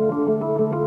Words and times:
Música 0.00 0.79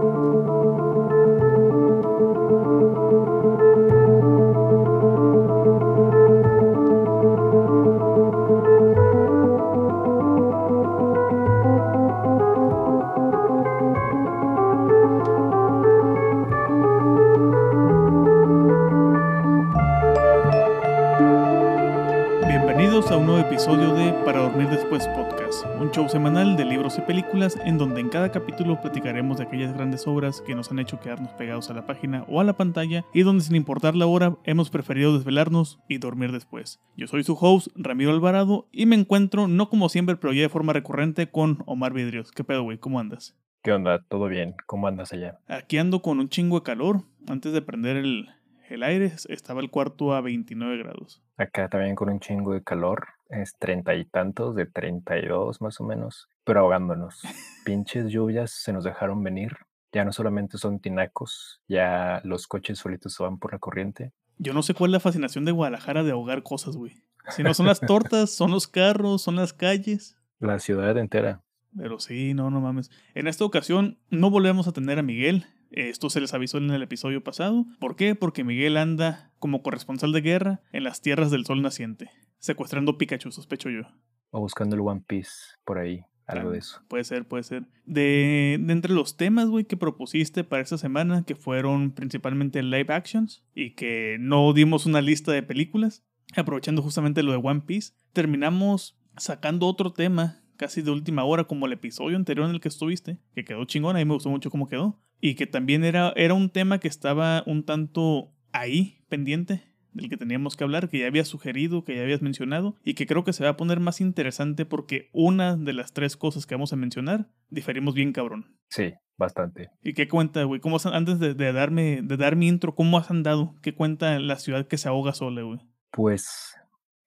en 27.43 27.77
donde 27.77 27.99
en 27.99 28.07
cada 28.07 28.31
capítulo 28.31 28.79
platicaremos 28.79 29.37
de 29.37 29.43
aquellas 29.43 29.73
grandes 29.73 30.07
obras 30.07 30.39
que 30.39 30.55
nos 30.55 30.71
han 30.71 30.79
hecho 30.79 31.01
quedarnos 31.01 31.33
pegados 31.33 31.69
a 31.69 31.73
la 31.73 31.85
página 31.85 32.23
o 32.29 32.39
a 32.39 32.45
la 32.45 32.55
pantalla 32.55 33.03
y 33.13 33.23
donde 33.23 33.43
sin 33.43 33.57
importar 33.57 33.95
la 33.95 34.05
hora 34.05 34.37
hemos 34.45 34.69
preferido 34.69 35.13
desvelarnos 35.13 35.77
y 35.89 35.97
dormir 35.97 36.31
después. 36.31 36.79
Yo 36.95 37.05
soy 37.07 37.25
su 37.25 37.37
host, 37.37 37.67
Ramiro 37.75 38.11
Alvarado, 38.11 38.69
y 38.71 38.85
me 38.85 38.95
encuentro, 38.95 39.49
no 39.49 39.69
como 39.69 39.89
siempre, 39.89 40.15
pero 40.15 40.31
ya 40.31 40.43
de 40.43 40.47
forma 40.49 40.71
recurrente, 40.71 41.27
con 41.27 41.63
Omar 41.65 41.91
Vidrios. 41.91 42.31
¿Qué 42.31 42.45
pedo, 42.45 42.63
güey? 42.63 42.77
¿Cómo 42.77 43.01
andas? 43.01 43.35
¿Qué 43.61 43.73
onda? 43.73 44.01
¿Todo 44.07 44.29
bien? 44.29 44.55
¿Cómo 44.65 44.87
andas 44.87 45.11
allá? 45.11 45.39
Aquí 45.47 45.77
ando 45.77 46.01
con 46.01 46.19
un 46.19 46.29
chingo 46.29 46.59
de 46.59 46.63
calor. 46.63 47.01
Antes 47.27 47.51
de 47.51 47.61
prender 47.61 47.97
el, 47.97 48.29
el 48.69 48.83
aire, 48.83 49.11
estaba 49.27 49.59
el 49.59 49.69
cuarto 49.69 50.13
a 50.13 50.21
29 50.21 50.77
grados. 50.77 51.21
Acá 51.35 51.67
también 51.67 51.95
con 51.95 52.09
un 52.09 52.21
chingo 52.21 52.53
de 52.53 52.63
calor. 52.63 53.05
Es 53.41 53.55
treinta 53.57 53.95
y 53.95 54.05
tantos, 54.05 54.55
de 54.55 54.65
32 54.65 55.61
más 55.61 55.79
o 55.79 55.83
menos, 55.83 56.29
pero 56.43 56.59
ahogándonos. 56.61 57.21
Pinches 57.65 58.09
lluvias 58.09 58.51
se 58.51 58.73
nos 58.73 58.83
dejaron 58.83 59.23
venir. 59.23 59.57
Ya 59.91 60.05
no 60.05 60.11
solamente 60.11 60.57
son 60.57 60.79
tinacos, 60.79 61.61
ya 61.67 62.21
los 62.23 62.47
coches 62.47 62.79
solitos 62.79 63.13
se 63.13 63.23
van 63.23 63.37
por 63.37 63.53
la 63.53 63.59
corriente. 63.59 64.11
Yo 64.37 64.53
no 64.53 64.63
sé 64.63 64.73
cuál 64.73 64.91
es 64.91 64.93
la 64.93 64.99
fascinación 64.99 65.45
de 65.45 65.51
Guadalajara 65.51 66.03
de 66.03 66.11
ahogar 66.11 66.43
cosas, 66.43 66.75
güey. 66.75 67.03
Si 67.29 67.43
no 67.43 67.53
son 67.53 67.67
las 67.67 67.79
tortas, 67.79 68.31
son 68.31 68.51
los 68.51 68.67
carros, 68.67 69.21
son 69.21 69.35
las 69.35 69.53
calles. 69.53 70.17
La 70.39 70.59
ciudad 70.59 70.97
entera. 70.97 71.41
Pero 71.75 71.99
sí, 71.99 72.33
no, 72.33 72.49
no 72.49 72.61
mames. 72.61 72.91
En 73.15 73.27
esta 73.27 73.45
ocasión 73.45 73.97
no 74.09 74.29
volvemos 74.29 74.67
a 74.67 74.73
tener 74.73 74.99
a 74.99 75.03
Miguel. 75.03 75.45
Esto 75.71 76.09
se 76.09 76.21
les 76.21 76.33
avisó 76.33 76.59
en 76.59 76.69
el 76.69 76.83
episodio 76.83 77.23
pasado. 77.23 77.65
¿Por 77.79 77.95
qué? 77.95 78.13
Porque 78.13 78.43
Miguel 78.43 78.77
anda 78.77 79.31
como 79.39 79.63
corresponsal 79.63 80.11
de 80.11 80.21
guerra 80.21 80.61
en 80.71 80.83
las 80.83 81.01
tierras 81.01 81.31
del 81.31 81.45
sol 81.45 81.61
naciente, 81.61 82.11
secuestrando 82.43 82.97
Pikachu, 82.97 83.31
sospecho 83.31 83.69
yo. 83.69 83.83
O 84.31 84.41
buscando 84.41 84.75
el 84.75 84.81
One 84.81 85.01
Piece 85.07 85.31
por 85.63 85.77
ahí, 85.77 86.03
algo 86.27 86.49
Ah, 86.49 86.51
de 86.51 86.57
eso. 86.57 86.81
Puede 86.89 87.05
ser, 87.05 87.25
puede 87.25 87.43
ser. 87.43 87.63
De, 87.85 88.59
de 88.59 88.73
entre 88.73 88.93
los 88.93 89.15
temas, 89.15 89.47
güey, 89.47 89.63
que 89.63 89.77
propusiste 89.77 90.43
para 90.43 90.61
esta 90.61 90.77
semana, 90.77 91.23
que 91.23 91.35
fueron 91.35 91.91
principalmente 91.91 92.61
live 92.61 92.93
actions 92.93 93.45
y 93.55 93.75
que 93.75 94.17
no 94.19 94.51
dimos 94.51 94.85
una 94.85 94.99
lista 94.99 95.31
de 95.31 95.41
películas, 95.41 96.03
aprovechando 96.35 96.81
justamente 96.81 97.23
lo 97.23 97.31
de 97.31 97.37
One 97.41 97.61
Piece, 97.65 97.93
terminamos 98.11 98.99
sacando 99.15 99.65
otro 99.65 99.93
tema 99.93 100.41
casi 100.57 100.81
de 100.81 100.91
última 100.91 101.23
hora, 101.23 101.45
como 101.45 101.65
el 101.65 101.73
episodio 101.73 102.17
anterior 102.17 102.45
en 102.47 102.55
el 102.55 102.61
que 102.61 102.67
estuviste, 102.67 103.19
que 103.33 103.45
quedó 103.45 103.63
chingón, 103.63 103.95
a 103.95 103.99
mí 103.99 104.05
me 104.05 104.13
gustó 104.15 104.29
mucho 104.29 104.51
cómo 104.51 104.67
quedó, 104.67 104.99
y 105.21 105.35
que 105.35 105.47
también 105.47 105.85
era, 105.85 106.11
era 106.17 106.33
un 106.33 106.49
tema 106.49 106.79
que 106.79 106.89
estaba 106.89 107.43
un 107.45 107.63
tanto 107.63 108.33
ahí, 108.51 108.97
pendiente, 109.07 109.63
del 109.93 110.09
que 110.09 110.17
teníamos 110.17 110.55
que 110.57 110.63
hablar, 110.63 110.89
que 110.89 110.99
ya 110.99 111.07
habías 111.07 111.27
sugerido, 111.27 111.83
que 111.83 111.95
ya 111.95 112.01
habías 112.03 112.21
mencionado, 112.21 112.77
y 112.83 112.93
que 112.95 113.05
creo 113.07 113.23
que 113.23 113.33
se 113.33 113.43
va 113.43 113.51
a 113.51 113.57
poner 113.57 113.79
más 113.79 114.01
interesante 114.01 114.65
porque 114.65 115.09
una 115.13 115.55
de 115.55 115.73
las 115.73 115.93
tres 115.93 116.17
cosas 116.17 116.45
que 116.45 116.55
vamos 116.55 116.73
a 116.73 116.75
mencionar 116.77 117.27
diferimos 117.49 117.93
bien 117.93 118.11
cabrón. 118.13 118.57
Sí, 118.69 118.93
bastante. 119.17 119.69
¿Y 119.83 119.93
qué 119.93 120.07
cuenta, 120.07 120.43
güey? 120.43 120.59
¿Cómo 120.59 120.77
has- 120.77 120.85
antes 120.87 121.19
de, 121.19 121.33
de 121.35 121.53
darme, 121.53 122.01
de 122.03 122.17
dar 122.17 122.35
mi 122.35 122.47
intro, 122.47 122.73
cómo 122.75 122.97
has 122.97 123.11
andado? 123.11 123.55
¿Qué 123.61 123.73
cuenta 123.75 124.19
la 124.19 124.37
ciudad 124.39 124.67
que 124.67 124.77
se 124.77 124.89
ahoga 124.89 125.13
sola, 125.13 125.43
güey? 125.43 125.59
Pues 125.91 126.55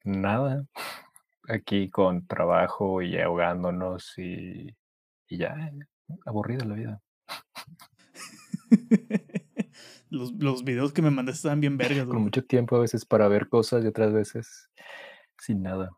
nada. 0.05 0.65
Aquí 1.49 1.91
con 1.91 2.27
trabajo 2.27 3.03
y 3.03 3.19
ahogándonos 3.19 4.15
y, 4.19 4.77
y 5.29 5.37
ya, 5.39 5.71
aburrida 6.25 6.65
la 6.65 6.75
vida. 6.75 7.03
los, 10.11 10.33
los 10.39 10.65
videos 10.65 10.93
que 10.93 11.03
me 11.03 11.11
mandaste 11.11 11.37
estaban 11.39 11.61
bien 11.61 11.77
vergas, 11.77 12.07
Con 12.07 12.23
mucho 12.23 12.45
tiempo 12.45 12.77
a 12.77 12.81
veces 12.81 13.05
para 13.05 13.29
ver 13.29 13.49
cosas 13.49 13.85
y 13.85 13.89
otras 13.89 14.13
veces 14.13 14.71
sin 15.39 15.63
nada. 15.63 15.91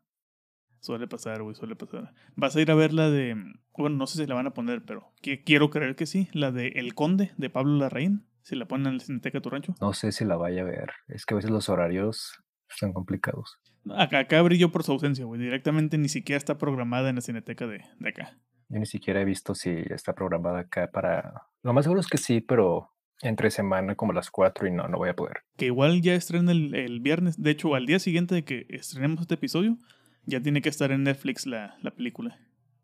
Suele 0.81 1.07
pasar, 1.07 1.41
güey, 1.43 1.55
suele 1.55 1.75
pasar. 1.75 2.13
Vas 2.35 2.55
a 2.55 2.61
ir 2.61 2.71
a 2.71 2.75
ver 2.75 2.93
la 2.93 3.09
de. 3.09 3.35
Bueno, 3.77 3.97
no 3.97 4.07
sé 4.07 4.17
si 4.17 4.25
la 4.25 4.35
van 4.35 4.47
a 4.47 4.53
poner, 4.53 4.83
pero 4.85 5.11
qui- 5.21 5.43
quiero 5.45 5.69
creer 5.69 5.95
que 5.95 6.05
sí. 6.05 6.29
La 6.31 6.51
de 6.51 6.69
El 6.69 6.93
Conde, 6.95 7.31
de 7.37 7.49
Pablo 7.49 7.77
Larraín. 7.77 8.25
Si 8.43 8.55
la 8.55 8.65
ponen 8.65 8.87
en 8.87 8.93
el 8.93 9.01
Cineteca 9.01 9.41
Tu 9.41 9.49
Rancho. 9.49 9.75
No 9.81 9.93
sé 9.93 10.11
si 10.11 10.23
la 10.25 10.37
vaya 10.37 10.61
a 10.61 10.65
ver. 10.65 10.91
Es 11.09 11.25
que 11.25 11.33
a 11.33 11.37
veces 11.37 11.51
los 11.51 11.67
horarios 11.69 12.41
están 12.69 12.93
complicados. 12.93 13.59
Acá, 13.95 14.19
acá 14.19 14.41
brilló 14.41 14.71
por 14.71 14.83
su 14.83 14.93
ausencia, 14.93 15.25
güey. 15.25 15.39
Directamente 15.41 15.97
ni 15.97 16.07
siquiera 16.09 16.37
está 16.37 16.57
programada 16.57 17.09
en 17.09 17.15
la 17.15 17.21
Cineteca 17.21 17.67
de, 17.67 17.83
de 17.99 18.09
acá. 18.09 18.37
Yo 18.69 18.79
ni 18.79 18.85
siquiera 18.85 19.21
he 19.21 19.25
visto 19.25 19.53
si 19.55 19.69
está 19.89 20.13
programada 20.13 20.59
acá 20.59 20.89
para... 20.91 21.43
Lo 21.61 21.73
más 21.73 21.85
seguro 21.85 21.99
es 21.99 22.07
que 22.07 22.17
sí, 22.17 22.39
pero 22.39 22.91
entre 23.21 23.51
semana 23.51 23.95
como 23.95 24.11
a 24.11 24.15
las 24.15 24.31
4 24.31 24.67
y 24.67 24.71
no, 24.71 24.87
no 24.87 24.97
voy 24.97 25.09
a 25.09 25.15
poder. 25.15 25.37
Que 25.57 25.67
igual 25.67 26.01
ya 26.01 26.15
estrena 26.15 26.51
el, 26.51 26.73
el 26.73 26.99
viernes. 26.99 27.41
De 27.41 27.51
hecho, 27.51 27.75
al 27.75 27.85
día 27.85 27.99
siguiente 27.99 28.35
de 28.35 28.43
que 28.43 28.65
estrenemos 28.69 29.21
este 29.21 29.35
episodio, 29.35 29.77
ya 30.25 30.41
tiene 30.41 30.61
que 30.61 30.69
estar 30.69 30.91
en 30.91 31.03
Netflix 31.03 31.45
la, 31.45 31.77
la 31.81 31.91
película. 31.91 32.37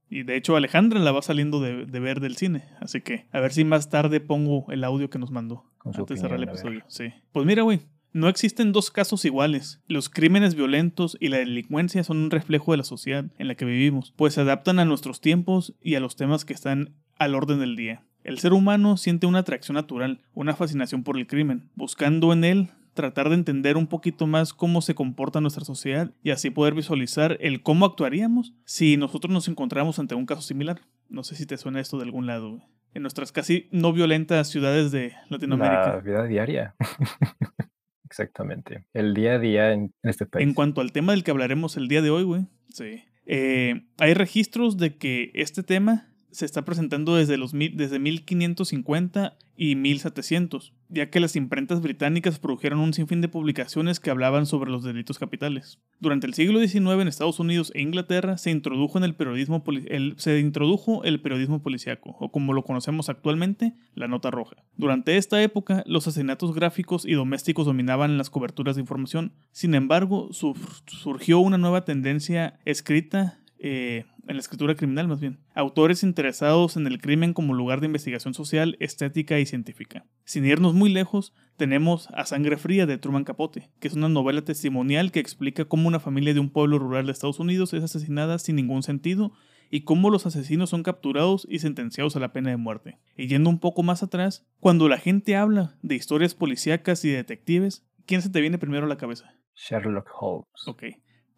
Y 0.10 0.24
de 0.24 0.36
hecho, 0.36 0.56
Alejandra 0.56 1.00
la 1.00 1.12
va 1.12 1.22
saliendo 1.22 1.60
de, 1.60 1.86
de 1.86 2.00
ver 2.00 2.20
del 2.20 2.36
cine. 2.36 2.66
Así 2.80 3.02
que 3.02 3.26
a 3.32 3.40
ver 3.40 3.52
si 3.52 3.64
más 3.64 3.90
tarde 3.90 4.20
pongo 4.20 4.72
el 4.72 4.84
audio 4.84 5.10
que 5.10 5.20
nos 5.20 5.32
mandó. 5.32 5.66
Antes 5.84 6.06
de 6.06 6.18
cerrar 6.18 6.38
el 6.38 6.48
episodio. 6.48 6.84
Sí. 6.88 7.14
Pues 7.32 7.46
mira, 7.46 7.64
güey. 7.64 7.82
No 8.14 8.30
existen 8.30 8.72
dos 8.72 8.92
casos 8.92 9.26
iguales. 9.26 9.82
Los 9.88 10.08
crímenes 10.08 10.56
violentos 10.56 11.18
y 11.20 11.28
la 11.28 11.38
delincuencia 11.38 12.02
son 12.06 12.18
un 12.18 12.32
reflejo 12.32 12.72
de 12.72 12.78
la 12.78 12.86
sociedad 12.86 13.26
en 13.38 13.50
la 13.50 13.56
que 13.56 13.66
vivimos, 13.66 14.14
pues 14.16 14.36
se 14.36 14.40
adaptan 14.40 14.80
a 14.80 14.86
nuestros 14.86 15.20
tiempos 15.20 15.76
y 15.82 15.96
a 15.96 16.00
los 16.00 16.16
temas 16.16 16.46
que 16.46 16.54
están 16.54 16.96
al 17.18 17.36
orden 17.36 17.60
del 17.60 17.76
día. 17.76 18.06
El 18.26 18.40
ser 18.40 18.54
humano 18.54 18.98
siente 18.98 19.28
una 19.28 19.40
atracción 19.40 19.76
natural, 19.76 20.20
una 20.34 20.56
fascinación 20.56 21.04
por 21.04 21.16
el 21.16 21.28
crimen, 21.28 21.70
buscando 21.76 22.34
en 22.34 22.44
él 22.44 22.70
tratar 22.96 23.30
de 23.30 23.36
entender 23.36 23.78
un 23.78 23.86
poquito 23.86 24.26
más 24.26 24.52
cómo 24.52 24.82
se 24.82 24.96
comporta 24.96 25.42
nuestra 25.42 25.64
sociedad 25.64 26.12
y 26.24 26.32
así 26.32 26.50
poder 26.50 26.74
visualizar 26.74 27.38
el 27.40 27.62
cómo 27.62 27.86
actuaríamos 27.86 28.56
si 28.66 28.98
nosotros 28.98 29.32
nos 29.32 29.48
encontramos 29.48 30.00
ante 30.00 30.16
un 30.16 30.26
caso 30.26 30.42
similar. 30.42 30.82
No 31.08 31.24
sé 31.24 31.36
si 31.36 31.46
te 31.46 31.56
suena 31.56 31.80
esto 31.80 31.98
de 31.98 32.06
algún 32.06 32.26
lado. 32.26 32.64
En 32.96 33.04
nuestras 33.04 33.32
casi 33.32 33.68
no 33.72 33.94
violentas 33.94 34.50
ciudades 34.50 34.92
de 34.92 35.14
Latinoamérica. 35.30 35.94
La 35.94 36.00
vida 36.00 36.26
diaria. 36.26 36.76
Exactamente. 38.06 38.88
El 38.94 39.14
día 39.14 39.34
a 39.34 39.40
día 39.40 39.72
en, 39.72 39.94
en 40.02 40.10
este 40.10 40.26
país. 40.26 40.48
En 40.48 40.56
cuanto 40.56 40.82
al 40.82 40.92
tema 40.92 41.12
del 41.12 41.24
que 41.24 41.30
hablaremos 41.30 41.78
el 41.78 41.88
día 41.88 42.02
de 42.02 42.10
hoy, 42.10 42.24
güey. 42.24 42.48
Sí. 42.70 43.04
Eh, 43.28 43.86
hay 44.00 44.14
registros 44.16 44.78
de 44.78 44.98
que 44.98 45.32
este 45.36 45.62
tema 45.62 46.08
se 46.36 46.46
está 46.46 46.64
presentando 46.66 47.16
desde, 47.16 47.38
los, 47.38 47.52
desde 47.54 47.98
1550 48.00 49.38
y 49.58 49.76
1700, 49.76 50.74
ya 50.90 51.10
que 51.10 51.22
las 51.22 51.38
imprentas 51.38 51.82
británicas 51.82 52.40
produjeron 52.40 52.80
un 52.80 52.94
sinfín 52.94 53.22
de 53.22 53.30
publicaciones 53.30 54.02
que 54.02 54.10
hablaban 54.10 54.46
sobre 54.46 54.70
los 54.70 54.84
delitos 54.84 55.18
capitales. 55.18 55.80
Durante 56.02 56.28
el 56.28 56.34
siglo 56.34 56.60
XIX 56.60 57.02
en 57.02 57.08
Estados 57.08 57.40
Unidos 57.40 57.72
e 57.74 57.82
Inglaterra 57.82 58.38
se 58.38 58.52
introdujo 58.52 58.98
en 58.98 59.06
el 59.06 59.16
periodismo 59.16 59.64
el- 59.88 60.16
se 60.18 60.40
introdujo 60.40 61.06
el 61.06 61.22
periodismo 61.22 61.62
policíaco, 61.62 62.18
o 62.20 62.32
como 62.34 62.52
lo 62.52 62.64
conocemos 62.64 63.08
actualmente, 63.08 63.74
la 63.94 64.10
nota 64.10 64.30
roja. 64.30 64.58
Durante 64.76 65.16
esta 65.16 65.42
época, 65.42 65.84
los 65.88 66.06
asesinatos 66.08 66.54
gráficos 66.54 67.06
y 67.06 67.14
domésticos 67.14 67.66
dominaban 67.66 68.18
las 68.18 68.30
coberturas 68.30 68.76
de 68.76 68.82
información. 68.82 69.32
Sin 69.54 69.74
embargo, 69.74 70.34
sur- 70.34 70.58
surgió 70.88 71.40
una 71.40 71.58
nueva 71.58 71.86
tendencia 71.86 72.60
escrita 72.66 73.40
eh, 73.68 74.06
en 74.28 74.36
la 74.36 74.42
escritura 74.42 74.76
criminal 74.76 75.08
más 75.08 75.20
bien. 75.20 75.40
Autores 75.56 76.04
interesados 76.04 76.78
en 76.78 76.86
el 76.86 77.02
crimen 77.02 77.34
como 77.34 77.56
lugar 77.56 77.80
de 77.80 77.88
investigación 77.88 78.36
social, 78.36 78.78
estética 78.80 79.40
y 79.40 79.48
científica. 79.48 80.06
Sin 80.24 80.46
irnos 80.46 80.76
muy 80.76 80.92
lejos, 80.92 81.34
tenemos 81.58 82.08
A 82.14 82.26
Sangre 82.26 82.58
Fría 82.58 82.86
de 82.86 83.00
Truman 83.00 83.24
Capote, 83.24 83.72
que 83.80 83.88
es 83.88 83.96
una 83.96 84.08
novela 84.08 84.44
testimonial 84.44 85.12
que 85.12 85.20
explica 85.20 85.66
cómo 85.66 85.88
una 85.88 86.00
familia 86.00 86.36
de 86.36 86.40
un 86.42 86.52
pueblo 86.52 86.78
rural 86.78 87.08
de 87.08 87.12
Estados 87.12 87.40
Unidos 87.40 87.74
es 87.74 87.84
asesinada 87.84 88.38
sin 88.38 88.56
ningún 88.56 88.84
sentido 88.84 89.34
y 89.72 89.82
cómo 89.82 90.12
los 90.12 90.28
asesinos 90.28 90.70
son 90.70 90.84
capturados 90.84 91.48
y 91.50 91.58
sentenciados 91.58 92.16
a 92.16 92.20
la 92.20 92.34
pena 92.34 92.52
de 92.52 92.58
muerte. 92.58 93.00
Y 93.18 93.26
yendo 93.26 93.50
un 93.50 93.60
poco 93.60 93.82
más 93.82 94.04
atrás, 94.04 94.46
cuando 94.60 94.88
la 94.90 95.00
gente 95.00 95.36
habla 95.36 95.76
de 95.82 95.96
historias 95.96 96.36
policíacas 96.36 97.04
y 97.04 97.10
detectives, 97.10 97.84
¿quién 98.06 98.22
se 98.22 98.30
te 98.30 98.42
viene 98.42 98.60
primero 98.60 98.86
a 98.86 98.90
la 98.90 98.98
cabeza? 98.98 99.34
Sherlock 99.56 100.08
Holmes. 100.22 100.68
Ok. 100.68 100.84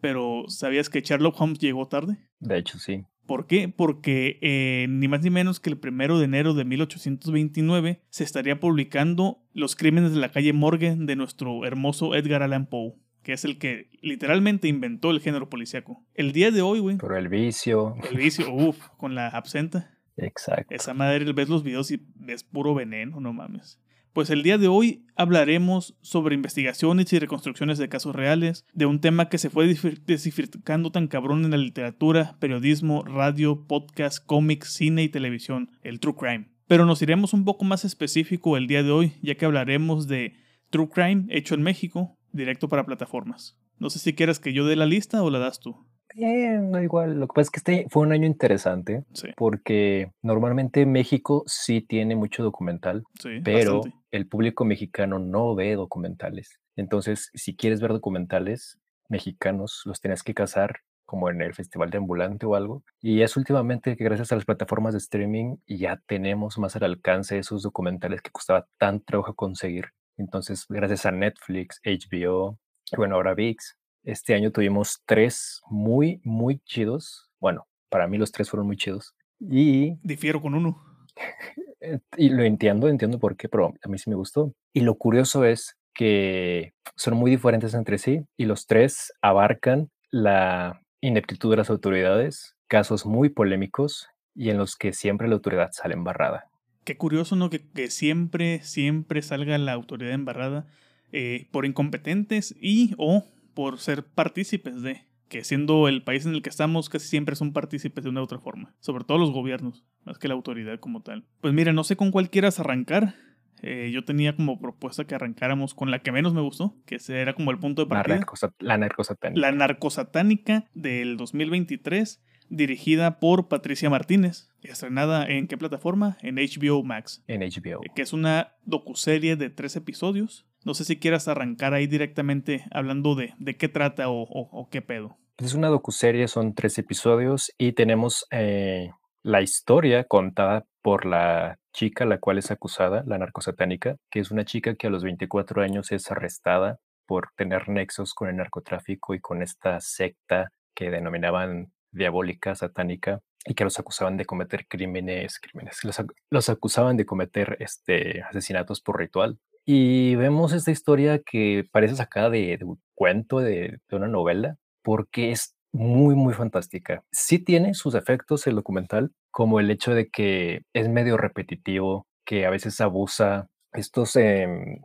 Pero, 0.01 0.45
¿sabías 0.47 0.89
que 0.89 1.01
Sherlock 1.01 1.39
Holmes 1.39 1.59
llegó 1.59 1.87
tarde? 1.87 2.17
De 2.39 2.57
hecho, 2.57 2.79
sí. 2.79 3.03
¿Por 3.25 3.45
qué? 3.45 3.67
Porque 3.67 4.39
eh, 4.41 4.87
ni 4.89 5.07
más 5.07 5.21
ni 5.21 5.29
menos 5.29 5.59
que 5.59 5.69
el 5.69 5.77
primero 5.77 6.17
de 6.17 6.25
enero 6.25 6.53
de 6.53 6.63
1829 6.63 8.01
se 8.09 8.23
estaría 8.23 8.59
publicando 8.59 9.43
Los 9.53 9.75
crímenes 9.75 10.13
de 10.13 10.19
la 10.19 10.31
calle 10.31 10.53
Morgue 10.53 10.95
de 10.97 11.15
nuestro 11.15 11.65
hermoso 11.65 12.15
Edgar 12.15 12.41
Allan 12.41 12.67
Poe, 12.67 12.93
que 13.23 13.33
es 13.33 13.43
el 13.43 13.57
que 13.57 13.89
literalmente 14.01 14.69
inventó 14.69 15.11
el 15.11 15.19
género 15.19 15.49
policíaco. 15.49 16.05
El 16.13 16.31
día 16.31 16.51
de 16.51 16.61
hoy, 16.61 16.79
güey, 16.79 16.97
Pero 16.97 17.17
el 17.17 17.27
vicio. 17.27 17.95
el 18.09 18.17
vicio, 18.17 18.53
uff, 18.53 18.79
con 18.97 19.13
la 19.15 19.27
absenta. 19.27 19.97
Exacto. 20.15 20.73
Esa 20.73 20.93
madre, 20.93 21.31
ves 21.33 21.49
los 21.49 21.63
videos 21.63 21.91
y 21.91 22.01
ves 22.15 22.43
puro 22.43 22.73
veneno, 22.73 23.19
no 23.19 23.33
mames. 23.33 23.79
Pues 24.17 24.31
el 24.31 24.41
día 24.41 24.57
de 24.57 24.67
hoy 24.67 25.05
hablaremos 25.15 25.95
sobre 26.01 26.33
investigaciones 26.33 27.13
y 27.13 27.19
reconstrucciones 27.19 27.77
de 27.77 27.87
casos 27.87 28.15
reales, 28.15 28.65
de 28.73 28.87
un 28.87 28.99
tema 28.99 29.29
que 29.29 29.37
se 29.37 29.51
fue 29.51 29.71
descifrando 30.07 30.91
tan 30.91 31.05
cabrón 31.05 31.45
en 31.45 31.51
la 31.51 31.57
literatura, 31.57 32.35
periodismo, 32.39 33.03
radio, 33.03 33.67
podcast, 33.67 34.25
cómics, 34.25 34.73
cine 34.73 35.03
y 35.03 35.09
televisión, 35.09 35.69
el 35.83 35.99
true 35.99 36.15
crime. 36.15 36.49
Pero 36.67 36.87
nos 36.87 37.03
iremos 37.03 37.33
un 37.33 37.45
poco 37.45 37.63
más 37.63 37.85
específico 37.85 38.57
el 38.57 38.65
día 38.65 38.81
de 38.81 38.89
hoy, 38.89 39.13
ya 39.21 39.35
que 39.35 39.45
hablaremos 39.45 40.07
de 40.07 40.33
true 40.71 40.89
crime 40.89 41.27
hecho 41.29 41.53
en 41.53 41.61
México, 41.61 42.17
directo 42.31 42.69
para 42.69 42.87
plataformas. 42.87 43.55
No 43.77 43.91
sé 43.91 43.99
si 43.99 44.15
quieres 44.15 44.39
que 44.39 44.51
yo 44.51 44.65
dé 44.65 44.75
la 44.75 44.87
lista 44.87 45.21
o 45.21 45.29
la 45.29 45.37
das 45.37 45.59
tú. 45.59 45.75
Eh, 46.15 46.59
no 46.59 46.81
igual. 46.81 47.19
Lo 47.19 47.27
que 47.27 47.33
pasa 47.35 47.41
es 47.41 47.51
que 47.51 47.57
este 47.57 47.85
fue 47.89 48.01
un 48.01 48.11
año 48.11 48.25
interesante 48.25 49.03
Sí, 49.13 49.27
porque 49.35 50.11
normalmente 50.23 50.85
México 50.87 51.43
sí 51.45 51.81
tiene 51.81 52.15
mucho 52.15 52.43
documental, 52.43 53.03
sí, 53.21 53.39
pero 53.43 53.75
bastante. 53.75 53.96
El 54.11 54.27
público 54.27 54.65
mexicano 54.65 55.19
no 55.19 55.55
ve 55.55 55.75
documentales. 55.75 56.59
Entonces, 56.75 57.29
si 57.33 57.55
quieres 57.55 57.81
ver 57.81 57.91
documentales 57.91 58.79
mexicanos, 59.09 59.81
los 59.85 60.01
tienes 60.01 60.23
que 60.23 60.33
cazar 60.33 60.81
como 61.05 61.29
en 61.29 61.41
el 61.41 61.53
Festival 61.53 61.89
de 61.89 61.97
Ambulante 61.97 62.45
o 62.45 62.55
algo. 62.55 62.83
Y 63.01 63.21
es 63.21 63.37
últimamente 63.37 63.95
que 63.95 64.03
gracias 64.03 64.31
a 64.31 64.35
las 64.35 64.45
plataformas 64.45 64.93
de 64.93 64.99
streaming 64.99 65.55
ya 65.65 66.01
tenemos 66.05 66.57
más 66.57 66.75
al 66.75 66.83
alcance 66.83 67.37
esos 67.37 67.63
documentales 67.63 68.21
que 68.21 68.29
costaba 68.29 68.67
tan 68.77 68.99
trabajo 69.01 69.33
conseguir. 69.33 69.85
Entonces, 70.17 70.65
gracias 70.67 71.05
a 71.05 71.11
Netflix, 71.11 71.79
HBO, 71.85 72.59
bueno, 72.95 73.15
ahora 73.15 73.33
VIX, 73.33 73.77
este 74.03 74.33
año 74.33 74.51
tuvimos 74.51 75.01
tres 75.05 75.61
muy, 75.69 76.21
muy 76.23 76.59
chidos. 76.59 77.29
Bueno, 77.39 77.67
para 77.89 78.07
mí 78.07 78.17
los 78.17 78.31
tres 78.31 78.49
fueron 78.49 78.67
muy 78.67 78.77
chidos. 78.77 79.15
Y, 79.39 79.97
Difiero 80.01 80.41
con 80.41 80.55
uno. 80.55 80.83
eh, 81.93 81.99
y 82.17 82.29
lo 82.29 82.43
entiendo, 82.43 82.87
entiendo 82.87 83.19
por 83.19 83.35
qué, 83.35 83.49
pero 83.49 83.73
a 83.83 83.89
mí 83.89 83.97
sí 83.97 84.09
me 84.09 84.15
gustó. 84.15 84.53
Y 84.73 84.81
lo 84.81 84.95
curioso 84.95 85.45
es 85.45 85.77
que 85.93 86.73
son 86.95 87.15
muy 87.15 87.31
diferentes 87.31 87.73
entre 87.73 87.97
sí 87.97 88.21
y 88.37 88.45
los 88.45 88.67
tres 88.67 89.11
abarcan 89.21 89.89
la 90.11 90.81
ineptitud 91.01 91.49
de 91.49 91.57
las 91.57 91.69
autoridades, 91.69 92.55
casos 92.67 93.05
muy 93.05 93.29
polémicos 93.29 94.07
y 94.35 94.49
en 94.49 94.57
los 94.57 94.75
que 94.75 94.93
siempre 94.93 95.27
la 95.27 95.35
autoridad 95.35 95.69
sale 95.71 95.95
embarrada. 95.95 96.45
Qué 96.83 96.97
curioso, 96.97 97.35
¿no? 97.35 97.49
Que, 97.49 97.89
siempre, 97.89 98.61
siempre 98.61 99.21
salga 99.21 99.57
la 99.57 99.73
autoridad 99.73 100.13
embarrada 100.13 100.67
eh, 101.11 101.47
por 101.51 101.65
incompetentes 101.65 102.55
y 102.61 102.93
o 102.97 103.25
por 103.53 103.79
ser 103.79 104.05
partícipes 104.05 104.81
de. 104.83 105.06
Que 105.29 105.43
siendo 105.43 105.87
el 105.87 106.03
país 106.03 106.25
en 106.25 106.33
el 106.33 106.41
que 106.41 106.49
estamos, 106.49 106.89
casi 106.89 107.07
siempre 107.07 107.35
son 107.35 107.51
partícipes 107.53 108.03
de 108.03 108.09
una 108.09 108.21
u 108.21 108.23
otra 108.23 108.39
forma. 108.39 108.73
Sobre 108.79 109.03
todo 109.03 109.17
los 109.17 109.31
gobiernos, 109.31 109.83
más 110.05 110.17
que 110.19 110.27
la 110.27 110.33
autoridad 110.35 110.79
como 110.79 111.01
tal. 111.01 111.25
Pues 111.41 111.53
mira, 111.53 111.73
no 111.73 111.83
sé 111.83 111.95
con 111.97 112.11
cuál 112.11 112.29
quieras 112.29 112.59
arrancar. 112.59 113.15
Eh, 113.63 113.89
yo 113.91 114.05
tenía 114.05 114.35
como 114.35 114.59
propuesta 114.59 115.05
que 115.05 115.15
arrancáramos 115.15 115.73
con 115.73 115.89
la 115.89 115.99
que 115.99 116.11
menos 116.11 116.33
me 116.33 116.41
gustó, 116.41 116.75
que 116.85 116.95
ese 116.95 117.19
era 117.19 117.33
como 117.33 117.49
el 117.51 117.57
punto 117.57 117.83
de 117.83 117.89
La, 117.89 118.03
partida. 118.03 118.19
narcosat- 118.19 118.53
la 118.59 118.77
narcosatánica. 118.77 119.41
La 119.41 119.51
narcosatánica 119.51 120.65
del 120.75 121.17
2023, 121.17 122.21
dirigida 122.49 123.19
por 123.19 123.47
Patricia 123.47 123.89
Martínez, 123.89 124.49
estrenada 124.61 125.25
en 125.25 125.47
qué 125.47 125.57
plataforma? 125.57 126.17
En 126.21 126.35
HBO 126.35 126.83
Max, 126.83 127.23
en 127.27 127.41
HBO. 127.41 127.81
eh, 127.83 127.89
que 127.95 128.03
es 128.03 128.13
una 128.13 128.53
docuserie 128.63 129.35
de 129.37 129.49
tres 129.49 129.75
episodios. 129.75 130.45
No 130.67 130.73
sé 130.73 130.83
si 130.83 130.99
quieras 130.99 131.29
arrancar 131.29 131.73
ahí 131.73 131.87
directamente 131.87 132.65
hablando 132.71 133.15
de, 133.15 133.33
de 133.37 133.55
qué 133.55 133.69
trata 133.69 134.07
o, 134.09 134.67
qué 134.69 134.81
pedo. 134.81 135.15
Es 135.37 135.53
una 135.53 135.69
docuserie, 135.69 136.27
son 136.27 136.55
tres 136.55 136.77
episodios 136.77 137.53
y 137.57 137.71
tenemos 137.71 138.27
eh, 138.31 138.91
la 139.23 139.41
historia 139.41 140.03
contada 140.03 140.65
por 140.81 141.05
la 141.05 141.57
chica 141.71 142.03
la 142.03 142.19
cual 142.19 142.39
es 142.39 142.51
acusada, 142.51 143.05
la 143.07 143.17
narcosatánica, 143.17 143.95
que 144.11 144.19
es 144.19 144.29
una 144.29 144.43
chica 144.43 144.75
que 144.75 144.87
a 144.87 144.89
los 144.89 145.05
24 145.05 145.61
años 145.61 145.93
es 145.93 146.11
arrestada 146.11 146.79
por 147.05 147.29
tener 147.37 147.69
nexos 147.69 148.13
con 148.13 148.27
el 148.27 148.35
narcotráfico 148.35 149.13
y 149.15 149.21
con 149.21 149.41
esta 149.41 149.79
secta 149.79 150.51
que 150.75 150.91
denominaban 150.91 151.71
diabólica, 151.93 152.55
satánica, 152.55 153.21
y 153.47 153.53
que 153.53 153.63
los 153.63 153.79
acusaban 153.79 154.17
de 154.17 154.25
cometer 154.25 154.67
crímenes, 154.67 155.39
crímenes, 155.39 155.81
los, 155.83 156.03
los 156.29 156.49
acusaban 156.49 156.97
de 156.97 157.05
cometer 157.05 157.55
este, 157.61 158.21
asesinatos 158.23 158.81
por 158.81 158.99
ritual. 158.99 159.39
Y 159.69 160.15
vemos 160.15 160.53
esta 160.53 160.71
historia 160.71 161.19
que 161.19 161.67
parece 161.73 161.97
sacada 161.97 162.29
de, 162.29 162.57
un 162.63 162.79
cuento, 162.95 163.39
de, 163.39 163.81
una 163.91 164.07
novela, 164.07 164.55
porque 164.81 165.31
es 165.33 165.57
muy, 165.73 166.15
muy 166.15 166.33
fantástica. 166.33 167.03
Sí 167.11 167.37
tiene 167.39 167.73
sus 167.73 167.93
efectos 167.93 168.47
el 168.47 168.55
documental, 168.55 169.11
como 169.29 169.59
el 169.59 169.69
hecho 169.69 169.93
de 169.93 170.07
que 170.07 170.61
es 170.73 170.87
medio 170.87 171.17
repetitivo, 171.17 172.07
que 172.25 172.45
a 172.45 172.49
veces 172.49 172.79
abusa 172.79 173.49
estos 173.73 174.15
em, 174.15 174.79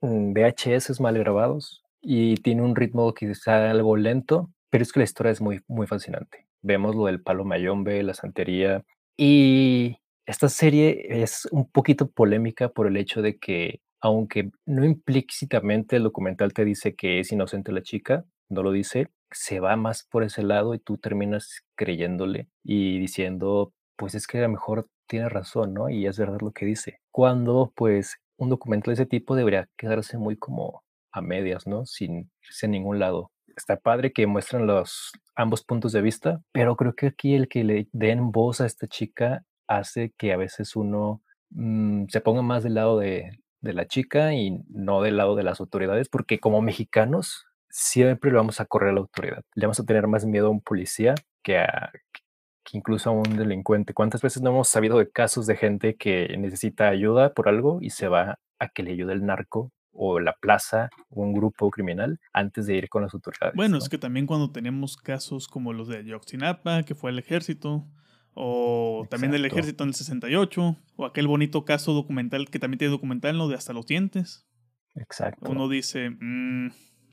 mm, 0.00 0.32
VHS 0.32 1.00
mal 1.00 1.18
grabados 1.18 1.82
y 2.00 2.36
tiene 2.36 2.62
un 2.62 2.76
ritmo 2.76 3.12
quizá 3.12 3.70
algo 3.72 3.96
lento, 3.96 4.50
pero 4.70 4.82
es 4.82 4.92
que 4.92 5.00
la 5.00 5.04
historia 5.04 5.32
es 5.32 5.40
muy, 5.40 5.62
muy 5.66 5.88
fascinante. 5.88 6.46
Vemos 6.62 6.94
lo 6.94 7.06
del 7.06 7.22
palo 7.22 7.44
mayombe, 7.44 8.04
la 8.04 8.14
santería 8.14 8.84
y 9.16 9.96
esta 10.26 10.48
serie 10.48 11.22
es 11.22 11.48
un 11.50 11.68
poquito 11.68 12.08
polémica 12.08 12.68
por 12.68 12.86
el 12.86 12.96
hecho 12.96 13.20
de 13.20 13.38
que, 13.38 13.80
aunque 14.06 14.50
no 14.66 14.84
implícitamente 14.84 15.96
el 15.96 16.04
documental 16.04 16.52
te 16.52 16.64
dice 16.64 16.94
que 16.94 17.18
es 17.18 17.32
inocente 17.32 17.72
la 17.72 17.82
chica, 17.82 18.24
no 18.48 18.62
lo 18.62 18.70
dice, 18.70 19.10
se 19.32 19.58
va 19.58 19.74
más 19.74 20.06
por 20.08 20.22
ese 20.22 20.44
lado 20.44 20.74
y 20.74 20.78
tú 20.78 20.96
terminas 20.96 21.64
creyéndole 21.74 22.48
y 22.62 23.00
diciendo, 23.00 23.72
pues 23.96 24.14
es 24.14 24.28
que 24.28 24.38
a 24.38 24.42
lo 24.42 24.50
mejor 24.50 24.88
tiene 25.08 25.28
razón, 25.28 25.74
¿no? 25.74 25.88
Y 25.88 26.06
es 26.06 26.18
verdad 26.18 26.38
lo 26.40 26.52
que 26.52 26.66
dice. 26.66 27.00
Cuando, 27.10 27.72
pues, 27.74 28.16
un 28.36 28.48
documental 28.48 28.94
de 28.94 29.02
ese 29.02 29.06
tipo 29.06 29.34
debería 29.34 29.68
quedarse 29.76 30.18
muy 30.18 30.36
como 30.36 30.84
a 31.10 31.20
medias, 31.20 31.66
¿no? 31.66 31.84
Sin 31.84 32.30
irse 32.42 32.66
a 32.66 32.68
ningún 32.68 33.00
lado. 33.00 33.32
Está 33.56 33.76
padre 33.76 34.12
que 34.12 34.26
muestran 34.28 34.68
los 34.68 35.10
ambos 35.34 35.64
puntos 35.64 35.90
de 35.92 36.02
vista, 36.02 36.42
pero 36.52 36.76
creo 36.76 36.94
que 36.94 37.08
aquí 37.08 37.34
el 37.34 37.48
que 37.48 37.64
le 37.64 37.88
den 37.92 38.30
voz 38.30 38.60
a 38.60 38.66
esta 38.66 38.86
chica 38.86 39.44
hace 39.66 40.12
que 40.16 40.32
a 40.32 40.36
veces 40.36 40.76
uno 40.76 41.22
mm, 41.50 42.04
se 42.08 42.20
ponga 42.20 42.42
más 42.42 42.62
del 42.62 42.74
lado 42.74 42.98
de, 42.98 43.30
de 43.66 43.74
la 43.74 43.86
chica 43.86 44.34
y 44.34 44.62
no 44.68 45.02
del 45.02 45.16
lado 45.16 45.36
de 45.36 45.42
las 45.42 45.60
autoridades, 45.60 46.08
porque 46.08 46.38
como 46.38 46.62
mexicanos 46.62 47.46
siempre 47.68 48.30
le 48.30 48.36
vamos 48.36 48.60
a 48.60 48.66
correr 48.66 48.90
a 48.90 48.94
la 48.94 49.00
autoridad. 49.00 49.42
Le 49.54 49.66
vamos 49.66 49.80
a 49.80 49.84
tener 49.84 50.06
más 50.06 50.24
miedo 50.24 50.46
a 50.46 50.50
un 50.50 50.60
policía 50.60 51.14
que 51.42 51.58
a 51.58 51.90
que 52.66 52.76
incluso 52.76 53.10
a 53.10 53.12
un 53.12 53.36
delincuente. 53.36 53.94
¿Cuántas 53.94 54.20
veces 54.20 54.42
no 54.42 54.50
hemos 54.50 54.68
sabido 54.68 54.98
de 54.98 55.10
casos 55.10 55.46
de 55.46 55.56
gente 55.56 55.94
que 55.96 56.36
necesita 56.36 56.88
ayuda 56.88 57.32
por 57.32 57.48
algo 57.48 57.78
y 57.80 57.90
se 57.90 58.08
va 58.08 58.38
a 58.58 58.68
que 58.68 58.82
le 58.82 58.92
ayude 58.92 59.12
el 59.12 59.24
narco 59.24 59.70
o 59.92 60.20
la 60.20 60.34
plaza 60.34 60.90
o 61.08 61.22
un 61.22 61.32
grupo 61.32 61.70
criminal 61.70 62.18
antes 62.32 62.66
de 62.66 62.74
ir 62.74 62.88
con 62.88 63.02
las 63.02 63.14
autoridades? 63.14 63.54
Bueno, 63.54 63.72
¿no? 63.72 63.78
es 63.78 63.88
que 63.88 63.98
también 63.98 64.26
cuando 64.26 64.50
tenemos 64.50 64.96
casos 64.96 65.48
como 65.48 65.72
los 65.72 65.88
de 65.88 65.98
Ayotzinapa, 65.98 66.82
que 66.82 66.94
fue 66.94 67.10
el 67.10 67.18
ejército, 67.18 67.86
o 68.38 69.06
también 69.10 69.32
el 69.34 69.40
Exacto. 69.40 69.56
ejército 69.60 69.84
en 69.84 69.88
el 69.88 69.94
68, 69.94 70.76
o 70.96 71.06
aquel 71.06 71.26
bonito 71.26 71.64
caso 71.64 71.94
documental 71.94 72.48
que 72.50 72.58
también 72.58 72.78
tiene 72.78 72.92
documental, 72.92 73.38
lo 73.38 73.48
de 73.48 73.56
Hasta 73.56 73.72
los 73.72 73.86
dientes. 73.86 74.46
Exacto. 74.94 75.50
Uno 75.50 75.68
dice, 75.68 76.10
"Mm, 76.10 76.68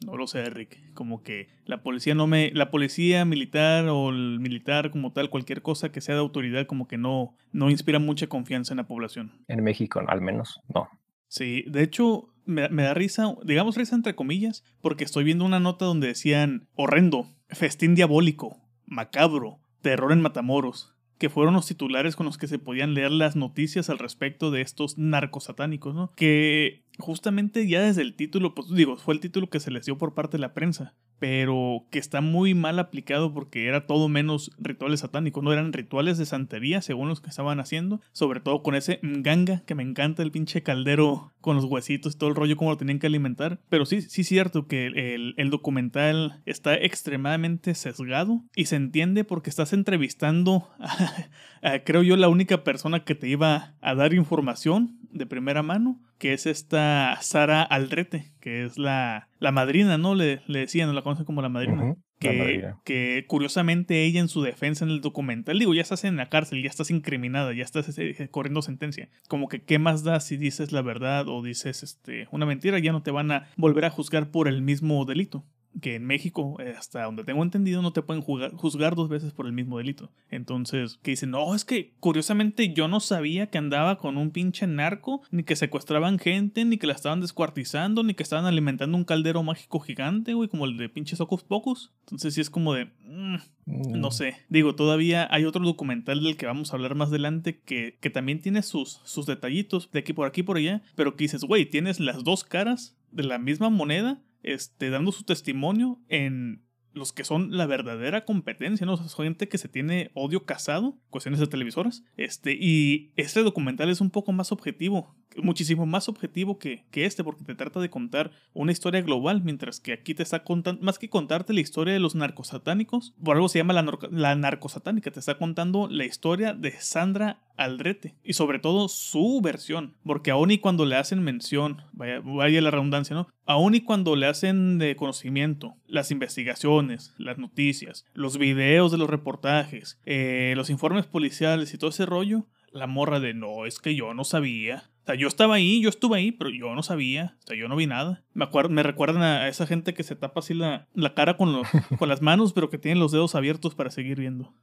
no 0.06 0.18
lo 0.18 0.27
sé, 0.27 0.44
Rick, 0.50 0.94
como 0.94 1.24
que 1.24 1.48
la 1.65 1.82
policía 1.82 2.13
no 2.13 2.27
me, 2.27 2.51
la 2.53 2.72
policía 2.72 3.24
militar 3.24 3.88
o 3.88 4.10
el 4.10 4.39
militar 4.42 4.92
como 4.92 5.13
tal, 5.13 5.30
cualquier 5.30 5.62
cosa 5.62 5.92
que 5.94 6.01
sea 6.01 6.15
de 6.15 6.22
autoridad, 6.22 6.65
como 6.68 6.88
que 6.88 6.98
no, 6.98 7.36
no 7.53 7.70
inspira 7.70 8.00
mucha 8.00 8.27
confianza 8.27 8.74
en 8.74 8.77
la 8.77 8.88
población. 8.88 9.32
En 9.48 9.63
México, 9.63 10.01
al 10.06 10.20
menos, 10.22 10.60
no. 10.74 10.89
Sí, 11.30 11.63
de 11.68 11.84
hecho, 11.84 12.34
me, 12.46 12.68
me 12.68 12.84
da 12.84 12.94
risa, 12.94 13.34
digamos 13.46 13.77
risa 13.77 13.96
entre 13.96 14.13
comillas, 14.15 14.63
porque 14.82 15.06
estoy 15.06 15.24
viendo 15.24 15.46
una 15.46 15.62
nota 15.62 15.86
donde 15.86 16.08
decían 16.08 16.68
horrendo, 16.75 17.27
festín 17.48 17.96
diabólico, 17.96 18.58
macabro, 18.86 19.60
terror 19.82 20.12
en 20.12 20.22
Matamoros, 20.22 20.94
que 21.24 21.30
fueron 21.30 21.53
los 21.53 21.68
titulares 21.68 22.18
con 22.18 22.25
los 22.25 22.38
que 22.38 22.48
se 22.50 22.60
podían 22.60 22.96
leer 22.96 23.10
las 23.10 23.38
noticias 23.38 23.89
al 23.89 23.98
respecto 23.98 24.51
de 24.51 24.60
estos 24.60 24.98
narcosatánicos, 24.98 25.96
¿no? 25.96 26.12
Que 26.18 26.83
justamente 27.00 27.68
ya 27.68 27.82
desde 27.82 28.02
el 28.02 28.16
título, 28.16 28.54
pues 28.56 28.70
digo, 28.70 28.98
fue 28.98 29.14
el 29.14 29.20
título 29.20 29.50
que 29.50 29.60
se 29.60 29.72
les 29.72 29.86
dio 29.86 29.98
por 29.98 30.14
parte 30.14 30.38
de 30.38 30.42
la 30.42 30.54
prensa, 30.54 30.96
pero 31.20 31.86
que 31.90 32.00
está 32.00 32.22
muy 32.22 32.54
mal 32.54 32.80
aplicado 32.80 33.34
porque 33.34 33.68
era 33.68 33.88
todo 33.88 34.10
menos 34.10 34.52
rituales 34.58 35.00
satánicos, 35.00 35.44
no 35.44 35.54
eran 35.54 35.74
rituales 35.74 36.18
de 36.18 36.26
santería 36.26 36.82
según 36.82 37.08
los 37.08 37.22
que 37.22 37.30
estaban 37.30 37.60
haciendo, 37.60 38.02
sobre 38.12 38.40
todo 38.40 38.62
con 38.62 38.76
ese 38.76 39.00
ganga 39.02 39.64
que 39.66 39.76
me 39.76 39.84
encanta 39.84 40.22
el 40.22 40.32
pinche 40.32 40.64
caldero 40.64 41.34
con 41.42 41.56
los 41.56 41.66
huesitos 41.66 42.16
y 42.16 42.18
todo 42.18 42.30
el 42.30 42.36
rollo 42.36 42.58
como 42.58 42.72
lo 42.72 42.78
tenían 42.78 43.00
que 43.00 43.08
alimentar, 43.08 43.60
pero 43.70 43.86
sí, 43.86 44.02
sí 44.02 44.22
es 44.22 44.28
cierto 44.28 44.68
que 44.68 44.88
el, 44.88 45.50
documental 45.50 46.42
está 46.46 46.74
extremadamente 46.76 47.76
sesgado 47.76 48.44
y 48.56 48.66
se 48.66 48.76
entiende 48.76 49.24
porque 49.24 49.50
estás 49.50 49.72
entrevistando 49.72 50.68
a, 51.62 51.80
creo 51.80 52.02
yo 52.02 52.18
la 52.18 52.28
única 52.28 52.64
persona 52.64 53.04
que 53.04 53.14
te 53.14 53.28
iba 53.28 53.76
a 53.82 53.96
dar 53.96 54.14
información 54.14 54.98
de 55.12 55.26
primera 55.26 55.64
mano, 55.64 56.02
que 56.24 56.32
es 56.32 56.46
esta 56.46 57.18
Sara 57.20 57.63
Aldrete, 57.63 58.32
que 58.39 58.63
es 58.63 58.77
la, 58.77 59.27
la 59.39 59.51
madrina, 59.51 59.98
¿no? 59.98 60.15
Le, 60.15 60.39
le 60.48 60.60
decían, 60.60 60.88
no 60.88 60.94
la 60.94 61.01
conocen 61.01 61.25
como 61.25 61.42
la 61.42 61.50
madrina. 61.50 61.98
que, 62.18 62.74
que, 62.86 63.25
curiosamente 63.27 64.06
ella 64.06 64.22
en 64.22 64.30
su 64.30 64.42
defensa 64.42 64.86
en 64.86 64.92
el 64.92 65.01
documental, 65.01 65.60
digo, 65.60 65.74
ya 65.74 65.82
estás 65.82 66.06
en 66.06 66.15
la 66.15 66.30
cárcel, 66.30 66.63
ya 66.63 66.70
estás 66.70 66.92
incriminada, 66.92 67.51
ya 67.51 67.63
estás 67.63 68.00
eh, 68.00 68.30
corriendo 68.32 68.62
sentencia. 68.62 69.10
Como 69.27 69.50
que, 69.50 69.63
¿qué 69.63 69.80
más 69.80 70.06
da 70.06 70.22
si 70.22 70.38
dices 70.38 70.72
la 70.72 70.82
verdad 70.82 71.27
o 71.27 71.44
dices 71.44 71.84
este, 71.84 72.30
una 72.32 72.46
mentira? 72.46 72.80
Ya 72.80 72.94
no 72.94 73.03
te 73.03 73.12
van 73.12 73.30
a 73.30 73.50
volver 73.58 73.84
a 73.84 73.89
juzgar 73.89 74.32
por 74.32 74.48
el 74.48 74.62
mismo 74.62 75.03
delito 75.03 75.44
que 75.82 75.96
en 75.96 76.06
México, 76.06 76.58
eh, 76.60 76.75
hasta 76.77 77.03
donde 77.03 77.24
tengo 77.24 77.44
entendido, 77.44 77.82
no 77.82 77.94
te 77.94 78.01
pueden 78.01 78.22
juzgar 78.22 78.96
dos 78.96 79.10
veces 79.10 79.34
por 79.34 79.46
el 79.46 79.53
mismo 79.53 79.77
delito. 79.77 80.12
Entonces, 80.30 81.00
que 81.01 81.12
dicen, 81.12 81.32
no, 81.32 81.56
es 81.56 81.65
que 81.65 81.94
curiosamente 82.00 82.74
yo 82.74 82.88
no 82.88 83.00
sabía 83.00 83.48
que 83.48 83.58
andaba 83.58 83.98
con 83.98 84.18
un 84.18 84.32
pinche 84.32 84.68
narco, 84.68 85.22
ni 85.32 85.44
que 85.44 85.56
secuestraban 85.56 86.20
gente, 86.20 86.65
ni 86.65 86.77
que 86.77 86.88
la 86.88 86.94
estaban 86.94 87.22
descuartizando, 87.22 88.03
ni 88.03 88.13
que 88.13 88.24
estaban 88.24 88.46
alimentando 88.46 88.98
un 88.98 89.03
caldero 89.03 89.44
mágico 89.44 89.80
gigante, 89.80 90.34
güey, 90.34 90.50
como 90.50 90.65
el 90.65 90.77
de 90.77 90.89
pinches 90.89 91.22
Ocus 91.22 91.44
Pocus. 91.44 91.92
Entonces, 92.01 92.34
sí 92.34 92.42
es 92.42 92.50
como 92.50 92.74
de, 92.74 92.86
mm, 92.86 93.36
no 93.65 94.10
mm. 94.10 94.12
sé. 94.12 94.36
Digo, 94.50 94.75
todavía 94.75 95.27
hay 95.32 95.46
otro 95.46 95.63
documental 95.63 96.24
del 96.24 96.38
que 96.38 96.46
vamos 96.46 96.72
a 96.72 96.75
hablar 96.75 96.96
más 96.96 97.10
adelante 97.10 97.60
que, 97.60 97.98
que 98.00 98.10
también 98.10 98.42
tiene 98.42 98.62
sus, 98.62 99.01
sus 99.03 99.25
detallitos 99.25 99.89
de 99.92 100.00
aquí 100.00 100.13
por 100.13 100.27
aquí 100.27 100.44
por 100.44 100.58
allá, 100.58 100.82
pero 100.96 101.15
que 101.15 101.24
dices, 101.24 101.44
güey, 101.44 101.65
tienes 101.65 102.00
las 102.00 102.24
dos 102.24 102.44
caras 102.44 102.96
de 103.12 103.24
la 103.24 103.38
misma 103.38 103.70
moneda 103.70 104.22
este, 104.44 104.90
dando 104.90 105.12
su 105.12 105.24
testimonio 105.24 106.00
en 106.10 106.64
los 106.94 107.12
que 107.12 107.24
son 107.24 107.58
la 107.58 107.66
verdadera 107.66 108.24
competencia, 108.24 108.86
¿no? 108.86 108.94
O 108.94 108.98
sea, 108.98 109.26
gente 109.26 109.50
que 109.50 109.58
se 109.58 109.68
tiene 109.68 110.12
odio 110.14 110.46
casado, 110.46 111.00
cuestiones 111.10 111.40
de 111.40 111.48
televisoras. 111.48 112.04
Este, 112.18 112.54
y 112.54 113.12
este 113.16 113.42
documental 113.42 113.90
es 113.90 114.00
un 114.00 114.12
poco 114.12 114.32
más 114.32 114.52
objetivo 114.52 115.16
muchísimo 115.42 115.86
más 115.86 116.10
objetivo 116.10 116.60
que, 116.60 116.84
que, 116.92 117.06
este, 117.06 117.24
porque 117.24 117.44
te 117.44 117.56
trata 117.56 117.80
de 117.80 117.90
contar 117.90 118.32
una 118.54 118.72
historia 118.72 119.02
global, 119.02 119.42
mientras 119.44 119.80
que 119.80 119.94
aquí 119.94 120.13
te 120.13 120.24
está 120.24 120.44
contando, 120.44 120.84
más 120.84 121.00
que 121.00 121.10
contarte 121.10 121.54
la 121.54 121.62
historia 121.62 121.94
de 121.94 122.00
los 122.00 122.16
narcosatánicos, 122.16 123.13
por 123.24 123.36
algo 123.36 123.50
se 123.50 123.60
llama 123.60 123.74
la, 123.74 123.98
la 124.12 124.36
narcosatánica, 124.36 125.12
te 125.12 125.20
está 125.20 125.38
contando 125.38 125.88
la 125.90 126.06
historia 126.06 126.54
de 126.54 126.72
Sandra 126.80 127.40
Aldrete 127.56 128.16
y 128.24 128.34
sobre 128.34 128.60
todo 128.60 128.88
su 128.88 129.42
versión, 129.42 129.96
porque 130.04 130.32
aún 130.32 130.52
y 130.52 130.58
cuando 130.58 130.86
le 130.86 130.96
hacen 130.96 131.22
mención, 131.22 131.82
vaya, 131.92 132.62
la 132.62 132.72
redundancia, 132.72 133.16
¿no? 133.16 133.28
Aún 133.46 133.75
y 133.75 133.82
cuando 133.82 134.16
le 134.16 134.25
hacen 134.25 134.80
de 134.80 134.96
conocimiento 134.96 135.75
las 135.88 136.12
investigaciones, 136.12 137.13
las 137.18 137.38
noticias, 137.38 138.06
los 138.13 138.38
videos 138.38 138.92
de 138.92 138.98
los 138.98 139.10
reportajes, 139.10 140.00
eh, 140.06 140.54
los 140.56 140.70
informes 140.70 141.06
policiales 141.06 141.74
y 141.74 141.78
todo 141.78 141.90
ese 141.90 142.06
rollo, 142.06 142.46
la 142.72 142.88
morra 142.88 143.20
de 143.20 143.34
no, 143.34 143.66
es 143.66 143.80
que 143.80 143.96
yo 143.96 144.13
no 144.13 144.24
sabía. 144.24 144.90
O 145.03 145.05
sea, 145.05 145.15
yo 145.15 145.27
estaba 145.27 145.55
ahí, 145.55 145.81
yo 145.81 145.89
estuve 145.89 146.17
ahí, 146.17 146.31
pero 146.31 146.50
yo 146.50 146.74
no 146.75 146.81
sabía. 146.81 147.36
O 147.43 147.48
sea, 147.48 147.57
yo 147.57 147.67
no 147.67 147.75
vi 147.75 147.88
nada. 147.88 148.24
Me, 148.33 148.45
acuerdo, 148.45 148.69
me 148.69 148.83
recuerdan 148.83 149.22
a 149.22 149.50
esa 149.50 149.67
gente 149.67 149.93
que 149.93 150.03
se 150.03 150.15
tapa 150.15 150.39
así 150.39 150.53
la, 150.53 150.88
la 150.93 151.13
cara 151.13 151.36
con, 151.36 151.51
los, 151.51 151.67
con 152.00 152.07
las 152.07 152.22
manos, 152.22 152.53
pero 152.53 152.69
que 152.69 152.77
tienen 152.77 153.00
los 153.00 153.12
dedos 153.12 153.36
abiertos 153.36 153.75
para 153.75 153.91
seguir 153.91 154.19
viendo. 154.19 154.53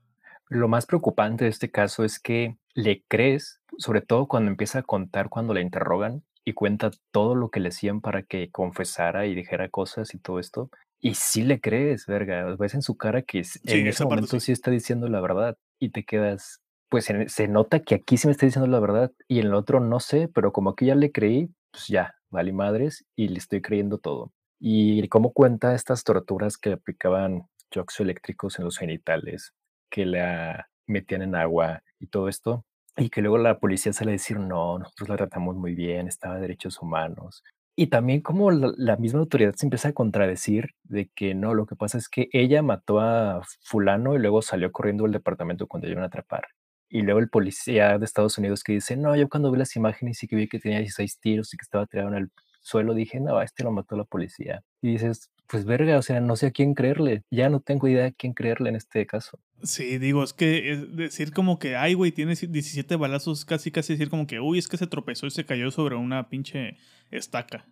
Lo 0.49 0.67
más 0.67 0.87
preocupante 0.87 1.45
de 1.45 1.51
este 1.51 1.71
caso 1.71 2.05
es 2.05 2.19
que 2.19 2.57
le 2.75 3.05
crees, 3.07 3.61
sobre 3.79 4.01
todo 4.01 4.27
cuando 4.27 4.51
empieza 4.51 4.81
a 4.81 4.83
contar 4.83 5.29
cuando 5.29 5.53
la 5.53 5.61
interrogan 5.61 6.25
y 6.45 6.55
cuenta 6.55 6.91
todo 7.11 7.35
lo 7.35 7.51
que 7.51 7.61
le 7.61 7.69
hacían 7.69 8.01
para 8.01 8.23
que 8.23 8.51
confesara 8.51 9.27
y 9.27 9.35
dijera 9.35 9.69
cosas 9.69 10.15
y 10.15 10.19
todo 10.19 10.39
esto. 10.39 10.71
Y 10.99 11.15
sí 11.15 11.43
le 11.43 11.61
crees, 11.61 12.07
verga. 12.07 12.57
Ves 12.57 12.75
en 12.75 12.83
su 12.83 12.97
cara 12.97 13.23
que 13.23 13.43
en 13.65 13.87
ese 13.87 14.05
momento 14.05 14.41
sí 14.41 14.53
está 14.53 14.71
diciendo 14.71 15.09
la 15.09 15.21
verdad 15.21 15.57
y 15.79 15.91
te 15.91 16.05
quedas, 16.05 16.63
pues 16.91 17.07
se, 17.07 17.49
nota 17.49 17.81
que 17.81 17.95
aquí 17.95 18.17
sí 18.17 18.27
me 18.27 18.33
está 18.33 18.47
diciendo 18.47 18.69
la 18.69 18.81
verdad 18.81 19.13
y 19.29 19.39
en 19.39 19.47
el 19.47 19.55
otro 19.55 19.81
no 19.81 20.01
sé, 20.01 20.29
pero 20.29 20.53
como 20.53 20.71
aquí 20.71 20.87
ya 20.87 20.97
le 20.97 21.13
creí, 21.13 21.49
pues 21.71 21.87
ya, 21.89 22.17
vale 22.31 22.53
madres 22.53 23.07
y 23.17 23.29
le 23.29 23.39
estoy 23.39 23.63
creyendo 23.63 23.99
todo. 23.99 24.33
Y 24.59 25.09
cómo 25.09 25.33
cuenta 25.33 25.75
estas 25.75 26.05
torturas 26.05 26.59
que 26.59 26.73
aplicaban 26.73 27.47
shocks 27.71 28.01
eléctricos 28.01 28.59
en 28.59 28.65
los 28.67 28.77
genitales, 28.77 29.55
que 29.89 30.05
la 30.05 30.69
metían 30.87 31.23
en 31.23 31.37
agua 31.37 31.83
y 32.01 32.09
todo 32.09 32.29
esto, 32.29 32.65
y 32.97 33.09
que 33.09 33.23
luego 33.23 33.39
la 33.39 33.61
policía 33.61 33.93
sale 33.93 34.11
a 34.11 34.13
decir, 34.13 34.39
no, 34.39 34.79
nosotros 34.79 35.09
la 35.09 35.17
tratamos 35.17 35.57
muy 35.57 35.75
bien, 35.75 36.09
estaba 36.09 36.35
de 36.35 36.43
derechos 36.43 36.83
humanos. 36.83 37.45
Y 37.77 37.87
también 37.87 38.21
como 38.21 38.51
la, 38.51 38.97
misma 38.97 39.21
autoridad 39.21 39.55
se 39.55 39.65
empieza 39.65 39.89
a 39.89 39.93
contradecir 39.93 40.75
de 40.83 41.09
que 41.15 41.35
no, 41.35 41.55
lo 41.55 41.67
que 41.67 41.77
pasa 41.77 41.99
es 41.99 42.09
que 42.09 42.29
ella 42.33 42.63
mató 42.63 43.01
a 43.01 43.43
fulano 43.63 44.15
y 44.15 44.19
luego 44.19 44.43
salió 44.43 44.71
corriendo 44.73 45.07
al 45.07 45.13
departamento 45.13 45.67
cuando 45.67 45.89
iban 45.89 46.03
a 46.03 46.09
atrapar. 46.09 46.49
Y 46.91 47.03
luego 47.03 47.21
el 47.21 47.31
policía 47.31 47.99
de 47.99 48.05
Estados 48.05 48.37
Unidos 48.37 48.65
que 48.65 48.73
dice, 48.73 48.97
no, 48.97 49.15
yo 49.17 49.29
cuando 49.29 49.51
vi 49.53 49.59
las 49.59 49.77
imágenes 49.77 50.23
y 50.23 50.27
que 50.27 50.37
vi 50.37 50.49
que 50.49 50.59
tenía 50.59 50.81
16 50.81 51.21
tiros 51.21 51.55
y 51.55 51.57
que 51.57 51.63
estaba 51.63 51.87
tirado 51.87 52.09
en 52.09 52.17
el 52.17 52.31
suelo, 52.61 52.95
dije, 52.95 53.21
no, 53.21 53.41
este 53.41 53.63
lo 53.63 53.71
mató 53.71 53.97
la 53.97 54.05
policía. 54.05 54.65
Y 54.83 54.93
dices, 54.93 55.31
pues 55.47 55.65
verga, 55.65 55.99
o 55.99 56.03
sea, 56.03 56.21
no 56.21 56.35
sé 56.37 56.47
a 56.47 56.51
quién 56.51 56.75
creerle. 56.75 57.23
Ya 57.31 57.49
no 57.49 57.61
tengo 57.61 57.89
idea 57.89 58.07
a 58.07 58.11
quién 58.11 58.35
creerle 58.35 58.71
en 58.71 58.77
este 58.77 59.07
caso. 59.07 59.39
Sí, 59.63 59.99
digo, 59.99 60.25
es 60.25 60.33
que 60.33 60.73
es 60.73 60.97
decir 60.97 61.33
como 61.33 61.59
que, 61.59 61.77
ay, 61.77 61.95
güey, 61.95 62.13
tiene 62.13 62.35
17 62.35 62.97
balazos, 62.97 63.45
casi, 63.45 63.71
casi 63.71 63.93
decir 63.93 64.11
como 64.11 64.27
que, 64.27 64.41
uy, 64.41 64.59
es 64.59 64.69
que 64.69 64.77
se 64.77 64.87
tropezó 64.89 65.27
y 65.27 65.31
se 65.31 65.47
cayó 65.47 65.71
sobre 65.71 65.97
una 65.97 66.29
pinche 66.29 66.77
estaca. 67.11 67.67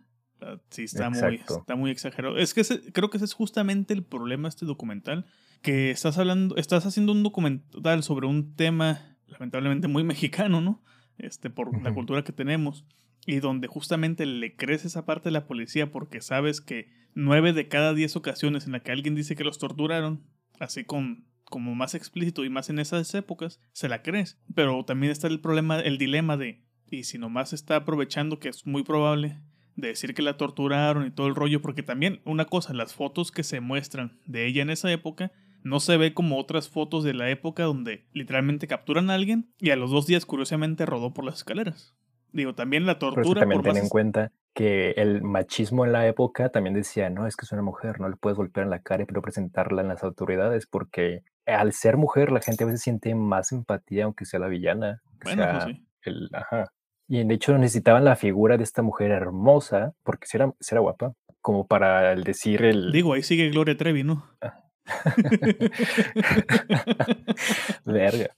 Sí, 0.71 0.85
está 0.85 1.11
muy, 1.11 1.37
está 1.37 1.75
muy 1.77 1.91
exagerado. 1.91 2.39
Es 2.39 2.55
que 2.55 2.63
creo 2.93 3.11
que 3.11 3.17
ese 3.17 3.25
es 3.25 3.33
justamente 3.33 3.95
el 3.95 4.05
problema 4.05 4.45
de 4.45 4.51
este 4.51 4.67
documental, 4.67 5.27
que 5.63 5.91
estás 5.91 6.19
hablando, 6.19 6.57
estás 6.57 6.87
haciendo 6.87 7.13
un 7.13 7.23
documental 7.23 8.03
sobre 8.03 8.27
un 8.27 8.55
tema 8.55 9.17
lamentablemente 9.27 9.89
muy 9.89 10.05
mexicano, 10.05 10.61
¿no? 10.61 10.83
Este, 11.19 11.51
por 11.51 11.83
la 11.83 11.93
cultura 11.93 12.25
que 12.25 12.33
tenemos. 12.33 12.85
Y 13.27 13.41
donde 13.41 13.67
justamente 13.67 14.25
le 14.25 14.57
crees 14.57 14.85
esa 14.85 15.05
parte 15.05 15.29
de 15.29 15.33
la 15.33 15.47
policía 15.47 15.91
porque 15.91 16.21
sabes 16.21 16.61
que 16.61 16.91
nueve 17.15 17.53
de 17.53 17.69
cada 17.69 17.93
diez 17.93 18.17
ocasiones 18.17 18.67
en 18.67 18.73
la 18.73 18.81
que 18.81 18.93
alguien 18.93 19.15
dice 19.15 19.37
que 19.37 19.45
los 19.45 19.59
torturaron, 19.59 20.23
así 20.61 20.85
con 20.85 21.27
como 21.45 21.75
más 21.75 21.95
explícito 21.95 22.45
y 22.45 22.51
más 22.51 22.69
en 22.69 22.79
esas 22.79 23.13
épocas, 23.15 23.61
se 23.73 23.89
la 23.89 24.03
crees. 24.03 24.39
Pero 24.55 24.85
también 24.85 25.11
está 25.11 25.27
el 25.29 25.41
problema, 25.41 25.81
el 25.81 25.99
dilema 25.99 26.37
de, 26.37 26.63
y 26.91 27.05
si 27.05 27.19
nomás 27.19 27.53
está 27.53 27.77
aprovechando 27.77 28.39
que 28.39 28.49
es 28.49 28.67
muy 28.67 28.83
probable 28.83 29.41
de 29.75 29.89
decir 29.89 30.15
que 30.15 30.23
la 30.23 30.37
torturaron 30.37 31.07
y 31.07 31.11
todo 31.11 31.27
el 31.27 31.35
rollo, 31.35 31.63
porque 31.63 31.83
también 31.83 32.21
una 32.25 32.45
cosa, 32.45 32.75
las 32.75 32.95
fotos 32.95 33.31
que 33.31 33.45
se 33.45 33.61
muestran 33.61 34.19
de 34.27 34.47
ella 34.47 34.63
en 34.63 34.71
esa 34.71 34.91
época 34.91 35.33
no 35.63 35.81
se 35.81 35.97
ve 35.97 36.15
como 36.15 36.39
otras 36.39 36.69
fotos 36.69 37.05
de 37.05 37.15
la 37.15 37.31
época 37.31 37.65
donde 37.65 38.07
literalmente 38.13 38.67
capturan 38.67 39.11
a 39.11 39.15
alguien 39.15 39.53
y 39.59 39.71
a 39.71 39.77
los 39.77 39.91
dos 39.91 40.07
días 40.07 40.27
curiosamente 40.27 40.87
rodó 40.87 41.13
por 41.13 41.25
las 41.25 41.37
escaleras. 41.37 41.95
Digo, 42.33 42.55
también 42.55 42.87
la 42.87 42.99
tortura... 42.99 43.41
también 43.41 43.63
ten 43.63 43.77
en 43.77 43.89
cuenta 43.89 44.33
que 44.55 44.91
el 44.93 45.23
machismo 45.23 45.85
en 45.85 45.93
la 45.93 46.07
época 46.07 46.51
también 46.51 46.75
decía, 46.75 47.11
no, 47.11 47.27
es 47.27 47.37
que 47.37 47.45
es 47.45 47.53
una 47.53 47.63
mujer, 47.63 48.01
no 48.01 48.09
le 48.09 48.17
puedes 48.17 48.37
golpear 48.37 48.65
en 48.65 48.71
la 48.71 48.81
cara 48.81 49.03
y 49.03 49.07
presentarla 49.07 49.83
en 49.83 49.89
las 49.89 50.03
autoridades 50.03 50.67
porque 50.67 51.23
al 51.47 51.73
ser 51.73 51.97
mujer 51.97 52.31
la 52.31 52.41
gente 52.41 52.65
a 52.65 52.67
veces 52.67 52.83
siente 52.83 53.15
más 53.15 53.53
empatía 53.53 54.05
aunque 54.05 54.25
sea 54.25 54.41
la 54.41 54.49
villana. 54.49 55.01
Bueno, 55.25 55.43
sea 55.43 55.65
pues 55.65 55.77
el, 56.03 56.29
ajá. 56.33 56.73
Y 57.09 57.25
de 57.25 57.35
hecho 57.35 57.57
necesitaban 57.57 58.05
la 58.05 58.17
figura 58.17 58.59
de 58.59 58.65
esta 58.65 58.83
mujer 58.83 59.11
hermosa, 59.11 59.95
porque 60.03 60.27
si 60.27 60.37
era, 60.37 60.53
si 60.61 60.75
era 60.75 60.81
guapa, 60.81 61.15
como 61.41 61.67
para 61.67 62.13
el 62.13 62.23
decir 62.23 62.63
el... 62.63 62.93
Digo, 62.93 63.15
ahí 63.15 63.23
sigue 63.23 63.49
Gloria 63.49 63.77
Trevi, 63.79 64.05
¿no? 64.05 64.27
Ah, 64.43 64.68
Verga. 67.85 68.35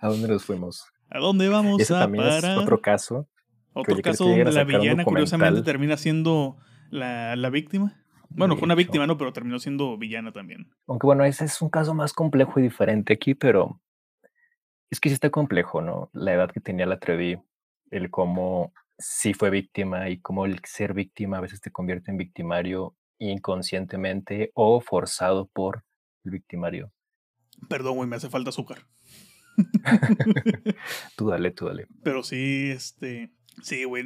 ¿A 0.00 0.08
dónde 0.08 0.28
nos 0.28 0.44
fuimos? 0.44 0.86
¿A 1.10 1.18
dónde 1.18 1.48
vamos 1.48 1.80
Ese 1.80 1.94
también 1.94 2.26
es 2.26 2.44
otro 2.44 2.80
caso. 2.80 3.28
Otro 3.72 3.96
caso 4.02 4.24
donde 4.24 4.52
la 4.52 4.64
villana 4.64 5.04
curiosamente 5.04 5.62
termina 5.62 5.96
siendo 5.96 6.56
la, 6.90 7.36
la 7.36 7.50
víctima. 7.50 7.96
Bueno, 8.30 8.56
fue 8.56 8.66
una 8.66 8.76
víctima, 8.76 9.06
¿no? 9.06 9.18
Pero 9.18 9.32
terminó 9.32 9.58
siendo 9.58 9.98
villana 9.98 10.32
también. 10.32 10.70
Aunque 10.86 11.06
bueno, 11.06 11.24
ese 11.24 11.44
es 11.44 11.60
un 11.60 11.68
caso 11.68 11.94
más 11.94 12.12
complejo 12.12 12.60
y 12.60 12.62
diferente 12.62 13.12
aquí, 13.12 13.34
pero 13.34 13.80
es 14.88 15.00
que 15.00 15.08
sí 15.08 15.14
está 15.14 15.30
complejo, 15.30 15.82
¿no? 15.82 16.10
La 16.12 16.32
edad 16.32 16.50
que 16.50 16.60
tenía 16.60 16.86
la 16.86 16.98
Trevi, 16.98 17.38
el 17.90 18.10
cómo 18.10 18.72
sí 18.98 19.34
fue 19.34 19.50
víctima 19.50 20.08
y 20.10 20.18
cómo 20.18 20.46
el 20.46 20.60
ser 20.64 20.94
víctima 20.94 21.38
a 21.38 21.40
veces 21.40 21.60
te 21.60 21.72
convierte 21.72 22.10
en 22.10 22.18
victimario 22.18 22.94
inconscientemente 23.20 24.50
o 24.54 24.80
forzado 24.80 25.46
por 25.46 25.84
el 26.24 26.32
victimario. 26.32 26.90
Perdón, 27.68 27.96
güey, 27.96 28.08
me 28.08 28.16
hace 28.16 28.30
falta 28.30 28.50
azúcar. 28.50 28.86
tú 31.16 31.28
dale, 31.28 31.50
tú 31.50 31.66
dale. 31.66 31.86
Pero 32.02 32.22
sí, 32.22 32.70
este. 32.70 33.30
Sí, 33.62 33.84
güey. 33.84 34.04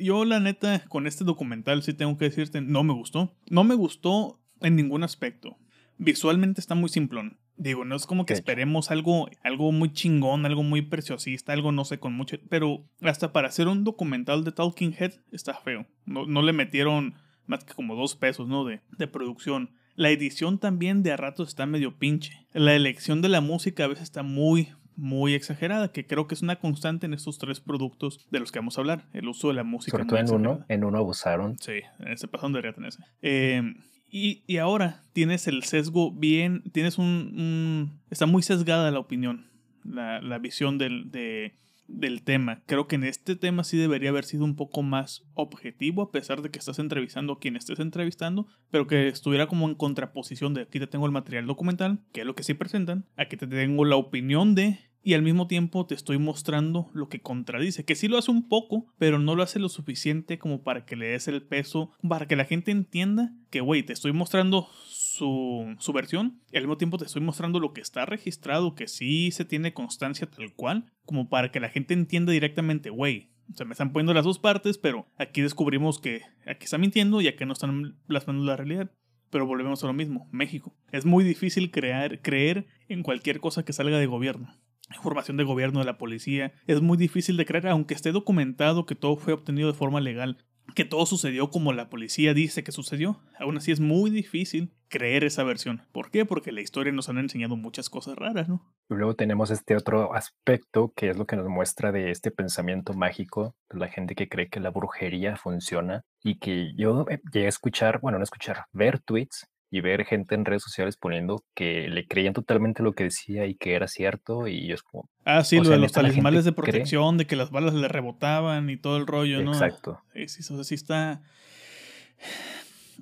Yo, 0.00 0.24
la 0.24 0.40
neta, 0.40 0.84
con 0.88 1.06
este 1.06 1.24
documental, 1.24 1.82
sí 1.82 1.92
tengo 1.92 2.16
que 2.16 2.26
decirte, 2.26 2.60
no 2.60 2.82
me 2.82 2.94
gustó. 2.94 3.36
No 3.50 3.64
me 3.64 3.74
gustó 3.74 4.40
en 4.60 4.76
ningún 4.76 5.04
aspecto. 5.04 5.58
Visualmente 5.98 6.60
está 6.60 6.74
muy 6.74 6.88
simplón. 6.88 7.38
Digo, 7.56 7.84
no 7.84 7.94
es 7.94 8.06
como 8.06 8.26
que 8.26 8.32
esperemos 8.32 8.90
algo, 8.90 9.28
algo 9.42 9.70
muy 9.70 9.92
chingón, 9.92 10.44
algo 10.44 10.64
muy 10.64 10.82
preciosista, 10.82 11.52
algo 11.52 11.70
no 11.70 11.84
sé, 11.84 12.00
con 12.00 12.12
mucho. 12.14 12.36
Pero 12.48 12.88
hasta 13.00 13.32
para 13.32 13.48
hacer 13.48 13.68
un 13.68 13.84
documental 13.84 14.42
de 14.42 14.50
Talking 14.50 14.94
Head 14.98 15.12
está 15.30 15.54
feo. 15.54 15.86
No, 16.04 16.26
no 16.26 16.42
le 16.42 16.52
metieron 16.52 17.14
más 17.46 17.64
que 17.64 17.74
como 17.74 17.94
dos 17.94 18.16
pesos, 18.16 18.48
¿no? 18.48 18.64
De, 18.64 18.80
de 18.98 19.06
producción. 19.06 19.70
La 19.96 20.10
edición 20.10 20.58
también 20.58 21.02
de 21.02 21.12
a 21.12 21.16
ratos 21.16 21.48
está 21.48 21.66
medio 21.66 21.96
pinche. 21.96 22.46
La 22.52 22.74
elección 22.74 23.22
de 23.22 23.28
la 23.28 23.40
música 23.40 23.84
a 23.84 23.88
veces 23.88 24.04
está 24.04 24.22
muy 24.22 24.68
muy 24.96 25.34
exagerada, 25.34 25.90
que 25.90 26.06
creo 26.06 26.26
que 26.26 26.34
es 26.34 26.42
una 26.42 26.56
constante 26.56 27.06
en 27.06 27.14
estos 27.14 27.38
tres 27.38 27.60
productos 27.60 28.26
de 28.30 28.40
los 28.40 28.52
que 28.52 28.58
vamos 28.58 28.78
a 28.78 28.80
hablar. 28.80 29.06
El 29.12 29.28
uso 29.28 29.48
de 29.48 29.54
la 29.54 29.64
música. 29.64 29.96
Sobre 29.96 30.06
todo 30.06 30.18
en 30.18 30.30
uno, 30.30 30.64
en 30.68 30.84
uno 30.84 30.98
abusaron. 30.98 31.58
Sí, 31.58 31.80
en 31.98 32.12
ese 32.12 32.28
pasón 32.28 32.52
debería 32.52 32.72
tenerse. 32.72 33.02
Eh, 33.22 33.74
y, 34.08 34.44
y, 34.46 34.58
ahora 34.58 35.02
tienes 35.12 35.48
el 35.48 35.64
sesgo 35.64 36.12
bien, 36.12 36.62
tienes 36.72 36.98
un... 36.98 37.98
está 38.10 38.26
muy 38.26 38.44
sesgada 38.44 38.92
la 38.92 39.00
opinión, 39.00 39.48
la, 39.82 40.20
la 40.20 40.38
visión 40.38 40.78
del, 40.78 41.10
de, 41.10 41.56
del 41.86 42.22
tema. 42.22 42.62
Creo 42.66 42.86
que 42.86 42.96
en 42.96 43.04
este 43.04 43.36
tema 43.36 43.64
sí 43.64 43.76
debería 43.76 44.10
haber 44.10 44.24
sido 44.24 44.44
un 44.44 44.56
poco 44.56 44.82
más 44.82 45.24
objetivo, 45.34 46.02
a 46.02 46.10
pesar 46.10 46.42
de 46.42 46.50
que 46.50 46.58
estás 46.58 46.78
entrevistando 46.78 47.34
a 47.34 47.38
quien 47.38 47.56
estés 47.56 47.78
entrevistando, 47.78 48.46
pero 48.70 48.86
que 48.86 49.08
estuviera 49.08 49.46
como 49.46 49.68
en 49.68 49.74
contraposición 49.74 50.54
de 50.54 50.62
aquí 50.62 50.78
te 50.78 50.86
tengo 50.86 51.06
el 51.06 51.12
material 51.12 51.46
documental, 51.46 52.00
que 52.12 52.20
es 52.20 52.26
lo 52.26 52.34
que 52.34 52.42
sí 52.42 52.54
presentan, 52.54 53.06
aquí 53.16 53.36
te 53.36 53.46
tengo 53.46 53.84
la 53.84 53.96
opinión 53.96 54.54
de 54.54 54.78
y 55.04 55.12
al 55.12 55.22
mismo 55.22 55.46
tiempo 55.46 55.84
te 55.86 55.94
estoy 55.94 56.16
mostrando 56.16 56.88
lo 56.94 57.10
que 57.10 57.20
contradice, 57.20 57.84
que 57.84 57.94
sí 57.94 58.08
lo 58.08 58.16
hace 58.16 58.30
un 58.30 58.48
poco, 58.48 58.86
pero 58.98 59.18
no 59.18 59.34
lo 59.34 59.42
hace 59.42 59.58
lo 59.58 59.68
suficiente 59.68 60.38
como 60.38 60.62
para 60.62 60.86
que 60.86 60.96
le 60.96 61.08
des 61.08 61.28
el 61.28 61.42
peso, 61.42 61.92
para 62.08 62.26
que 62.26 62.36
la 62.36 62.46
gente 62.46 62.70
entienda 62.70 63.34
que, 63.50 63.60
güey, 63.60 63.82
te 63.82 63.92
estoy 63.92 64.12
mostrando 64.12 64.66
su, 65.14 65.92
versión 65.94 66.40
y 66.50 66.56
al 66.56 66.64
mismo 66.64 66.76
tiempo 66.76 66.98
te 66.98 67.04
estoy 67.04 67.22
mostrando 67.22 67.60
lo 67.60 67.72
que 67.72 67.80
está 67.80 68.04
registrado, 68.06 68.74
que 68.74 68.88
sí 68.88 69.30
se 69.30 69.44
tiene 69.44 69.74
constancia 69.74 70.28
tal 70.28 70.52
cual, 70.54 70.92
como 71.04 71.28
para 71.28 71.50
que 71.50 71.60
la 71.60 71.68
gente 71.68 71.94
entienda 71.94 72.32
directamente, 72.32 72.90
güey, 72.90 73.30
o 73.52 73.56
sea, 73.56 73.66
me 73.66 73.72
están 73.72 73.92
poniendo 73.92 74.14
las 74.14 74.24
dos 74.24 74.38
partes, 74.38 74.78
pero 74.78 75.06
aquí 75.16 75.42
descubrimos 75.42 76.00
que 76.00 76.22
aquí 76.46 76.64
está 76.64 76.78
mintiendo 76.78 77.20
y 77.20 77.28
aquí 77.28 77.44
no 77.44 77.52
están 77.52 77.96
plasmando 78.06 78.44
la 78.44 78.56
realidad. 78.56 78.90
Pero 79.30 79.46
volvemos 79.46 79.82
a 79.82 79.86
lo 79.88 79.92
mismo, 79.92 80.28
México. 80.30 80.74
Es 80.92 81.04
muy 81.04 81.24
difícil 81.24 81.70
creer 81.70 82.66
en 82.88 83.02
cualquier 83.02 83.40
cosa 83.40 83.64
que 83.64 83.72
salga 83.72 83.98
de 83.98 84.06
gobierno 84.06 84.54
información 84.94 85.36
de 85.36 85.44
gobierno 85.44 85.80
de 85.80 85.86
la 85.86 85.98
policía. 85.98 86.52
Es 86.66 86.80
muy 86.80 86.96
difícil 86.96 87.36
de 87.36 87.46
creer, 87.46 87.68
aunque 87.68 87.94
esté 87.94 88.12
documentado 88.12 88.86
que 88.86 88.94
todo 88.94 89.16
fue 89.16 89.32
obtenido 89.32 89.68
de 89.68 89.78
forma 89.78 90.00
legal, 90.00 90.38
que 90.74 90.84
todo 90.84 91.06
sucedió 91.06 91.50
como 91.50 91.72
la 91.72 91.88
policía 91.88 92.34
dice 92.34 92.64
que 92.64 92.72
sucedió. 92.72 93.20
Aún 93.38 93.56
así 93.56 93.72
es 93.72 93.80
muy 93.80 94.10
difícil 94.10 94.72
creer 94.88 95.24
esa 95.24 95.42
versión. 95.44 95.82
¿Por 95.92 96.10
qué? 96.10 96.24
Porque 96.24 96.52
la 96.52 96.60
historia 96.60 96.92
nos 96.92 97.08
han 97.08 97.18
enseñado 97.18 97.56
muchas 97.56 97.90
cosas 97.90 98.16
raras, 98.16 98.48
¿no? 98.48 98.64
Y 98.88 98.94
luego 98.94 99.14
tenemos 99.14 99.50
este 99.50 99.76
otro 99.76 100.14
aspecto 100.14 100.92
que 100.96 101.10
es 101.10 101.16
lo 101.16 101.26
que 101.26 101.36
nos 101.36 101.48
muestra 101.48 101.92
de 101.92 102.10
este 102.10 102.30
pensamiento 102.30 102.94
mágico, 102.94 103.54
la 103.70 103.88
gente 103.88 104.14
que 104.14 104.28
cree 104.28 104.48
que 104.48 104.60
la 104.60 104.70
brujería 104.70 105.36
funciona 105.36 106.02
y 106.22 106.38
que 106.38 106.72
yo 106.76 107.06
eh, 107.10 107.20
llegué 107.32 107.46
a 107.46 107.50
escuchar, 107.50 108.00
bueno, 108.00 108.18
no 108.18 108.24
escuchar, 108.24 108.64
ver 108.72 109.00
tweets 109.00 109.46
y 109.70 109.80
ver 109.80 110.04
gente 110.04 110.34
en 110.34 110.44
redes 110.44 110.62
sociales 110.62 110.96
poniendo 110.96 111.42
que 111.54 111.88
le 111.88 112.06
creían 112.06 112.32
totalmente 112.32 112.82
lo 112.82 112.92
que 112.92 113.04
decía 113.04 113.46
y 113.46 113.54
que 113.56 113.74
era 113.74 113.88
cierto 113.88 114.46
y 114.46 114.70
es 114.72 114.82
como... 114.82 115.08
Ah, 115.24 115.42
sí, 115.42 115.58
lo 115.58 115.68
de 115.68 115.78
los 115.78 115.92
talismanes 115.92 116.44
de 116.44 116.52
protección, 116.52 117.18
de 117.18 117.26
que 117.26 117.36
las 117.36 117.50
balas 117.50 117.74
le 117.74 117.88
rebotaban 117.88 118.70
y 118.70 118.76
todo 118.76 118.96
el 118.96 119.06
rollo, 119.06 119.42
¿no? 119.42 119.52
Exacto. 119.52 120.00
Sí, 120.14 120.28
sí, 120.28 120.64
sí 120.64 120.74
está... 120.74 121.22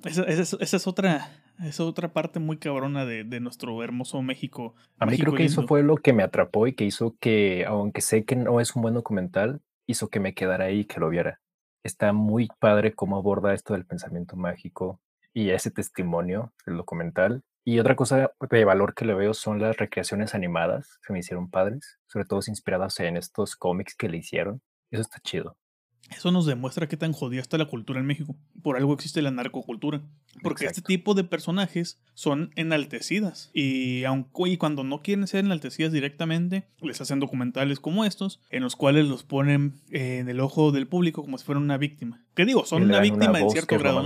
Esa, 0.03 0.23
es 0.59 0.87
otra, 0.87 1.29
es 1.63 1.79
otra 1.79 2.11
parte 2.11 2.39
muy 2.39 2.57
cabrona 2.57 3.05
de, 3.05 3.39
nuestro 3.39 3.81
hermoso 3.83 4.21
México. 4.21 4.75
A 4.99 5.05
mí 5.05 5.17
creo 5.17 5.33
que 5.33 5.45
eso 5.45 5.65
fue 5.67 5.81
lo 5.83 5.97
que 5.97 6.11
me 6.11 6.23
atrapó 6.23 6.67
y 6.67 6.73
que 6.73 6.83
hizo 6.83 7.15
que, 7.19 7.65
aunque 7.65 8.01
sé 8.01 8.25
que 8.25 8.35
no 8.35 8.59
es 8.59 8.75
un 8.75 8.81
buen 8.81 8.95
documental, 8.95 9.61
hizo 9.85 10.09
que 10.09 10.19
me 10.19 10.33
quedara 10.33 10.65
ahí 10.65 10.81
y 10.81 10.85
que 10.85 10.99
lo 10.99 11.09
viera. 11.09 11.39
Está 11.83 12.13
muy 12.13 12.49
padre 12.59 12.93
cómo 12.93 13.17
aborda 13.17 13.53
esto 13.53 13.73
del 13.73 13.85
pensamiento 13.85 14.35
mágico, 14.35 14.99
y 15.33 15.49
ese 15.51 15.71
testimonio 15.71 16.53
del 16.65 16.77
documental. 16.77 17.43
Y 17.65 17.79
otra 17.79 17.95
cosa 17.95 18.31
de 18.49 18.65
valor 18.65 18.93
que 18.93 19.05
le 19.05 19.13
veo 19.13 19.33
son 19.33 19.61
las 19.61 19.77
recreaciones 19.77 20.35
animadas, 20.35 20.99
que 21.05 21.13
me 21.13 21.19
hicieron 21.19 21.49
padres, 21.49 21.99
sobre 22.07 22.25
todo 22.25 22.41
inspiradas 22.47 22.99
en 22.99 23.17
estos 23.17 23.55
cómics 23.55 23.95
que 23.95 24.09
le 24.09 24.17
hicieron. 24.17 24.61
Eso 24.91 25.01
está 25.01 25.19
chido. 25.19 25.57
Eso 26.09 26.31
nos 26.31 26.45
demuestra 26.45 26.87
qué 26.87 26.97
tan 26.97 27.13
jodida 27.13 27.41
está 27.41 27.57
la 27.57 27.65
cultura 27.65 27.99
en 27.99 28.05
México. 28.05 28.35
Por 28.61 28.77
algo 28.77 28.93
existe 28.93 29.21
la 29.21 29.31
narcocultura. 29.31 30.01
Porque 30.41 30.65
este 30.65 30.81
tipo 30.81 31.13
de 31.13 31.23
personajes 31.23 31.99
son 32.13 32.51
enaltecidas. 32.55 33.49
Y, 33.53 34.03
aunque, 34.03 34.49
y 34.49 34.57
cuando 34.57 34.83
no 34.83 35.01
quieren 35.01 35.27
ser 35.27 35.45
enaltecidas 35.45 35.91
directamente, 35.91 36.67
les 36.81 36.99
hacen 37.01 37.19
documentales 37.19 37.79
como 37.79 38.05
estos, 38.05 38.41
en 38.49 38.63
los 38.63 38.75
cuales 38.75 39.07
los 39.07 39.23
ponen 39.23 39.81
en 39.91 40.27
el 40.29 40.39
ojo 40.39 40.71
del 40.71 40.87
público 40.87 41.21
como 41.23 41.37
si 41.37 41.45
fueran 41.45 41.63
una 41.63 41.77
víctima. 41.77 42.21
¿Qué 42.35 42.45
digo? 42.45 42.65
Son 42.65 42.83
una 42.83 42.99
víctima 42.99 43.39
en 43.39 43.49
cierto 43.49 43.77
grado. 43.77 44.03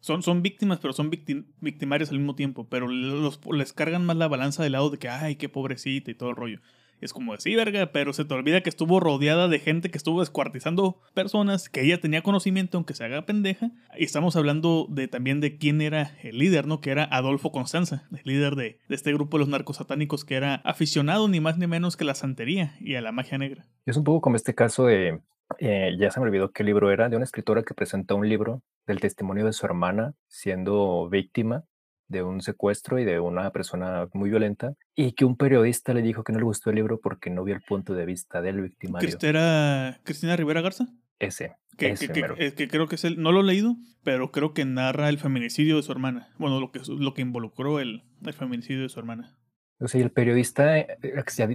Son, 0.00 0.22
son 0.22 0.42
víctimas, 0.42 0.78
pero 0.78 0.92
son 0.92 1.10
victimarios 1.10 2.10
al 2.10 2.18
mismo 2.18 2.34
tiempo. 2.34 2.68
Pero 2.68 2.88
los, 2.88 3.40
les 3.52 3.72
cargan 3.72 4.06
más 4.06 4.16
la 4.16 4.28
balanza 4.28 4.62
del 4.62 4.72
lado 4.72 4.90
de 4.90 4.98
que, 4.98 5.08
ay, 5.08 5.36
qué 5.36 5.48
pobrecita 5.48 6.10
y 6.10 6.14
todo 6.14 6.30
el 6.30 6.36
rollo. 6.36 6.60
Es 7.00 7.12
como 7.12 7.32
decir, 7.32 7.56
verga, 7.56 7.92
pero 7.92 8.12
se 8.12 8.24
te 8.24 8.34
olvida 8.34 8.62
que 8.62 8.68
estuvo 8.68 9.00
rodeada 9.00 9.48
de 9.48 9.58
gente 9.58 9.90
que 9.90 9.98
estuvo 9.98 10.20
descuartizando 10.20 11.00
personas, 11.14 11.68
que 11.68 11.82
ella 11.82 12.00
tenía 12.00 12.22
conocimiento 12.22 12.78
aunque 12.78 12.94
se 12.94 13.04
haga 13.04 13.26
pendeja. 13.26 13.70
Y 13.98 14.04
estamos 14.04 14.36
hablando 14.36 14.86
de 14.88 15.08
también 15.08 15.40
de 15.40 15.56
quién 15.56 15.80
era 15.80 16.16
el 16.22 16.38
líder, 16.38 16.66
¿no? 16.66 16.80
Que 16.80 16.90
era 16.90 17.04
Adolfo 17.04 17.52
Constanza, 17.52 18.08
el 18.12 18.22
líder 18.24 18.54
de, 18.54 18.78
este 18.88 19.12
grupo 19.12 19.38
de 19.38 19.40
los 19.40 19.48
narcos 19.48 19.76
satánicos 19.76 20.24
que 20.24 20.34
era 20.34 20.56
aficionado 20.56 21.28
ni 21.28 21.40
más 21.40 21.58
ni 21.58 21.66
menos 21.66 21.96
que 21.96 22.04
la 22.04 22.14
santería 22.14 22.76
y 22.80 22.94
a 22.94 23.00
la 23.00 23.12
magia 23.12 23.38
negra. 23.38 23.66
Es 23.86 23.96
un 23.96 24.04
poco 24.04 24.20
como 24.20 24.36
este 24.36 24.54
caso 24.54 24.86
de, 24.86 25.20
eh, 25.58 25.96
ya 25.98 26.10
se 26.10 26.20
me 26.20 26.26
olvidó 26.26 26.52
qué 26.52 26.64
libro 26.64 26.90
era, 26.90 27.08
de 27.08 27.16
una 27.16 27.24
escritora 27.24 27.62
que 27.62 27.74
presentó 27.74 28.16
un 28.16 28.28
libro 28.28 28.62
del 28.86 29.00
testimonio 29.00 29.46
de 29.46 29.52
su 29.52 29.66
hermana 29.66 30.14
siendo 30.28 31.08
víctima 31.08 31.64
de 32.10 32.22
un 32.22 32.42
secuestro 32.42 32.98
y 32.98 33.04
de 33.04 33.20
una 33.20 33.50
persona 33.50 34.08
muy 34.12 34.28
violenta, 34.28 34.74
y 34.94 35.12
que 35.12 35.24
un 35.24 35.36
periodista 35.36 35.94
le 35.94 36.02
dijo 36.02 36.24
que 36.24 36.32
no 36.32 36.38
le 36.38 36.44
gustó 36.44 36.70
el 36.70 36.76
libro 36.76 37.00
porque 37.00 37.30
no 37.30 37.44
vio 37.44 37.54
el 37.54 37.62
punto 37.62 37.94
de 37.94 38.04
vista 38.04 38.42
del 38.42 38.60
victimario. 38.60 39.16
¿Era 39.22 40.00
Cristina 40.02 40.36
Rivera 40.36 40.60
Garza? 40.60 40.86
Ese. 41.18 41.56
Que, 41.76 41.90
ese 41.90 42.08
que, 42.08 42.54
que, 42.54 42.68
creo 42.68 42.88
que 42.88 42.96
es 42.96 43.04
el, 43.04 43.22
no 43.22 43.32
lo 43.32 43.40
he 43.40 43.44
leído, 43.44 43.76
pero 44.02 44.32
creo 44.32 44.52
que 44.52 44.64
narra 44.64 45.08
el 45.08 45.18
feminicidio 45.18 45.76
de 45.76 45.82
su 45.82 45.92
hermana. 45.92 46.28
Bueno, 46.38 46.60
lo 46.60 46.72
que, 46.72 46.80
lo 46.88 47.14
que 47.14 47.22
involucró 47.22 47.80
el, 47.80 48.02
el 48.22 48.34
feminicidio 48.34 48.82
de 48.82 48.88
su 48.88 48.98
hermana. 48.98 49.36
O 49.78 49.88
sea, 49.88 50.02
el 50.02 50.10
periodista 50.10 50.78
eh, 50.78 50.98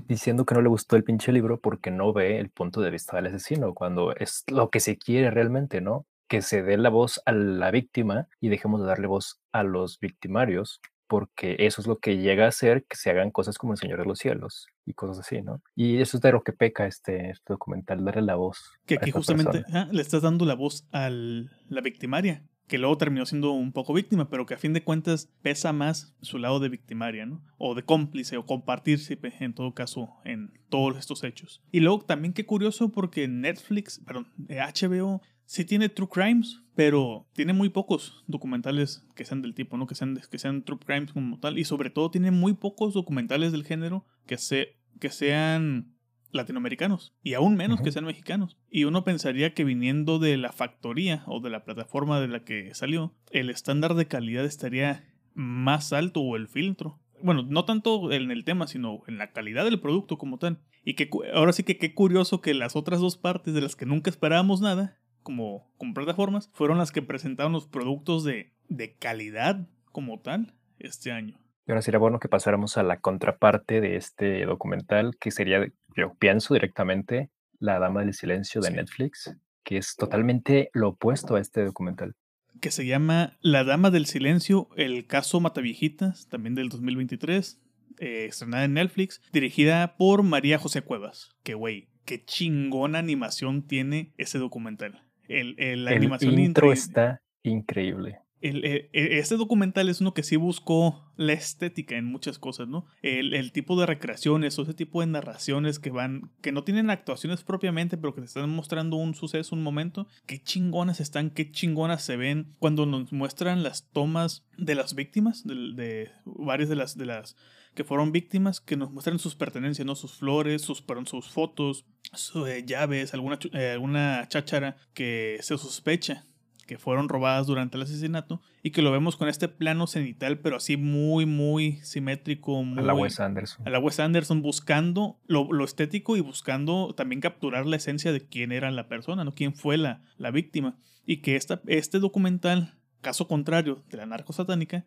diciendo 0.07 0.45
que 0.45 0.55
no 0.55 0.61
le 0.61 0.69
gustó 0.69 0.95
el 0.95 1.03
pinche 1.03 1.31
libro 1.31 1.59
porque 1.59 1.91
no 1.91 2.11
ve 2.11 2.39
el 2.39 2.49
punto 2.49 2.81
de 2.81 2.89
vista 2.89 3.17
del 3.17 3.27
asesino, 3.27 3.75
cuando 3.75 4.15
es 4.15 4.43
lo 4.47 4.71
que 4.71 4.79
se 4.79 4.97
quiere 4.97 5.29
realmente, 5.29 5.79
¿no? 5.79 6.07
Que 6.27 6.41
se 6.41 6.63
dé 6.63 6.77
la 6.77 6.89
voz 6.89 7.21
a 7.25 7.31
la 7.31 7.71
víctima 7.71 8.27
y 8.39 8.49
dejemos 8.49 8.81
de 8.81 8.87
darle 8.87 9.07
voz 9.07 9.41
a 9.51 9.63
los 9.63 9.99
victimarios, 9.99 10.81
porque 11.07 11.55
eso 11.59 11.81
es 11.81 11.87
lo 11.87 11.99
que 11.99 12.17
llega 12.17 12.45
a 12.45 12.49
hacer 12.49 12.85
que 12.85 12.97
se 12.97 13.09
hagan 13.09 13.31
cosas 13.31 13.57
como 13.57 13.73
el 13.73 13.79
Señor 13.79 13.99
de 13.99 14.05
los 14.05 14.19
Cielos 14.19 14.67
y 14.85 14.93
cosas 14.93 15.19
así, 15.19 15.41
¿no? 15.41 15.61
Y 15.75 15.97
eso 15.97 16.17
es 16.17 16.21
de 16.21 16.31
lo 16.31 16.43
que 16.43 16.53
peca 16.53 16.87
este, 16.87 17.29
este 17.29 17.53
documental, 17.53 18.03
darle 18.03 18.23
la 18.23 18.35
voz. 18.35 18.71
Que 18.85 18.95
aquí 18.95 19.11
justamente 19.11 19.63
le 19.91 20.01
estás 20.01 20.23
dando 20.23 20.45
la 20.45 20.55
voz 20.55 20.87
a 20.91 21.09
la 21.09 21.81
victimaria, 21.81 22.43
que 22.67 22.79
luego 22.79 22.97
terminó 22.97 23.25
siendo 23.25 23.51
un 23.51 23.71
poco 23.71 23.93
víctima, 23.93 24.29
pero 24.29 24.45
que 24.45 24.55
a 24.55 24.57
fin 24.57 24.73
de 24.73 24.83
cuentas 24.83 25.29
pesa 25.41 25.71
más 25.73 26.15
su 26.21 26.39
lado 26.39 26.59
de 26.59 26.69
victimaria, 26.69 27.25
¿no? 27.25 27.43
O 27.57 27.75
de 27.75 27.83
cómplice 27.83 28.37
o 28.37 28.45
compartirse 28.45 29.19
en 29.39 29.53
todo 29.53 29.73
caso 29.73 30.15
en 30.23 30.51
todos 30.69 30.97
estos 30.97 31.23
hechos. 31.23 31.61
Y 31.71 31.81
luego 31.81 32.01
también 32.01 32.33
qué 32.33 32.45
curioso 32.45 32.91
porque 32.91 33.27
Netflix, 33.27 33.99
perdón, 33.99 34.31
HBO 34.37 35.21
sí 35.45 35.65
tiene 35.65 35.89
true 35.89 36.09
crimes, 36.09 36.61
pero 36.75 37.27
tiene 37.33 37.53
muy 37.53 37.69
pocos 37.69 38.23
documentales 38.27 39.05
que 39.15 39.25
sean 39.25 39.41
del 39.41 39.53
tipo, 39.53 39.77
¿no? 39.77 39.87
Que 39.87 39.95
sean, 39.95 40.19
que 40.29 40.37
sean 40.37 40.63
true 40.63 40.79
crimes 40.79 41.13
como 41.13 41.39
tal. 41.39 41.57
Y 41.57 41.65
sobre 41.65 41.89
todo 41.89 42.11
tiene 42.11 42.31
muy 42.31 42.53
pocos 42.53 42.93
documentales 42.93 43.51
del 43.51 43.63
género 43.63 44.05
que, 44.25 44.37
se, 44.37 44.75
que 44.99 45.09
sean 45.09 45.95
latinoamericanos 46.31 47.15
y 47.23 47.33
aún 47.33 47.55
menos 47.55 47.81
que 47.81 47.91
sean 47.91 48.05
mexicanos. 48.05 48.57
Y 48.69 48.83
uno 48.83 49.03
pensaría 49.03 49.53
que 49.53 49.63
viniendo 49.63 50.19
de 50.19 50.37
la 50.37 50.51
factoría 50.51 51.23
o 51.27 51.39
de 51.39 51.49
la 51.49 51.63
plataforma 51.63 52.19
de 52.19 52.27
la 52.27 52.43
que 52.43 52.73
salió, 52.75 53.15
el 53.31 53.49
estándar 53.49 53.95
de 53.95 54.07
calidad 54.07 54.45
estaría 54.45 55.05
más 55.33 55.93
alto 55.93 56.21
o 56.21 56.35
el 56.35 56.47
filtro. 56.47 56.99
Bueno, 57.23 57.43
no 57.43 57.63
tanto 57.63 58.11
en 58.11 58.29
el 58.29 58.43
tema, 58.43 58.67
sino 58.67 59.01
en 59.07 59.17
la 59.17 59.31
calidad 59.31 59.63
del 59.63 59.79
producto 59.79 60.17
como 60.17 60.37
tal. 60.37 60.59
Y 60.83 60.95
que 60.95 61.09
ahora 61.33 61.53
sí 61.53 61.63
que 61.63 61.77
qué 61.77 61.93
curioso 61.93 62.41
que 62.41 62.53
las 62.53 62.75
otras 62.75 62.99
dos 62.99 63.17
partes 63.17 63.53
de 63.53 63.61
las 63.61 63.75
que 63.75 63.85
nunca 63.85 64.09
esperábamos 64.09 64.61
nada 64.61 64.99
como, 65.25 65.67
plataformas 65.93 66.49
fueron 66.53 66.77
las 66.77 66.91
que 66.91 67.01
presentaron 67.01 67.51
los 67.51 67.67
productos 67.67 68.23
de, 68.23 68.53
de 68.69 68.93
calidad 68.93 69.67
como 69.91 70.21
tal 70.21 70.53
este 70.77 71.11
año. 71.11 71.39
Y 71.67 71.71
ahora 71.71 71.81
sería 71.81 71.99
bueno 71.99 72.19
que 72.19 72.29
pasáramos 72.29 72.77
a 72.77 72.83
la 72.83 72.99
contraparte 72.99 73.81
de 73.81 73.95
este 73.95 74.45
documental, 74.45 75.17
que 75.19 75.31
sería, 75.31 75.65
yo 75.97 76.13
pienso 76.13 76.53
directamente, 76.53 77.31
La 77.59 77.79
Dama 77.79 78.01
del 78.01 78.13
Silencio 78.13 78.61
de 78.61 78.69
Netflix, 78.69 79.35
que 79.63 79.77
es 79.77 79.95
totalmente 79.95 80.69
lo 80.73 80.89
opuesto 80.89 81.35
a 81.35 81.41
este 81.41 81.65
documental. 81.65 82.13
Que 82.61 82.69
se 82.69 82.85
llama 82.85 83.37
La 83.41 83.63
Dama 83.63 83.89
del 83.89 84.05
Silencio, 84.05 84.69
el 84.77 85.07
caso 85.07 85.39
Mataviejitas, 85.39 86.29
también 86.29 86.53
del 86.53 86.69
2023, 86.69 87.59
eh, 87.97 88.25
estrenada 88.29 88.65
en 88.65 88.75
Netflix, 88.75 89.21
dirigida 89.33 89.97
por 89.97 90.21
María 90.21 90.59
José 90.59 90.83
Cuevas. 90.83 91.31
Que 91.41 91.55
güey, 91.55 91.89
qué 92.05 92.23
chingona 92.23 92.99
animación 92.99 93.63
tiene 93.63 94.13
ese 94.17 94.37
documental. 94.37 95.04
El, 95.27 95.85
la 95.85 95.91
animación 95.91 96.39
intro 96.39 96.71
está 96.71 97.21
increíble. 97.43 98.19
e, 98.41 98.89
este 98.93 99.37
documental 99.37 99.89
es 99.89 100.01
uno 100.01 100.13
que 100.13 100.23
sí 100.23 100.35
buscó 100.35 101.05
la 101.17 101.33
estética 101.33 101.95
en 101.95 102.05
muchas 102.05 102.39
cosas, 102.39 102.67
¿no? 102.67 102.85
El, 103.01 103.51
tipo 103.51 103.79
de 103.79 103.85
recreaciones 103.85 104.57
o 104.59 104.63
ese 104.63 104.73
tipo 104.73 105.01
de 105.01 105.07
narraciones 105.07 105.79
que 105.79 105.89
van, 105.89 106.31
que 106.41 106.51
no 106.51 106.63
tienen 106.63 106.89
actuaciones 106.89 107.43
propiamente, 107.43 107.97
pero 107.97 108.13
que 108.13 108.21
te 108.21 108.27
están 108.27 108.49
mostrando 108.49 108.97
un 108.97 109.15
suceso, 109.15 109.55
un 109.55 109.63
momento. 109.63 110.07
Qué 110.25 110.41
chingonas 110.41 110.99
están, 110.99 111.29
qué 111.29 111.51
chingonas 111.51 112.03
se 112.03 112.17
ven 112.17 112.53
cuando 112.59 112.85
nos 112.85 113.11
muestran 113.13 113.63
las 113.63 113.89
tomas 113.91 114.45
de 114.57 114.75
las 114.75 114.95
víctimas, 114.95 115.43
de, 115.45 116.11
varias 116.25 116.69
de 116.69 116.75
las, 116.75 116.97
de 116.97 117.05
las 117.05 117.35
que 117.75 117.83
fueron 117.83 118.11
víctimas, 118.11 118.59
que 118.59 118.77
nos 118.77 118.91
muestran 118.91 119.19
sus 119.19 119.35
pertenencias, 119.35 119.85
¿no? 119.85 119.95
Sus 119.95 120.13
flores, 120.13 120.63
sus, 120.63 120.83
sus 121.05 121.29
fotos, 121.29 121.85
sus 122.13 122.47
eh, 122.47 122.63
llaves, 122.65 123.13
alguna, 123.13 123.37
eh, 123.53 123.71
alguna 123.73 124.27
cháchara 124.27 124.77
que 124.93 125.37
se 125.41 125.57
sospecha 125.57 126.25
que 126.65 126.77
fueron 126.77 127.09
robadas 127.09 127.47
durante 127.47 127.77
el 127.77 127.83
asesinato 127.83 128.41
y 128.63 128.71
que 128.71 128.81
lo 128.81 128.91
vemos 128.91 129.17
con 129.17 129.29
este 129.29 129.47
plano 129.47 129.87
cenital, 129.87 130.39
pero 130.39 130.57
así 130.57 130.77
muy, 130.77 131.25
muy 131.25 131.73
simétrico. 131.83 132.63
Muy, 132.63 132.79
a 132.79 132.81
la 132.81 132.93
Wes 132.93 133.19
Anderson. 133.19 133.67
A 133.67 133.69
la 133.69 133.79
Wes 133.79 133.99
Anderson 133.99 134.41
buscando 134.41 135.19
lo, 135.27 135.51
lo, 135.51 135.63
estético 135.63 136.17
y 136.17 136.21
buscando 136.21 136.93
también 136.95 137.21
capturar 137.21 137.65
la 137.65 137.75
esencia 137.75 138.11
de 138.11 138.27
quién 138.27 138.51
era 138.51 138.71
la 138.71 138.87
persona, 138.87 139.23
¿no? 139.23 139.33
Quién 139.33 139.53
fue 139.53 139.77
la, 139.77 140.01
la 140.17 140.31
víctima. 140.31 140.77
Y 141.05 141.17
que 141.17 141.35
esta, 141.35 141.61
este 141.67 141.99
documental 141.99 142.73
caso 143.05 143.27
contrario 143.27 143.83
de 143.91 143.97
la 143.97 144.07
narcosatánica, 144.07 144.83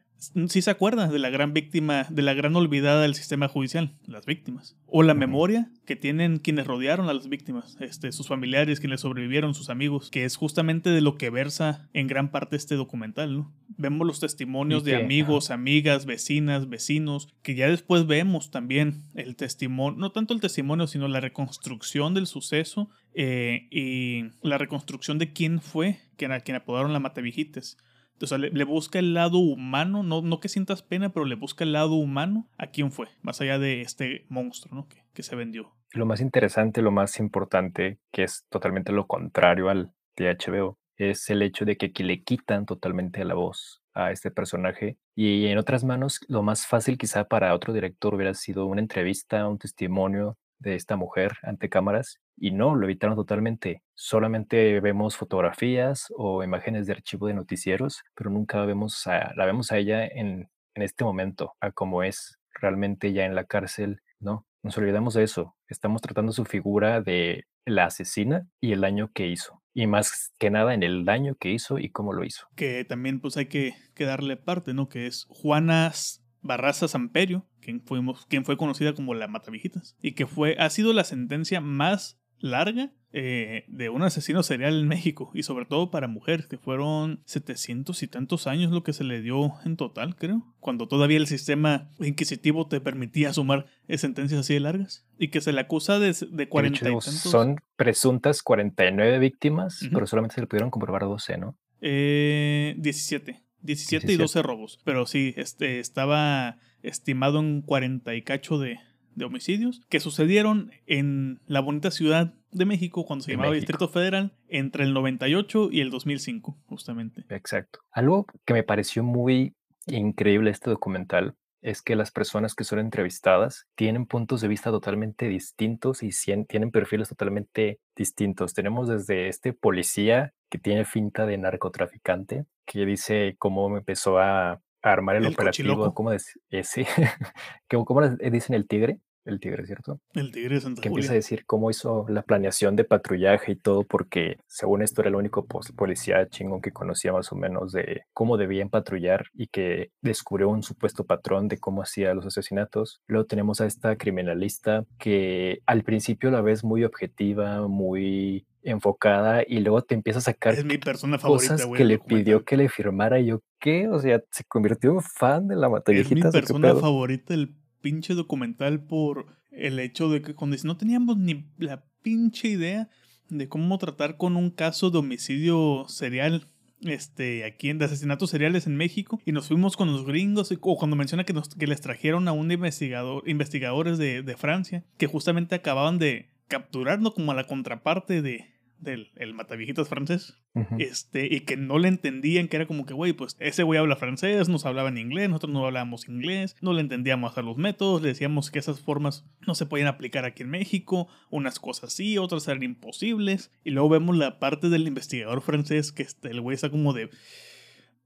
sí 0.49 0.61
se 0.61 0.73
acuerda 0.73 1.07
de 1.07 1.21
la 1.21 1.31
gran 1.31 1.53
víctima, 1.53 2.05
de 2.11 2.23
la 2.23 2.35
gran 2.35 2.57
olvidada 2.57 3.03
del 3.03 3.15
sistema 3.15 3.47
judicial, 3.47 3.95
las 4.09 4.27
víctimas. 4.27 4.77
O 4.89 5.05
la 5.05 5.15
memoria 5.15 5.71
que 5.87 5.95
tienen 5.95 6.39
quienes 6.39 6.67
rodearon 6.67 7.09
a 7.09 7.15
las 7.15 7.29
víctimas, 7.29 7.77
este, 7.79 8.11
sus 8.11 8.27
familiares, 8.27 8.81
quienes 8.81 9.03
sobrevivieron, 9.03 9.55
sus 9.55 9.71
amigos, 9.71 10.11
que 10.11 10.25
es 10.25 10.35
justamente 10.35 10.91
de 10.91 11.01
lo 11.01 11.17
que 11.17 11.31
versa 11.31 11.89
en 11.93 12.09
gran 12.09 12.33
parte 12.33 12.57
este 12.57 12.75
documental, 12.75 13.37
¿no? 13.37 13.55
Vemos 13.77 14.05
los 14.05 14.19
testimonios 14.19 14.83
de 14.83 14.97
amigos, 14.97 15.53
amigas, 15.53 16.05
vecinas, 16.05 16.69
vecinos, 16.69 17.29
que 17.43 17.55
ya 17.55 17.69
después 17.69 18.09
vemos 18.09 18.51
también 18.51 19.05
el 19.15 19.37
testimonio, 19.37 20.01
no 20.01 20.11
tanto 20.11 20.35
el 20.35 20.41
testimonio, 20.41 20.89
sino 20.89 21.07
la 21.07 21.21
reconstrucción 21.21 22.15
del 22.15 22.27
suceso 22.27 22.91
eh, 23.15 23.69
y 23.71 24.25
la 24.43 24.59
reconstrucción 24.59 25.19
de 25.19 25.33
quién 25.33 25.61
fue 25.61 26.01
quien, 26.17 26.33
a 26.33 26.41
quien 26.41 26.57
apodaron 26.57 26.93
la 26.93 26.99
Matavijites. 26.99 27.79
O 28.21 28.27
sea, 28.27 28.39
le, 28.39 28.65
busca 28.65 28.99
el 28.99 29.15
lado 29.15 29.39
humano, 29.39 30.03
no, 30.03 30.23
no 30.23 30.41
que 30.41 30.49
sientas 30.49 30.83
pena, 30.83 31.11
pero 31.11 31.25
le 31.25 31.35
busca 31.35 31.65
el 31.65 31.73
lado 31.73 31.95
humano 31.95 32.49
a 32.59 32.69
quién 32.69 32.91
fue, 32.93 33.09
más 33.23 33.41
allá 33.41 33.59
de 33.59 33.81
este 33.81 34.27
monstruo 34.29 34.75
¿no? 34.75 34.89
que, 34.89 35.03
que 35.13 35.23
se 35.23 35.37
vendió. 35.37 35.73
Lo 35.93 36.05
más 36.05 36.21
interesante, 36.21 36.83
lo 36.83 36.91
más 36.91 37.19
importante, 37.19 37.99
que 38.13 38.25
es 38.25 38.47
totalmente 38.51 38.93
lo 38.93 39.07
contrario 39.07 39.69
al 39.71 39.93
de 40.17 40.37
HBO, 40.37 40.79
es 40.97 41.31
el 41.31 41.43
hecho 41.43 41.65
de 41.65 41.77
que 41.77 41.87
aquí 41.87 42.03
le 42.03 42.23
quitan 42.23 42.67
totalmente 42.67 43.25
la 43.25 43.35
voz 43.35 43.83
a 43.95 44.11
este 44.11 44.31
personaje 44.31 44.99
y 45.15 45.47
en 45.47 45.59
otras 45.59 45.85
manos 45.85 46.21
lo 46.29 46.43
más 46.43 46.67
fácil 46.67 46.99
quizá 46.99 47.25
para 47.25 47.55
otro 47.55 47.73
director 47.73 48.15
hubiera 48.15 48.35
sido 48.35 48.67
una 48.67 48.81
entrevista, 48.81 49.49
un 49.49 49.59
testimonio 49.59 50.37
de 50.59 50.75
esta 50.75 50.97
mujer 50.97 51.33
ante 51.43 51.69
cámaras 51.69 52.21
y 52.37 52.53
no, 52.53 52.75
lo 52.75 52.87
evitaron 52.87 53.17
totalmente. 53.17 53.83
Solamente 53.95 54.81
vemos 54.81 55.17
fotografías 55.17 56.07
o 56.17 56.43
imágenes 56.43 56.87
de 56.87 56.93
archivo 56.93 57.27
de 57.27 57.35
noticieros, 57.35 58.03
pero 58.15 58.31
nunca 58.31 58.65
vemos 58.65 59.07
a, 59.07 59.33
la 59.35 59.47
vemos 59.47 59.73
a 59.73 59.79
ella 59.79 60.07
en, 60.07 60.51
en 60.75 60.83
este 60.83 61.05
momento, 61.05 61.55
a 61.61 61.73
cómo 61.73 62.03
es 62.03 62.39
realmente 62.61 63.13
ya 63.13 63.25
en 63.25 63.35
la 63.35 63.45
cárcel, 63.45 64.01
¿no? 64.21 64.47
Nos 64.63 64.77
olvidamos 64.77 65.15
de 65.15 65.23
eso. 65.23 65.57
Estamos 65.69 66.03
tratando 66.03 66.33
su 66.33 66.45
figura 66.45 67.01
de 67.01 67.47
la 67.65 67.87
asesina 67.87 68.49
y 68.61 68.73
el 68.73 68.81
daño 68.81 69.11
que 69.13 69.27
hizo. 69.29 69.63
Y 69.73 69.87
más 69.87 70.33
que 70.39 70.51
nada 70.51 70.75
en 70.75 70.83
el 70.83 71.05
daño 71.05 71.37
que 71.37 71.51
hizo 71.51 71.79
y 71.79 71.91
cómo 71.91 72.13
lo 72.13 72.25
hizo. 72.25 72.49
Que 72.57 72.85
también 72.85 73.21
pues 73.21 73.37
hay 73.37 73.47
que, 73.47 73.75
que 73.95 74.05
darle 74.05 74.37
parte, 74.37 74.75
¿no? 74.75 74.89
Que 74.89 75.07
es 75.07 75.27
Juanas 75.29 76.25
Barraza 76.43 76.89
Samperio, 76.89 77.47
quien, 77.61 77.81
fuimos, 77.81 78.27
quien 78.27 78.45
fue 78.45 78.57
conocida 78.57 78.95
como 78.95 79.15
la 79.15 79.29
Matavijitas, 79.29 79.97
y 80.01 80.13
que 80.13 80.27
fue, 80.27 80.57
ha 80.59 80.71
sido 80.71 80.93
la 80.93 81.05
sentencia 81.05 81.61
más 81.61 82.19
larga 82.41 82.93
eh, 83.11 83.65
de 83.69 83.89
un 83.89 84.03
asesino 84.03 84.43
serial 84.43 84.81
en 84.81 84.87
México 84.87 85.31
y 85.33 85.43
sobre 85.43 85.65
todo 85.65 85.91
para 85.91 86.09
mujeres 86.09 86.47
que 86.47 86.59
fueron 86.59 87.23
700 87.25 88.03
y 88.03 88.07
tantos 88.07 88.47
años 88.47 88.71
lo 88.71 88.83
que 88.83 88.93
se 88.93 89.03
le 89.03 89.23
dio 89.23 89.55
en 89.65 89.77
total 89.77 90.15
creo 90.15 90.47
cuando 90.61 90.89
todavía 90.89 91.17
el 91.17 91.27
sistema 91.27 91.89
inquisitivo 92.01 92.69
te 92.69 92.83
permitía 92.83 93.33
sumar 93.33 93.65
sentencias 93.97 94.41
así 94.41 94.53
de 94.53 94.61
largas 94.61 95.07
y 95.19 95.29
que 95.29 95.41
se 95.41 95.53
le 95.53 95.61
acusa 95.63 95.99
de, 95.99 96.15
de 96.31 96.49
40 96.51 96.79
y 96.79 96.83
tantos 96.83 97.05
son 97.07 97.57
presuntas 97.77 98.43
49 98.43 99.19
víctimas 99.19 99.89
pero 99.91 100.07
solamente 100.07 100.35
se 100.35 100.43
le 100.43 100.47
pudieron 100.47 100.71
comprobar 100.71 101.03
12 101.03 101.39
¿no? 101.39 101.57
Eh, 101.81 102.75
17 102.77 103.43
17, 103.63 104.13
y 104.13 104.17
12 104.17 104.43
robos. 104.43 104.79
Pero 104.85 105.07
sí, 105.07 105.35
este, 105.37 105.81
estaba 105.81 106.59
estimado 106.83 107.41
en 107.41 107.63
40 107.63 108.15
y 108.15 108.23
cacho 108.23 108.59
de, 108.59 108.79
de 109.15 109.25
homicidios 109.25 109.83
que 109.89 110.01
sucedieron 110.01 110.71
en 110.87 111.41
la 111.47 111.61
bonita 111.61 111.91
ciudad 111.91 112.35
de 112.53 112.65
México 112.65 113.05
cuando 113.05 113.25
se 113.25 113.33
llamaba 113.33 113.53
Distrito 113.53 113.89
Federal 113.89 114.33
entre 114.49 114.85
el 114.85 114.95
98 114.95 115.69
y 115.71 115.81
el 115.81 115.91
2005, 115.91 116.57
justamente. 116.67 117.25
Exacto. 117.29 117.81
Algo 117.91 118.27
que 118.47 118.55
me 118.55 118.63
pareció 118.63 119.03
muy 119.03 119.55
increíble 119.87 120.51
este 120.51 120.71
documental 120.71 121.35
es 121.69 121.83
que 121.83 121.97
las 121.97 122.11
personas 122.11 122.55
que 122.55 122.65
son 122.65 122.79
entrevistadas 122.79 123.67
tienen 123.75 124.07
puntos 124.07 124.41
de 124.41 124.49
vista 124.49 124.71
totalmente 124.71 125.29
distintos 125.29 126.03
y 126.03 126.11
tienen 126.47 126.71
perfiles 126.71 127.11
totalmente 127.11 127.79
distintos. 127.95 128.55
Tenemos 128.55 128.89
desde 128.89 129.29
este 129.29 129.53
policía 129.53 130.33
que 130.49 130.59
tiene 130.59 130.87
finta 130.87 131.27
de 131.27 131.37
narcotraficante, 131.37 132.47
que 132.65 132.87
dice 132.87 133.37
cómo 133.39 133.77
empezó 133.77 134.19
a, 134.19 134.63
armar 134.81 135.17
el, 135.17 135.27
operativo, 135.27 135.93
¿cómo, 135.93 136.11
decir? 136.13 136.41
ese, 136.51 136.87
¿cómo 137.69 138.01
dicen 138.09 138.55
el 138.55 138.67
tigre? 138.67 139.01
El 139.29 139.41
Tigre, 139.41 139.67
¿cierto? 139.67 140.01
El 140.15 140.33
Tigre 140.33 140.57
de 140.57 140.61
Santa 140.61 140.83
Que 140.83 140.89
empieza 140.89 141.13
a 141.13 141.15
decir 141.15 141.45
cómo 141.47 141.71
hizo 141.71 142.07
la 142.09 142.23
planeación 142.23 142.77
de 142.77 142.85
patrullaje 142.85 143.53
y 143.53 143.57
todo, 143.57 143.85
porque 143.85 144.39
según 144.47 144.83
esto 144.83 145.03
era 145.03 145.11
el 145.11 145.17
único 145.17 145.47
policía 145.47 146.27
chingón 146.29 146.61
que 146.61 146.73
conocía 146.73 147.13
más 147.13 147.31
o 147.33 147.37
menos 147.37 147.73
de 147.73 148.03
cómo 148.13 148.37
debían 148.37 148.71
patrullar 148.71 149.27
y 149.35 149.49
que 149.49 149.91
descubrió 150.01 150.49
un 150.49 150.63
supuesto 150.63 151.05
patrón 151.05 151.49
de 151.49 151.59
cómo 151.59 151.83
hacía 151.83 152.15
los 152.15 152.27
asesinatos. 152.27 153.01
Luego 153.07 153.27
tenemos 153.27 153.61
a 153.61 153.67
esta 153.67 153.97
criminalista 153.97 154.85
que 154.99 155.61
al 155.67 155.83
principio 155.83 156.31
la 156.31 156.41
ves 156.41 156.65
muy 156.65 156.85
objetiva, 156.85 157.69
muy 157.69 158.47
enfocada 158.63 159.43
y 159.47 159.61
luego 159.61 159.83
te 159.83 159.95
empieza 159.95 160.19
a 160.19 160.23
sacar 160.23 160.55
es 160.55 160.65
mi 160.65 160.79
persona 160.79 161.19
favorita, 161.19 161.55
cosas 161.55 161.67
que 161.75 161.85
le 161.85 161.99
pidió 161.99 162.45
que 162.45 162.57
le 162.57 162.69
firmara 162.69 163.21
y 163.21 163.27
yo 163.27 163.43
qué, 163.59 163.89
o 163.89 163.99
sea, 163.99 164.21
se 164.31 164.45
convirtió 164.45 164.93
en 164.93 165.01
fan 165.01 165.49
de 165.49 165.57
la 165.57 165.69
matallita. 165.69 166.09
Es 166.09 166.25
mi 166.25 166.31
persona 166.31 166.75
favorita, 166.75 167.35
el 167.35 167.55
pinche 167.81 168.15
documental 168.15 168.85
por 168.85 169.27
el 169.51 169.79
hecho 169.79 170.09
de 170.09 170.23
que 170.23 170.35
cuando 170.35 170.57
no 170.65 170.77
teníamos 170.77 171.17
ni 171.17 171.47
la 171.59 171.85
pinche 172.03 172.49
idea 172.49 172.89
de 173.29 173.49
cómo 173.49 173.79
tratar 173.79 174.17
con 174.17 174.37
un 174.37 174.51
caso 174.51 174.91
de 174.91 174.99
homicidio 174.99 175.85
serial 175.89 176.49
este, 176.83 177.45
aquí 177.45 177.71
en 177.71 177.79
de 177.79 177.87
asesinatos 177.87 178.31
seriales 178.31 178.67
en 178.67 178.77
México 178.77 179.21
y 179.25 179.33
nos 179.33 179.49
fuimos 179.49 179.77
con 179.77 179.93
los 179.93 180.07
gringos 180.07 180.53
o 180.61 180.79
cuando 180.79 180.97
menciona 180.97 181.25
que, 181.25 181.33
nos, 181.33 181.49
que 181.49 181.67
les 181.67 181.81
trajeron 181.81 182.29
a 182.29 182.33
un 182.33 182.51
investigador, 182.51 183.29
investigadores 183.29 183.99
de, 183.99 184.23
de 184.23 184.37
Francia 184.37 184.85
que 184.97 185.07
justamente 185.07 185.57
acababan 185.57 185.99
de 185.99 186.31
capturarnos 186.47 187.15
como 187.15 187.33
a 187.33 187.35
la 187.35 187.47
contraparte 187.47 188.23
de, 188.23 188.47
del 188.81 189.11
el 189.17 189.35
mataviejitas 189.35 189.89
francés, 189.89 190.37
este, 190.79 191.33
y 191.33 191.41
que 191.41 191.57
no 191.57 191.79
le 191.79 191.89
entendían, 191.89 192.49
que 192.49 192.57
era 192.57 192.67
como 192.67 192.87
que, 192.87 192.95
güey, 192.95 193.13
pues 193.13 193.37
ese 193.39 193.63
güey 193.63 193.79
habla 193.79 193.97
francés, 193.97 194.49
nos 194.49 194.67
hablaba 194.67 194.89
en 194.89 194.99
inglés, 194.99 195.29
nosotros 195.29 195.53
no 195.53 195.67
hablábamos 195.67 196.09
inglés, 196.09 196.57
no 196.61 196.73
le 196.73 196.81
entendíamos 196.81 197.37
a 197.39 197.43
los 197.43 197.57
métodos, 197.57 198.03
le 198.03 198.09
decíamos 198.09 198.51
que 198.51 198.59
esas 198.59 198.81
formas 198.81 199.25
no 199.47 199.55
se 199.55 199.67
podían 199.67 199.89
aplicar 199.89 200.25
aquí 200.25 200.43
en 200.43 200.51
México, 200.51 201.09
unas 201.31 201.59
cosas 201.61 201.93
sí, 201.93 202.19
otras 202.19 202.47
eran 202.49 202.63
imposibles, 202.63 203.53
y 203.65 203.71
luego 203.71 203.89
vemos 203.89 204.17
la 204.17 204.39
parte 204.39 204.69
del 204.69 204.87
investigador 204.87 205.41
francés, 205.41 205.93
que 205.93 206.03
este, 206.03 206.31
el 206.31 206.41
güey 206.41 206.55
está 206.55 206.71
como 206.71 206.93
de, 206.93 207.11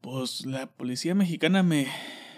pues 0.01 0.47
la 0.47 0.67
policía 0.67 1.15
mexicana 1.15 1.63
me, 1.63 1.87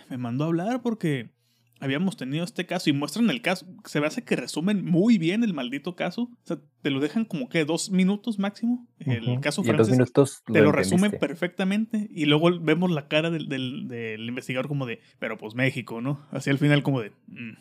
me 0.08 0.18
mandó 0.18 0.44
a 0.44 0.46
hablar 0.48 0.82
porque 0.82 1.33
habíamos 1.80 2.16
tenido 2.16 2.44
este 2.44 2.66
caso 2.66 2.90
y 2.90 2.92
muestran 2.92 3.30
el 3.30 3.42
caso. 3.42 3.66
Se 3.84 4.00
me 4.00 4.06
hace 4.06 4.24
que 4.24 4.36
resumen 4.36 4.84
muy 4.84 5.18
bien 5.18 5.44
el 5.44 5.54
maldito 5.54 5.96
caso. 5.96 6.22
O 6.22 6.46
sea, 6.46 6.58
te 6.82 6.90
lo 6.90 7.00
dejan 7.00 7.24
como 7.24 7.48
que 7.48 7.64
dos 7.64 7.90
minutos 7.90 8.38
máximo. 8.38 8.86
El 8.98 9.40
caso 9.40 9.62
y 9.62 9.66
francés. 9.66 9.88
Dos 9.88 9.90
minutos 9.90 10.42
te 10.46 10.60
lo 10.60 10.72
resumen 10.72 11.12
perfectamente. 11.18 12.08
Y 12.10 12.26
luego 12.26 12.58
vemos 12.60 12.90
la 12.90 13.08
cara 13.08 13.30
del, 13.30 13.48
del, 13.48 14.28
investigador 14.28 14.68
como 14.68 14.86
de, 14.86 15.00
pero 15.18 15.36
pues 15.36 15.54
México, 15.54 16.00
¿no? 16.00 16.26
Así 16.30 16.50
al 16.50 16.58
final 16.58 16.82
como 16.82 17.00
de, 17.00 17.10
mm, 17.26 17.52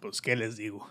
pues 0.00 0.20
qué 0.20 0.36
les 0.36 0.56
digo. 0.56 0.88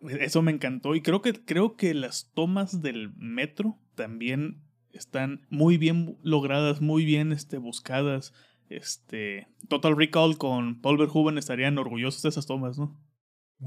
Eso 0.20 0.42
me 0.42 0.52
encantó. 0.52 0.94
Y 0.94 1.02
creo 1.02 1.22
que, 1.22 1.32
creo 1.32 1.76
que 1.76 1.94
las 1.94 2.30
tomas 2.34 2.82
del 2.82 3.12
metro 3.16 3.78
también 3.94 4.62
están 4.92 5.46
muy 5.48 5.78
bien 5.78 6.18
logradas, 6.22 6.80
muy 6.80 7.04
bien 7.04 7.32
este, 7.32 7.58
buscadas 7.58 8.32
este, 8.68 9.48
Total 9.68 9.96
Recall 9.96 10.38
con 10.38 10.80
Paul 10.80 10.98
Verhoeven 10.98 11.38
estarían 11.38 11.78
orgullosos 11.78 12.22
de 12.22 12.28
esas 12.30 12.46
tomas, 12.46 12.78
¿no? 12.78 12.96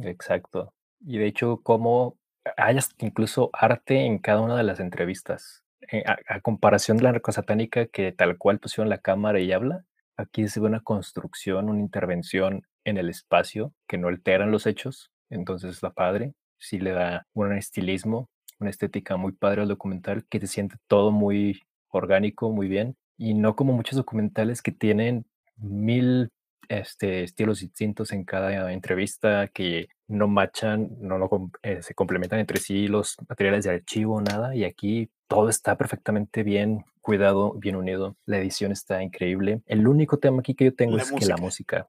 Exacto. 0.01 0.73
Y 0.99 1.17
de 1.17 1.27
hecho, 1.27 1.62
como 1.62 2.17
hay 2.58 2.77
incluso 2.99 3.49
arte 3.53 4.05
en 4.05 4.19
cada 4.19 4.41
una 4.41 4.58
de 4.58 4.63
las 4.63 4.79
entrevistas. 4.79 5.63
eh, 5.91 6.03
a, 6.08 6.39
comparación 6.41 6.97
de 6.97 7.03
la 7.03 7.12
narcosatánica 7.12 7.86
que 7.88 8.12
tal 8.12 8.38
cual 8.38 8.60
pusieron 8.60 8.89
la 8.89 8.97
cámara 8.97 9.39
y 9.39 9.51
habla, 9.51 9.86
aquí 10.17 10.47
se 10.47 10.60
ve 10.60 10.67
una 10.67 10.79
construcción, 10.79 11.69
una 11.69 11.79
intervención 11.79 12.65
en 12.86 12.97
el 12.97 13.10
espacio 13.10 13.73
que 13.88 13.97
no 13.97 14.08
alteran 14.08 14.51
los 14.51 14.65
hechos, 14.65 15.12
entonces 15.29 15.84
la 15.84 15.91
padre, 15.91 16.34
sí 16.58 16.79
le 16.79 16.91
da 16.91 17.27
un 17.34 17.53
estilismo, 17.53 18.29
una 18.60 18.69
estética 18.69 19.17
muy 19.17 19.34
padre 19.34 19.62
al 19.62 19.67
documental, 19.67 20.25
que 20.29 20.39
se 20.39 20.47
siente 20.47 20.77
todo 20.88 21.12
muy 21.12 21.62
orgánico, 21.89 22.51
muy 22.51 22.67
bien, 22.67 22.95
y 23.17 23.34
no 23.34 23.56
como 23.56 23.73
muchos 23.73 23.97
documentales 23.97 24.62
que 24.62 24.71
tienen 24.71 25.25
mil 25.58 26.30
este, 26.69 27.23
estilos 27.23 27.60
distintos 27.60 28.12
en 28.12 28.23
cada 28.23 28.71
entrevista 28.71 29.47
que 29.54 29.88
no 30.08 30.28
machan, 30.28 30.89
no, 30.99 31.51
eh, 31.63 31.82
se 31.82 31.93
complementan 31.93 32.39
entre 32.39 32.60
sí 32.60 32.88
los 32.88 33.15
materiales 33.28 33.65
de 33.65 33.71
archivo, 33.71 34.21
nada. 34.21 34.56
Y 34.56 34.63
aquí 34.63 35.10
todo 35.28 35.49
está 35.49 35.78
perfectamente 35.78 36.43
bien 36.43 36.86
cuidado, 37.01 37.54
bien 37.54 37.75
unido. 37.75 38.17
La 38.25 38.38
edición 38.38 38.71
está 38.71 39.04
increíble. 39.04 39.62
El 39.65 39.88
único 39.88 40.17
tema 40.17 40.39
aquí 40.39 40.56
que 40.56 40.65
yo 40.65 40.75
tengo 40.75 40.97
es 40.97 41.12
que 41.12 41.25
la 41.25 41.38
música. 41.38 41.88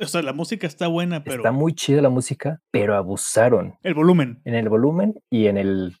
o 0.00 0.06
sea, 0.06 0.22
la 0.22 0.32
música 0.32 0.66
está 0.66 0.88
buena, 0.88 1.22
pero. 1.22 1.36
Está 1.36 1.52
muy 1.52 1.74
chida 1.74 2.02
la 2.02 2.10
música, 2.10 2.60
pero 2.70 2.96
abusaron. 2.96 3.76
El 3.82 3.94
volumen. 3.94 4.40
En 4.44 4.54
el 4.54 4.68
volumen 4.68 5.14
y 5.30 5.46
en 5.46 5.58
el 5.58 5.96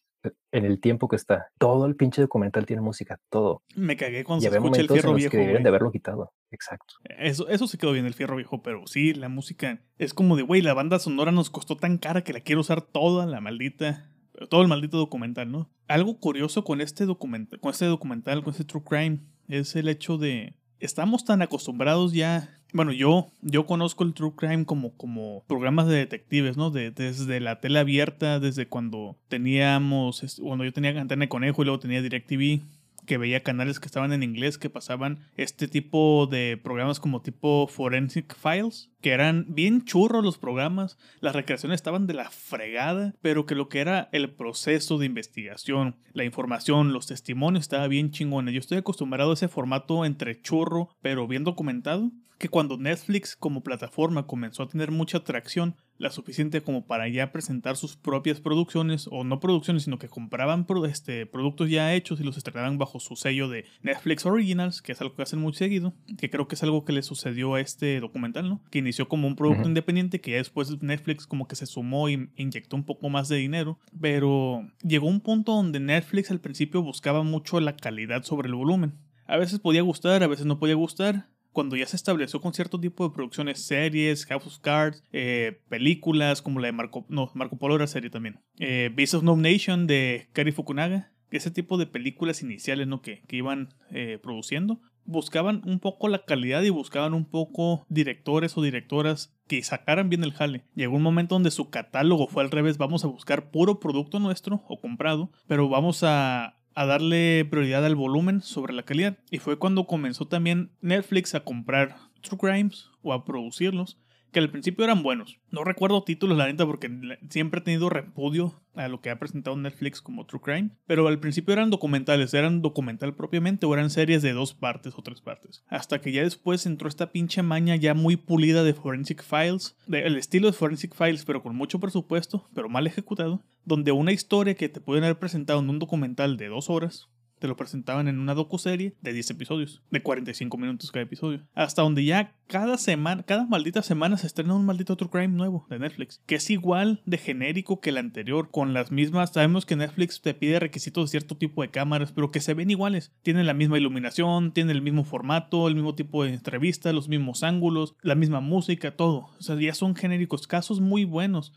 en 0.52 0.64
el 0.64 0.80
tiempo 0.80 1.08
que 1.08 1.16
está. 1.16 1.48
Todo 1.58 1.86
el 1.86 1.96
pinche 1.96 2.22
documental 2.22 2.66
tiene 2.66 2.82
música, 2.82 3.20
todo. 3.30 3.62
Me 3.74 3.96
cagué 3.96 4.24
cuando 4.24 4.42
se 4.42 4.48
escucha 4.48 4.80
el 4.80 4.88
fierro 4.88 5.14
viejo. 5.14 5.30
que 5.30 5.38
deberían 5.38 5.62
de 5.62 5.68
haberlo 5.68 5.90
quitado. 5.90 6.32
Exacto. 6.50 6.94
Eso, 7.18 7.48
eso 7.48 7.66
se 7.66 7.78
quedó 7.78 7.92
bien, 7.92 8.06
el 8.06 8.14
fierro 8.14 8.36
viejo, 8.36 8.62
pero 8.62 8.86
sí, 8.86 9.14
la 9.14 9.28
música 9.28 9.82
es 9.98 10.14
como 10.14 10.36
de, 10.36 10.42
güey, 10.42 10.62
la 10.62 10.74
banda 10.74 10.98
sonora 10.98 11.32
nos 11.32 11.50
costó 11.50 11.76
tan 11.76 11.98
cara 11.98 12.22
que 12.22 12.32
la 12.32 12.40
quiero 12.40 12.60
usar 12.60 12.82
toda 12.82 13.26
la 13.26 13.40
maldita, 13.40 14.10
todo 14.48 14.62
el 14.62 14.68
maldito 14.68 14.96
documental, 14.96 15.50
¿no? 15.50 15.70
Algo 15.88 16.18
curioso 16.18 16.64
con 16.64 16.80
este 16.80 17.06
documental, 17.06 17.60
con 17.60 17.70
este 17.70 17.86
documental, 17.86 18.42
con 18.42 18.52
este 18.52 18.64
True 18.64 18.84
Crime, 18.84 19.20
es 19.48 19.76
el 19.76 19.88
hecho 19.88 20.18
de, 20.18 20.54
estamos 20.78 21.24
tan 21.24 21.42
acostumbrados 21.42 22.12
ya 22.12 22.53
bueno, 22.74 22.90
yo, 22.90 23.30
yo 23.40 23.66
conozco 23.66 24.02
el 24.02 24.14
True 24.14 24.32
Crime 24.36 24.66
como, 24.66 24.96
como 24.96 25.44
programas 25.46 25.86
de 25.86 25.96
detectives, 25.96 26.56
¿no? 26.56 26.70
De, 26.70 26.90
desde 26.90 27.38
la 27.38 27.60
tele 27.60 27.78
abierta, 27.78 28.40
desde 28.40 28.66
cuando 28.66 29.16
teníamos, 29.28 30.40
cuando 30.42 30.64
yo 30.64 30.72
tenía 30.72 31.00
Antena 31.00 31.28
Conejo 31.28 31.62
y 31.62 31.66
luego 31.66 31.78
tenía 31.78 32.02
DirecTV, 32.02 32.62
que 33.06 33.16
veía 33.16 33.44
canales 33.44 33.78
que 33.78 33.86
estaban 33.86 34.12
en 34.12 34.24
inglés 34.24 34.58
que 34.58 34.70
pasaban 34.70 35.20
este 35.36 35.68
tipo 35.68 36.26
de 36.28 36.56
programas 36.56 36.98
como 36.98 37.22
tipo 37.22 37.68
Forensic 37.68 38.34
Files, 38.34 38.90
que 39.00 39.10
eran 39.10 39.46
bien 39.50 39.84
churros 39.84 40.24
los 40.24 40.38
programas, 40.38 40.98
las 41.20 41.36
recreaciones 41.36 41.76
estaban 41.76 42.08
de 42.08 42.14
la 42.14 42.30
fregada, 42.30 43.14
pero 43.22 43.46
que 43.46 43.54
lo 43.54 43.68
que 43.68 43.80
era 43.80 44.08
el 44.10 44.30
proceso 44.30 44.98
de 44.98 45.06
investigación, 45.06 45.94
la 46.12 46.24
información, 46.24 46.92
los 46.92 47.06
testimonios 47.06 47.62
estaba 47.62 47.86
bien 47.86 48.10
chingón. 48.10 48.48
Yo 48.48 48.58
estoy 48.58 48.78
acostumbrado 48.78 49.30
a 49.30 49.34
ese 49.34 49.46
formato 49.46 50.04
entre 50.04 50.40
churro, 50.42 50.88
pero 51.02 51.28
bien 51.28 51.44
documentado 51.44 52.10
que 52.38 52.48
cuando 52.48 52.76
Netflix 52.76 53.36
como 53.36 53.62
plataforma 53.62 54.26
comenzó 54.26 54.62
a 54.62 54.68
tener 54.68 54.90
mucha 54.90 55.18
atracción, 55.18 55.76
la 55.98 56.10
suficiente 56.10 56.60
como 56.60 56.86
para 56.86 57.08
ya 57.08 57.30
presentar 57.30 57.76
sus 57.76 57.96
propias 57.96 58.40
producciones, 58.40 59.08
o 59.10 59.24
no 59.24 59.40
producciones, 59.40 59.84
sino 59.84 59.98
que 59.98 60.08
compraban 60.08 60.66
este, 60.88 61.26
productos 61.26 61.70
ya 61.70 61.94
hechos 61.94 62.20
y 62.20 62.24
los 62.24 62.36
estrenaban 62.36 62.78
bajo 62.78 62.98
su 62.98 63.16
sello 63.16 63.48
de 63.48 63.64
Netflix 63.82 64.26
Originals, 64.26 64.82
que 64.82 64.92
es 64.92 65.00
algo 65.00 65.14
que 65.14 65.22
hacen 65.22 65.38
muy 65.38 65.54
seguido, 65.54 65.94
que 66.18 66.30
creo 66.30 66.48
que 66.48 66.56
es 66.56 66.62
algo 66.62 66.84
que 66.84 66.92
le 66.92 67.02
sucedió 67.02 67.54
a 67.54 67.60
este 67.60 68.00
documental, 68.00 68.48
¿no? 68.48 68.60
Que 68.70 68.80
inició 68.80 69.08
como 69.08 69.28
un 69.28 69.36
producto 69.36 69.68
independiente, 69.68 70.20
que 70.20 70.32
ya 70.32 70.38
después 70.38 70.82
Netflix 70.82 71.26
como 71.26 71.46
que 71.46 71.56
se 71.56 71.66
sumó 71.66 72.08
y 72.08 72.30
inyectó 72.36 72.76
un 72.76 72.84
poco 72.84 73.08
más 73.08 73.28
de 73.28 73.36
dinero, 73.36 73.78
pero 74.00 74.68
llegó 74.82 75.06
un 75.06 75.20
punto 75.20 75.52
donde 75.52 75.80
Netflix 75.80 76.30
al 76.30 76.40
principio 76.40 76.82
buscaba 76.82 77.22
mucho 77.22 77.60
la 77.60 77.76
calidad 77.76 78.24
sobre 78.24 78.48
el 78.48 78.54
volumen. 78.54 78.94
A 79.26 79.36
veces 79.38 79.58
podía 79.58 79.82
gustar, 79.82 80.22
a 80.22 80.26
veces 80.26 80.44
no 80.44 80.58
podía 80.58 80.74
gustar, 80.74 81.28
cuando 81.54 81.76
ya 81.76 81.86
se 81.86 81.96
estableció 81.96 82.42
con 82.42 82.52
cierto 82.52 82.78
tipo 82.78 83.08
de 83.08 83.14
producciones, 83.14 83.64
series, 83.64 84.26
House 84.26 84.46
of 84.46 84.58
Cards, 84.58 85.02
eh, 85.12 85.62
películas 85.70 86.42
como 86.42 86.60
la 86.60 86.66
de 86.66 86.72
Marco, 86.72 87.06
no, 87.08 87.30
Marco 87.32 87.56
Polo 87.56 87.76
era 87.76 87.86
serie 87.86 88.10
también, 88.10 88.40
eh, 88.58 88.90
Beast 88.94 89.14
of 89.14 89.22
No 89.22 89.36
Nation 89.36 89.86
de 89.86 90.28
Kari 90.34 90.52
Fukunaga, 90.52 91.12
ese 91.30 91.50
tipo 91.50 91.78
de 91.78 91.86
películas 91.86 92.42
iniciales 92.42 92.86
¿no? 92.86 93.00
que, 93.00 93.22
que 93.26 93.36
iban 93.36 93.74
eh, 93.90 94.18
produciendo, 94.22 94.80
buscaban 95.04 95.62
un 95.64 95.80
poco 95.80 96.08
la 96.08 96.24
calidad 96.24 96.62
y 96.62 96.70
buscaban 96.70 97.14
un 97.14 97.24
poco 97.24 97.84
directores 97.88 98.56
o 98.56 98.62
directoras 98.62 99.34
que 99.46 99.62
sacaran 99.62 100.08
bien 100.08 100.24
el 100.24 100.32
jale. 100.32 100.64
Llegó 100.74 100.96
un 100.96 101.02
momento 101.02 101.34
donde 101.34 101.50
su 101.50 101.70
catálogo 101.70 102.26
fue 102.28 102.42
al 102.42 102.50
revés, 102.50 102.78
vamos 102.78 103.04
a 103.04 103.08
buscar 103.08 103.50
puro 103.50 103.80
producto 103.80 104.18
nuestro 104.18 104.62
o 104.68 104.80
comprado, 104.80 105.30
pero 105.46 105.68
vamos 105.68 106.02
a 106.02 106.53
a 106.74 106.86
darle 106.86 107.44
prioridad 107.44 107.84
al 107.84 107.94
volumen 107.94 108.42
sobre 108.42 108.72
la 108.72 108.82
calidad. 108.82 109.18
Y 109.30 109.38
fue 109.38 109.58
cuando 109.58 109.86
comenzó 109.86 110.26
también 110.26 110.70
Netflix 110.80 111.34
a 111.34 111.40
comprar 111.40 111.96
True 112.22 112.38
Crimes 112.38 112.90
o 113.02 113.12
a 113.12 113.24
producirlos 113.24 113.98
que 114.34 114.40
al 114.40 114.50
principio 114.50 114.84
eran 114.84 115.02
buenos. 115.02 115.40
No 115.50 115.64
recuerdo 115.64 116.02
títulos, 116.04 116.36
la 116.36 116.46
neta, 116.46 116.66
porque 116.66 116.90
siempre 117.30 117.60
he 117.60 117.62
tenido 117.62 117.88
repudio 117.88 118.60
a 118.74 118.88
lo 118.88 119.00
que 119.00 119.10
ha 119.10 119.18
presentado 119.18 119.56
Netflix 119.56 120.02
como 120.02 120.26
True 120.26 120.42
Crime. 120.42 120.70
Pero 120.86 121.06
al 121.08 121.20
principio 121.20 121.54
eran 121.54 121.70
documentales, 121.70 122.34
eran 122.34 122.60
documental 122.60 123.14
propiamente 123.14 123.64
o 123.64 123.72
eran 123.72 123.88
series 123.88 124.20
de 124.20 124.32
dos 124.32 124.52
partes 124.52 124.92
o 124.96 125.02
tres 125.02 125.20
partes. 125.20 125.64
Hasta 125.68 126.00
que 126.00 126.12
ya 126.12 126.22
después 126.22 126.66
entró 126.66 126.88
esta 126.88 127.12
pinche 127.12 127.42
maña 127.42 127.76
ya 127.76 127.94
muy 127.94 128.16
pulida 128.16 128.64
de 128.64 128.74
Forensic 128.74 129.22
Files, 129.22 129.76
el 129.90 130.16
estilo 130.16 130.48
de 130.48 130.52
Forensic 130.52 130.94
Files, 130.94 131.24
pero 131.24 131.42
con 131.42 131.54
mucho 131.54 131.78
presupuesto, 131.78 132.48
pero 132.54 132.68
mal 132.68 132.86
ejecutado, 132.86 133.40
donde 133.64 133.92
una 133.92 134.12
historia 134.12 134.54
que 134.54 134.68
te 134.68 134.80
pueden 134.80 135.04
haber 135.04 135.18
presentado 135.18 135.60
en 135.60 135.70
un 135.70 135.78
documental 135.78 136.36
de 136.36 136.48
dos 136.48 136.68
horas 136.68 137.08
te 137.44 137.48
lo 137.48 137.58
presentaban 137.58 138.08
en 138.08 138.20
una 138.20 138.32
docuserie 138.32 138.94
de 139.02 139.12
10 139.12 139.32
episodios, 139.32 139.82
de 139.90 140.02
45 140.02 140.56
minutos 140.56 140.90
cada 140.90 141.02
episodio. 141.02 141.42
Hasta 141.54 141.82
donde 141.82 142.02
ya 142.02 142.32
cada 142.46 142.78
semana, 142.78 143.22
cada 143.22 143.44
maldita 143.44 143.82
semana 143.82 144.16
se 144.16 144.26
estrena 144.26 144.54
un 144.54 144.64
maldito 144.64 144.96
True 144.96 145.10
Crime 145.10 145.28
nuevo 145.28 145.66
de 145.68 145.78
Netflix, 145.78 146.22
que 146.24 146.36
es 146.36 146.48
igual 146.48 147.02
de 147.04 147.18
genérico 147.18 147.82
que 147.82 147.90
el 147.90 147.98
anterior, 147.98 148.50
con 148.50 148.72
las 148.72 148.90
mismas, 148.90 149.34
sabemos 149.34 149.66
que 149.66 149.76
Netflix 149.76 150.22
te 150.22 150.32
pide 150.32 150.58
requisitos 150.58 151.04
de 151.04 151.18
cierto 151.18 151.36
tipo 151.36 151.60
de 151.60 151.68
cámaras, 151.68 152.12
pero 152.12 152.30
que 152.30 152.40
se 152.40 152.54
ven 152.54 152.70
iguales. 152.70 153.12
Tienen 153.20 153.46
la 153.46 153.52
misma 153.52 153.76
iluminación, 153.76 154.52
tienen 154.52 154.74
el 154.74 154.80
mismo 154.80 155.04
formato, 155.04 155.68
el 155.68 155.74
mismo 155.74 155.94
tipo 155.94 156.24
de 156.24 156.32
entrevista, 156.32 156.94
los 156.94 157.10
mismos 157.10 157.42
ángulos, 157.42 157.94
la 158.00 158.14
misma 158.14 158.40
música, 158.40 158.96
todo. 158.96 159.28
O 159.38 159.42
sea, 159.42 159.60
ya 159.60 159.74
son 159.74 159.96
genéricos, 159.96 160.46
casos 160.46 160.80
muy 160.80 161.04
buenos 161.04 161.52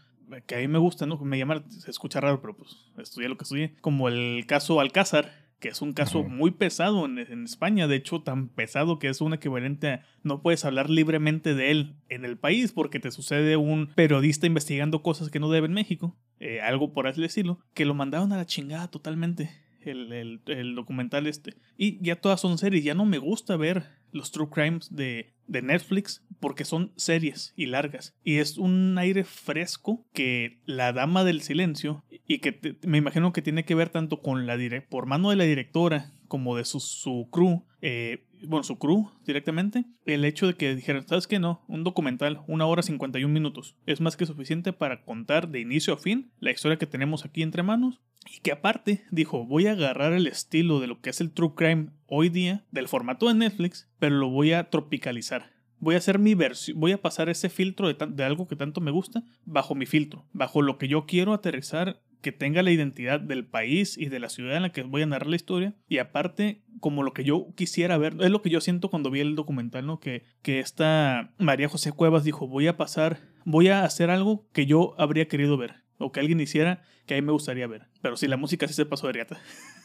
que 0.45 0.56
a 0.56 0.58
mí 0.60 0.67
me 0.67 0.80
gusta, 0.80 1.06
¿no? 1.06 1.17
Me 1.19 1.38
llama, 1.38 1.63
se 1.69 1.89
escucha 1.89 2.19
raro, 2.19 2.41
pero 2.41 2.56
pues 2.56 2.76
estudié 2.97 3.30
lo 3.30 3.38
que 3.38 3.43
estudié. 3.43 3.76
Como 3.82 4.10
el 4.10 4.45
caso 4.45 4.80
Alcázar, 4.80 5.46
que 5.59 5.69
es 5.69 5.81
un 5.81 5.93
caso 5.93 6.23
muy 6.23 6.51
pesado 6.51 7.05
en, 7.05 7.43
España, 7.43 7.87
de 7.87 7.95
hecho 7.95 8.21
tan 8.21 8.49
pesado 8.49 8.99
que 8.99 9.09
es 9.09 9.21
un 9.21 9.33
equivalente 9.33 9.89
a 9.89 10.01
no 10.23 10.41
puedes 10.41 10.65
hablar 10.65 10.89
libremente 10.89 11.55
de 11.55 11.71
él 11.71 11.95
en 12.09 12.25
el 12.25 12.37
país 12.37 12.71
porque 12.71 12.99
te 12.99 13.11
sucede 13.11 13.57
un 13.57 13.87
periodista 13.95 14.45
investigando 14.45 15.01
cosas 15.01 15.29
que 15.29 15.39
no 15.39 15.49
debe 15.49 15.67
en 15.67 15.73
México, 15.73 16.15
eh, 16.39 16.61
algo 16.61 16.93
por 16.93 17.07
así 17.07 17.21
decirlo, 17.21 17.59
que 17.73 17.85
lo 17.85 17.95
mandaron 17.95 18.31
a 18.33 18.37
la 18.37 18.45
chingada 18.45 18.87
totalmente. 18.89 19.49
El, 19.91 20.41
el, 20.45 20.76
documental 20.76 21.28
este. 21.28 21.56
Y 21.78 22.04
ya 22.04 22.15
todas 22.15 22.41
son 22.41 22.58
series. 22.58 22.84
Ya 22.84 22.93
no 22.93 23.06
me 23.06 23.17
gusta 23.17 23.58
ver 23.58 23.86
los 24.12 24.32
True 24.32 24.50
Crimes 24.50 24.95
de, 24.95 25.34
de 25.47 25.62
Netflix 25.62 26.23
porque 26.39 26.65
son 26.65 26.91
series 26.95 27.54
y 27.56 27.67
largas. 27.67 28.15
Y 28.23 28.38
es 28.38 28.58
un 28.58 28.97
aire 28.97 29.23
fresco 29.23 30.06
que 30.13 30.60
La 30.65 30.93
Dama 30.93 31.23
del 31.23 31.41
Silencio 31.41 32.04
y 32.28 32.39
que 32.39 32.78
me 32.84 32.97
imagino 32.97 33.34
que 33.34 33.41
tiene 33.41 33.65
que 33.65 33.76
ver 33.76 33.89
tanto 33.89 34.21
con 34.21 34.45
la 34.45 34.58
por 34.89 35.06
mano 35.06 35.30
de 35.30 35.36
la 35.36 35.45
directora 35.45 36.12
como 36.28 36.58
de 36.58 36.65
su, 36.65 36.80
su 36.80 37.30
crew, 37.32 37.63
eh, 37.82 38.26
bueno, 38.43 38.63
su 38.63 38.78
crew 38.78 39.12
directamente, 39.26 39.86
el 40.06 40.26
hecho 40.26 40.47
de 40.47 40.56
que 40.56 40.76
dijeron, 40.76 41.08
¿sabes 41.08 41.28
qué? 41.28 41.39
No, 41.39 41.63
un 41.67 41.84
documental, 41.84 42.41
una 42.47 42.65
hora 42.65 42.82
51 42.82 43.34
minutos, 43.34 43.76
es 43.86 44.02
más 44.02 44.17
que 44.17 44.26
suficiente 44.26 44.73
para 44.73 45.04
contar 45.04 45.50
de 45.50 45.60
inicio 45.60 45.93
a 45.93 45.97
fin 45.97 46.32
la 46.39 46.52
historia 46.52 46.78
que 46.78 46.88
tenemos 46.88 47.26
aquí 47.26 47.41
entre 47.41 47.63
manos. 47.63 48.02
Y 48.30 48.41
que 48.41 48.52
aparte 48.52 49.06
dijo, 49.10 49.45
voy 49.45 49.67
a 49.67 49.71
agarrar 49.71 50.12
el 50.12 50.28
estilo 50.28 50.82
de 50.82 50.88
lo 50.88 51.00
que 51.00 51.12
es 51.12 51.21
el 51.21 51.32
True 51.32 51.54
Crime 51.56 51.91
hoy 52.08 52.28
día, 52.28 52.65
del 52.71 52.89
formato 52.89 53.28
de 53.28 53.36
Netflix, 53.36 53.88
pero 54.00 54.17
lo 54.17 54.30
voy 54.30 54.52
a 54.52 54.69
tropicalizar 54.69 55.58
voy 55.80 55.95
a 55.95 56.00
hacer 56.00 56.19
mi 56.19 56.36
versión, 56.36 56.80
voy 56.80 56.91
a 56.91 57.02
pasar 57.02 57.30
ese 57.30 57.50
filtro 57.50 57.91
de, 57.91 58.23
algo 58.23 58.47
que 58.47 58.56
tanto 58.56 58.82
me 58.82 58.91
gusta 58.91 59.23
bajo 59.45 59.76
mi 59.76 59.86
filtro, 59.86 60.26
bajo 60.34 60.62
lo 60.62 60.78
que 60.78 60.88
yo 60.88 61.06
quiero 61.06 61.34
aterrizar, 61.34 62.02
que 62.21 62.32
tenga 62.32 62.63
la 62.63 62.71
identidad 62.71 63.19
del 63.19 63.45
país 63.45 63.97
y 63.97 64.08
de 64.08 64.19
la 64.19 64.30
ciudad 64.30 64.56
en 64.56 64.63
la 64.63 64.71
que 64.71 64.84
voy 64.84 65.01
a 65.01 65.06
narrar 65.06 65.27
la 65.27 65.36
historia, 65.36 65.75
y 65.88 65.97
aparte 65.99 66.62
como 66.80 67.03
lo 67.03 67.13
que 67.13 67.23
yo 67.23 67.47
quisiera 67.56 67.97
ver, 67.97 68.15
es 68.19 68.30
lo 68.30 68.41
que 68.41 68.49
yo 68.49 68.62
siento 68.62 68.89
cuando 68.89 69.12
vi 69.12 69.21
el 69.21 69.36
documental, 69.36 69.86
¿no? 69.86 69.99
Que, 69.99 70.23
que 70.41 70.60
esta 70.60 71.34
María 71.38 71.69
José 71.69 71.91
Cuevas 71.91 72.23
dijo, 72.23 72.47
voy 72.47 72.67
a 72.67 72.77
pasar, 72.77 73.19
voy 73.45 73.69
a 73.69 73.84
hacer 73.84 74.10
algo 74.10 74.47
que 74.53 74.65
yo 74.65 74.95
habría 74.97 75.27
querido 75.27 75.58
ver, 75.58 75.75
o 75.97 76.12
que 76.12 76.19
alguien 76.19 76.39
hiciera 76.39 76.84
que 77.06 77.15
a 77.15 77.17
mí 77.17 77.25
me 77.25 77.32
gustaría 77.32 77.67
ver, 77.67 77.88
pero 78.01 78.17
si 78.17 78.27
la 78.27 78.38
música 78.38 78.67
sí 78.67 78.73
se 78.73 78.86
pasó 78.86 79.08
de 79.08 79.13
riata. 79.13 79.38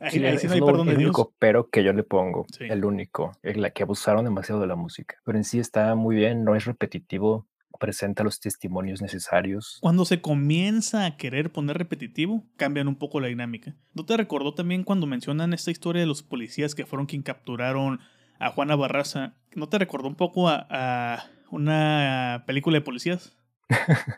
es 0.00 0.44
el 0.44 0.62
único 0.62 1.34
pero 1.38 1.68
que 1.68 1.84
yo 1.84 1.92
le 1.92 2.02
pongo, 2.02 2.46
el 2.58 2.84
único, 2.84 3.32
es 3.42 3.56
la 3.56 3.70
que 3.70 3.82
abusaron 3.82 4.24
demasiado 4.24 4.60
de 4.60 4.66
la 4.66 4.76
música. 4.76 5.16
Pero 5.24 5.38
en 5.38 5.44
sí 5.44 5.58
está 5.58 5.94
muy 5.94 6.16
bien, 6.16 6.44
no 6.44 6.56
es 6.56 6.64
repetitivo, 6.64 7.46
presenta 7.78 8.22
los 8.24 8.40
testimonios 8.40 9.02
necesarios. 9.02 9.78
Cuando 9.80 10.04
se 10.04 10.20
comienza 10.20 11.04
a 11.06 11.16
querer 11.16 11.52
poner 11.52 11.78
repetitivo, 11.78 12.44
cambian 12.56 12.88
un 12.88 12.96
poco 12.96 13.20
la 13.20 13.28
dinámica. 13.28 13.74
¿No 13.94 14.04
te 14.04 14.16
recordó 14.16 14.54
también 14.54 14.84
cuando 14.84 15.06
mencionan 15.06 15.52
esta 15.52 15.70
historia 15.70 16.00
de 16.00 16.06
los 16.06 16.22
policías 16.22 16.74
que 16.74 16.86
fueron 16.86 17.06
quien 17.06 17.22
capturaron 17.22 18.00
a 18.38 18.50
Juana 18.50 18.76
Barraza? 18.76 19.34
¿No 19.54 19.68
te 19.68 19.78
recordó 19.78 20.08
un 20.08 20.14
poco 20.16 20.48
a, 20.48 20.66
a 20.70 21.24
una 21.50 22.44
película 22.46 22.74
de 22.78 22.82
policías? 22.82 23.36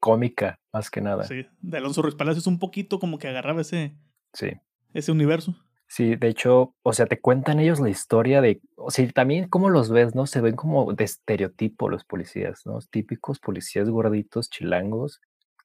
Cómica, 0.00 0.58
más 0.72 0.90
que 0.90 1.00
nada. 1.00 1.24
Sí, 1.24 1.46
de 1.60 1.76
Alonso 1.78 2.02
Ruiz 2.02 2.14
Palacios 2.14 2.46
un 2.46 2.58
poquito 2.58 2.98
como 2.98 3.18
que 3.18 3.28
agarraba 3.28 3.60
ese, 3.60 3.94
Sí. 4.32 4.48
ese 4.94 5.12
universo. 5.12 5.54
Sí, 5.94 6.16
de 6.16 6.28
hecho, 6.28 6.74
o 6.80 6.94
sea, 6.94 7.04
te 7.04 7.20
cuentan 7.20 7.60
ellos 7.60 7.78
la 7.78 7.90
historia 7.90 8.40
de, 8.40 8.62
o 8.76 8.90
sea, 8.90 9.06
también 9.10 9.46
cómo 9.46 9.68
los 9.68 9.90
ves, 9.90 10.14
¿no? 10.14 10.26
Se 10.26 10.40
ven 10.40 10.56
como 10.56 10.94
de 10.94 11.04
estereotipo 11.04 11.90
los 11.90 12.02
policías, 12.06 12.62
¿no? 12.64 12.78
Típicos 12.78 13.38
policías 13.38 13.90
gorditos, 13.90 14.48
chilangos, 14.48 15.20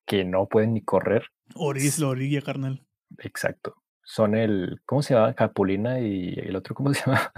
que 0.06 0.26
no 0.26 0.48
pueden 0.48 0.74
ni 0.74 0.82
correr. 0.82 1.28
Oris 1.56 2.00
la 2.00 2.10
orilla, 2.10 2.42
carnal. 2.42 2.86
Exacto. 3.20 3.76
Son 4.04 4.36
el, 4.36 4.82
¿cómo 4.86 5.02
se 5.02 5.14
llama? 5.14 5.34
Capulina 5.34 6.02
y 6.02 6.34
el 6.34 6.58
otro, 6.58 6.76
¿cómo 6.76 6.94
se 6.94 7.06
llama? 7.06 7.32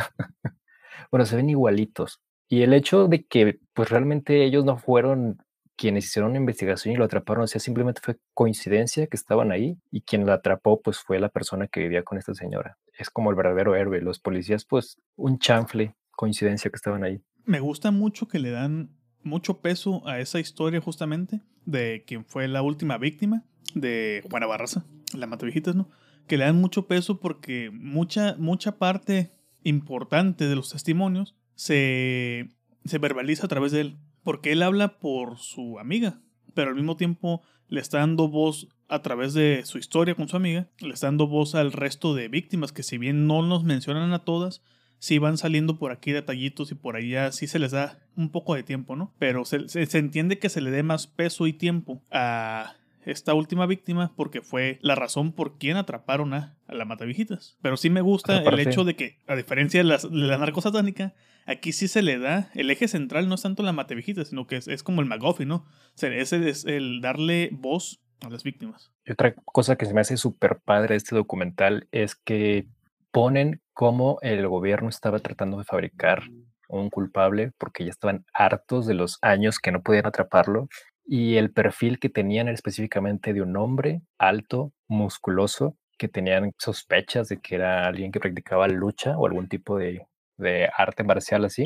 bueno, 1.11 1.27
se 1.27 1.35
ven 1.35 1.51
igualitos. 1.51 2.23
Y 2.47 2.63
el 2.63 2.73
hecho 2.73 3.07
de 3.07 3.23
que, 3.23 3.59
pues 3.75 3.91
realmente 3.91 4.43
ellos 4.43 4.65
no 4.65 4.79
fueron 4.79 5.43
quienes 5.79 6.05
hicieron 6.07 6.31
una 6.31 6.39
investigación 6.39 6.93
y 6.93 6.97
lo 6.97 7.05
atraparon, 7.05 7.45
o 7.45 7.47
sea, 7.47 7.61
simplemente 7.61 8.01
fue 8.03 8.17
coincidencia 8.33 9.07
que 9.07 9.15
estaban 9.15 9.53
ahí 9.53 9.77
y 9.89 10.01
quien 10.01 10.25
la 10.25 10.33
atrapó, 10.33 10.81
pues 10.81 10.99
fue 10.99 11.19
la 11.19 11.29
persona 11.29 11.67
que 11.67 11.79
vivía 11.79 12.03
con 12.03 12.17
esta 12.17 12.33
señora. 12.33 12.77
Es 12.97 13.09
como 13.09 13.29
el 13.29 13.37
verdadero 13.37 13.77
héroe. 13.77 14.01
Los 14.01 14.19
policías, 14.19 14.65
pues, 14.65 14.97
un 15.15 15.39
chanfle, 15.39 15.95
coincidencia 16.11 16.69
que 16.69 16.75
estaban 16.75 17.05
ahí. 17.05 17.21
Me 17.45 17.61
gusta 17.61 17.91
mucho 17.91 18.27
que 18.27 18.39
le 18.39 18.49
dan 18.49 18.89
mucho 19.23 19.61
peso 19.61 20.05
a 20.05 20.19
esa 20.19 20.41
historia 20.41 20.81
justamente 20.81 21.39
de 21.65 22.03
quien 22.05 22.25
fue 22.25 22.49
la 22.49 22.61
última 22.61 22.97
víctima 22.97 23.45
de 23.73 24.21
Juana 24.29 24.47
Barraza, 24.47 24.83
la 25.13 25.27
Matavijitas, 25.27 25.77
¿no? 25.77 25.89
Que 26.27 26.37
le 26.37 26.43
dan 26.43 26.59
mucho 26.59 26.87
peso 26.87 27.21
porque 27.21 27.69
mucha, 27.71 28.35
mucha 28.37 28.77
parte 28.77 29.31
importante 29.63 30.45
de 30.45 30.57
los 30.57 30.71
testimonios 30.71 31.37
se, 31.55 32.49
se 32.83 32.97
verbaliza 32.97 33.45
a 33.45 33.49
través 33.49 33.71
de 33.71 33.79
él. 33.79 33.97
Porque 34.29 34.51
él 34.51 34.61
habla 34.61 34.99
por 34.99 35.39
su 35.39 35.79
amiga, 35.79 36.19
pero 36.53 36.69
al 36.69 36.75
mismo 36.75 36.95
tiempo 36.95 37.41
le 37.67 37.81
está 37.81 37.97
dando 37.97 38.27
voz 38.27 38.67
a 38.87 39.01
través 39.01 39.33
de 39.33 39.63
su 39.65 39.79
historia 39.79 40.13
con 40.13 40.29
su 40.29 40.35
amiga, 40.35 40.67
le 40.77 40.93
está 40.93 41.07
dando 41.07 41.25
voz 41.25 41.55
al 41.55 41.71
resto 41.71 42.13
de 42.13 42.27
víctimas 42.27 42.71
que 42.71 42.83
si 42.83 42.99
bien 42.99 43.25
no 43.25 43.41
nos 43.41 43.63
mencionan 43.63 44.13
a 44.13 44.25
todas, 44.25 44.61
sí 44.99 45.17
van 45.17 45.39
saliendo 45.39 45.79
por 45.79 45.91
aquí 45.91 46.11
detallitos 46.11 46.71
y 46.71 46.75
por 46.75 46.95
allá 46.95 47.31
sí 47.31 47.47
se 47.47 47.57
les 47.57 47.71
da 47.71 47.97
un 48.15 48.29
poco 48.29 48.53
de 48.53 48.61
tiempo, 48.61 48.95
¿no? 48.95 49.15
Pero 49.17 49.45
se, 49.45 49.67
se, 49.67 49.87
se 49.87 49.97
entiende 49.97 50.37
que 50.37 50.49
se 50.49 50.61
le 50.61 50.69
dé 50.69 50.83
más 50.83 51.07
peso 51.07 51.47
y 51.47 51.53
tiempo 51.53 52.03
a 52.11 52.75
esta 53.05 53.33
última 53.33 53.65
víctima 53.65 54.13
porque 54.15 54.41
fue 54.41 54.77
la 54.83 54.93
razón 54.93 55.31
por 55.31 55.57
quien 55.57 55.75
atraparon 55.77 56.35
a, 56.35 56.55
a 56.67 56.75
la 56.75 56.85
Matavijitas. 56.85 57.57
Pero 57.63 57.77
sí 57.77 57.89
me 57.89 58.01
gusta 58.01 58.43
el 58.43 58.59
hecho 58.59 58.83
de 58.83 58.95
que, 58.95 59.17
a 59.25 59.35
diferencia 59.35 59.79
de, 59.79 59.85
las, 59.85 60.03
de 60.03 60.17
la 60.17 60.37
narcosatánica, 60.37 61.15
aquí 61.49 61.73
sí 61.73 61.87
se 61.87 62.01
le 62.01 62.19
da, 62.19 62.49
el 62.53 62.69
eje 62.69 62.87
central 62.87 63.27
no 63.27 63.35
es 63.35 63.41
tanto 63.41 63.63
la 63.63 63.73
Matavijitas, 63.73 64.29
sino 64.29 64.47
que 64.47 64.57
es, 64.57 64.67
es 64.67 64.83
como 64.83 65.01
el 65.01 65.07
McGuffin, 65.07 65.47
¿no? 65.47 65.55
O 65.55 65.95
sea, 65.95 66.13
ese 66.13 66.47
es 66.49 66.65
el 66.65 67.01
darle 67.01 67.49
voz 67.51 67.99
a 68.21 68.29
las 68.29 68.43
víctimas. 68.43 68.91
Y 69.05 69.11
otra 69.11 69.33
cosa 69.33 69.75
que 69.75 69.85
se 69.85 69.93
me 69.93 70.01
hace 70.01 70.17
súper 70.17 70.59
padre 70.63 70.89
de 70.93 70.97
este 70.97 71.15
documental 71.15 71.87
es 71.91 72.15
que 72.15 72.67
ponen 73.11 73.61
cómo 73.73 74.19
el 74.21 74.47
gobierno 74.47 74.89
estaba 74.89 75.19
tratando 75.19 75.57
de 75.57 75.63
fabricar 75.63 76.23
un 76.67 76.89
culpable 76.89 77.51
porque 77.57 77.83
ya 77.83 77.89
estaban 77.89 78.25
hartos 78.33 78.85
de 78.85 78.93
los 78.93 79.17
años 79.21 79.57
que 79.57 79.71
no 79.71 79.81
podían 79.81 80.05
atraparlo 80.05 80.67
y 81.03 81.37
el 81.37 81.51
perfil 81.51 81.97
que 81.99 82.09
tenían 82.09 82.47
era 82.47 82.53
específicamente 82.53 83.33
de 83.33 83.41
un 83.41 83.57
hombre 83.57 84.03
alto, 84.19 84.71
musculoso, 84.87 85.75
que 85.97 86.07
tenían 86.07 86.53
sospechas 86.59 87.29
de 87.29 87.39
que 87.39 87.55
era 87.55 87.87
alguien 87.87 88.11
que 88.11 88.19
practicaba 88.19 88.67
lucha 88.67 89.17
o 89.17 89.25
algún 89.25 89.47
tipo 89.49 89.77
de, 89.77 90.05
de 90.39 90.69
arte 90.75 91.03
marcial 91.03 91.45
así. 91.45 91.65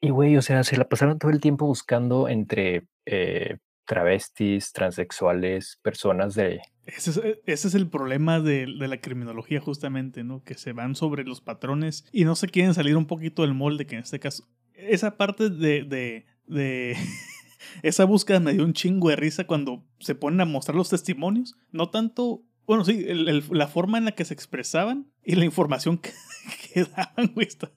Y 0.00 0.10
güey, 0.10 0.36
o 0.36 0.42
sea, 0.42 0.64
se 0.64 0.76
la 0.76 0.88
pasaron 0.88 1.18
todo 1.18 1.30
el 1.30 1.40
tiempo 1.40 1.66
buscando 1.66 2.28
entre 2.28 2.86
eh, 3.06 3.58
travestis, 3.84 4.72
transexuales, 4.72 5.78
personas 5.82 6.34
de... 6.34 6.60
Ese 6.86 7.10
es, 7.10 7.20
ese 7.46 7.68
es 7.68 7.74
el 7.74 7.88
problema 7.88 8.40
de, 8.40 8.66
de, 8.66 8.88
la 8.88 9.00
criminología 9.00 9.60
justamente, 9.60 10.22
¿no? 10.22 10.42
Que 10.44 10.54
se 10.54 10.72
van 10.72 10.94
sobre 10.94 11.24
los 11.24 11.40
patrones 11.40 12.04
y 12.12 12.24
no 12.24 12.36
se 12.36 12.48
quieren 12.48 12.74
salir 12.74 12.96
un 12.96 13.06
poquito 13.06 13.42
del 13.42 13.54
molde, 13.54 13.86
que 13.86 13.96
en 13.96 14.02
este 14.02 14.20
caso... 14.20 14.46
Esa 14.74 15.16
parte 15.16 15.48
de... 15.48 15.84
de, 15.84 16.26
de 16.46 16.96
esa 17.82 18.04
búsqueda 18.04 18.40
me 18.40 18.52
dio 18.52 18.64
un 18.64 18.74
chingo 18.74 19.08
de 19.08 19.16
risa 19.16 19.46
cuando 19.46 19.84
se 20.00 20.14
ponen 20.14 20.42
a 20.42 20.44
mostrar 20.44 20.76
los 20.76 20.90
testimonios. 20.90 21.56
No 21.72 21.88
tanto... 21.90 22.42
Bueno, 22.66 22.84
sí, 22.84 23.04
el, 23.06 23.28
el, 23.28 23.44
la 23.50 23.68
forma 23.68 23.98
en 23.98 24.06
la 24.06 24.12
que 24.12 24.24
se 24.24 24.34
expresaban 24.34 25.06
y 25.22 25.34
la 25.34 25.44
información 25.44 25.98
que, 25.98 26.10
que 26.72 26.84
daban, 26.84 27.32
güey. 27.34 27.46
Está, 27.46 27.70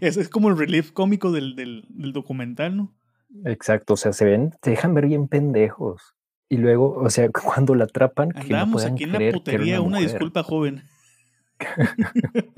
es, 0.00 0.16
es 0.16 0.28
como 0.28 0.48
el 0.48 0.58
relief 0.58 0.92
cómico 0.92 1.32
del, 1.32 1.56
del, 1.56 1.84
del 1.88 2.12
documental, 2.12 2.76
¿no? 2.76 2.94
Exacto, 3.44 3.94
o 3.94 3.96
sea, 3.96 4.12
se 4.12 4.24
ven, 4.24 4.52
se 4.62 4.70
dejan 4.70 4.94
ver 4.94 5.06
bien 5.06 5.28
pendejos. 5.28 6.14
Y 6.48 6.58
luego, 6.58 6.94
o 6.94 7.10
sea, 7.10 7.30
cuando 7.32 7.74
la 7.74 7.84
atrapan, 7.84 8.30
que 8.30 8.40
Andamos 8.40 8.84
no 8.84 8.92
aquí 8.92 9.04
en 9.04 9.12
la 9.12 9.32
putería, 9.32 9.80
una, 9.80 9.98
una 9.98 10.06
disculpa, 10.06 10.42
joven. 10.42 10.82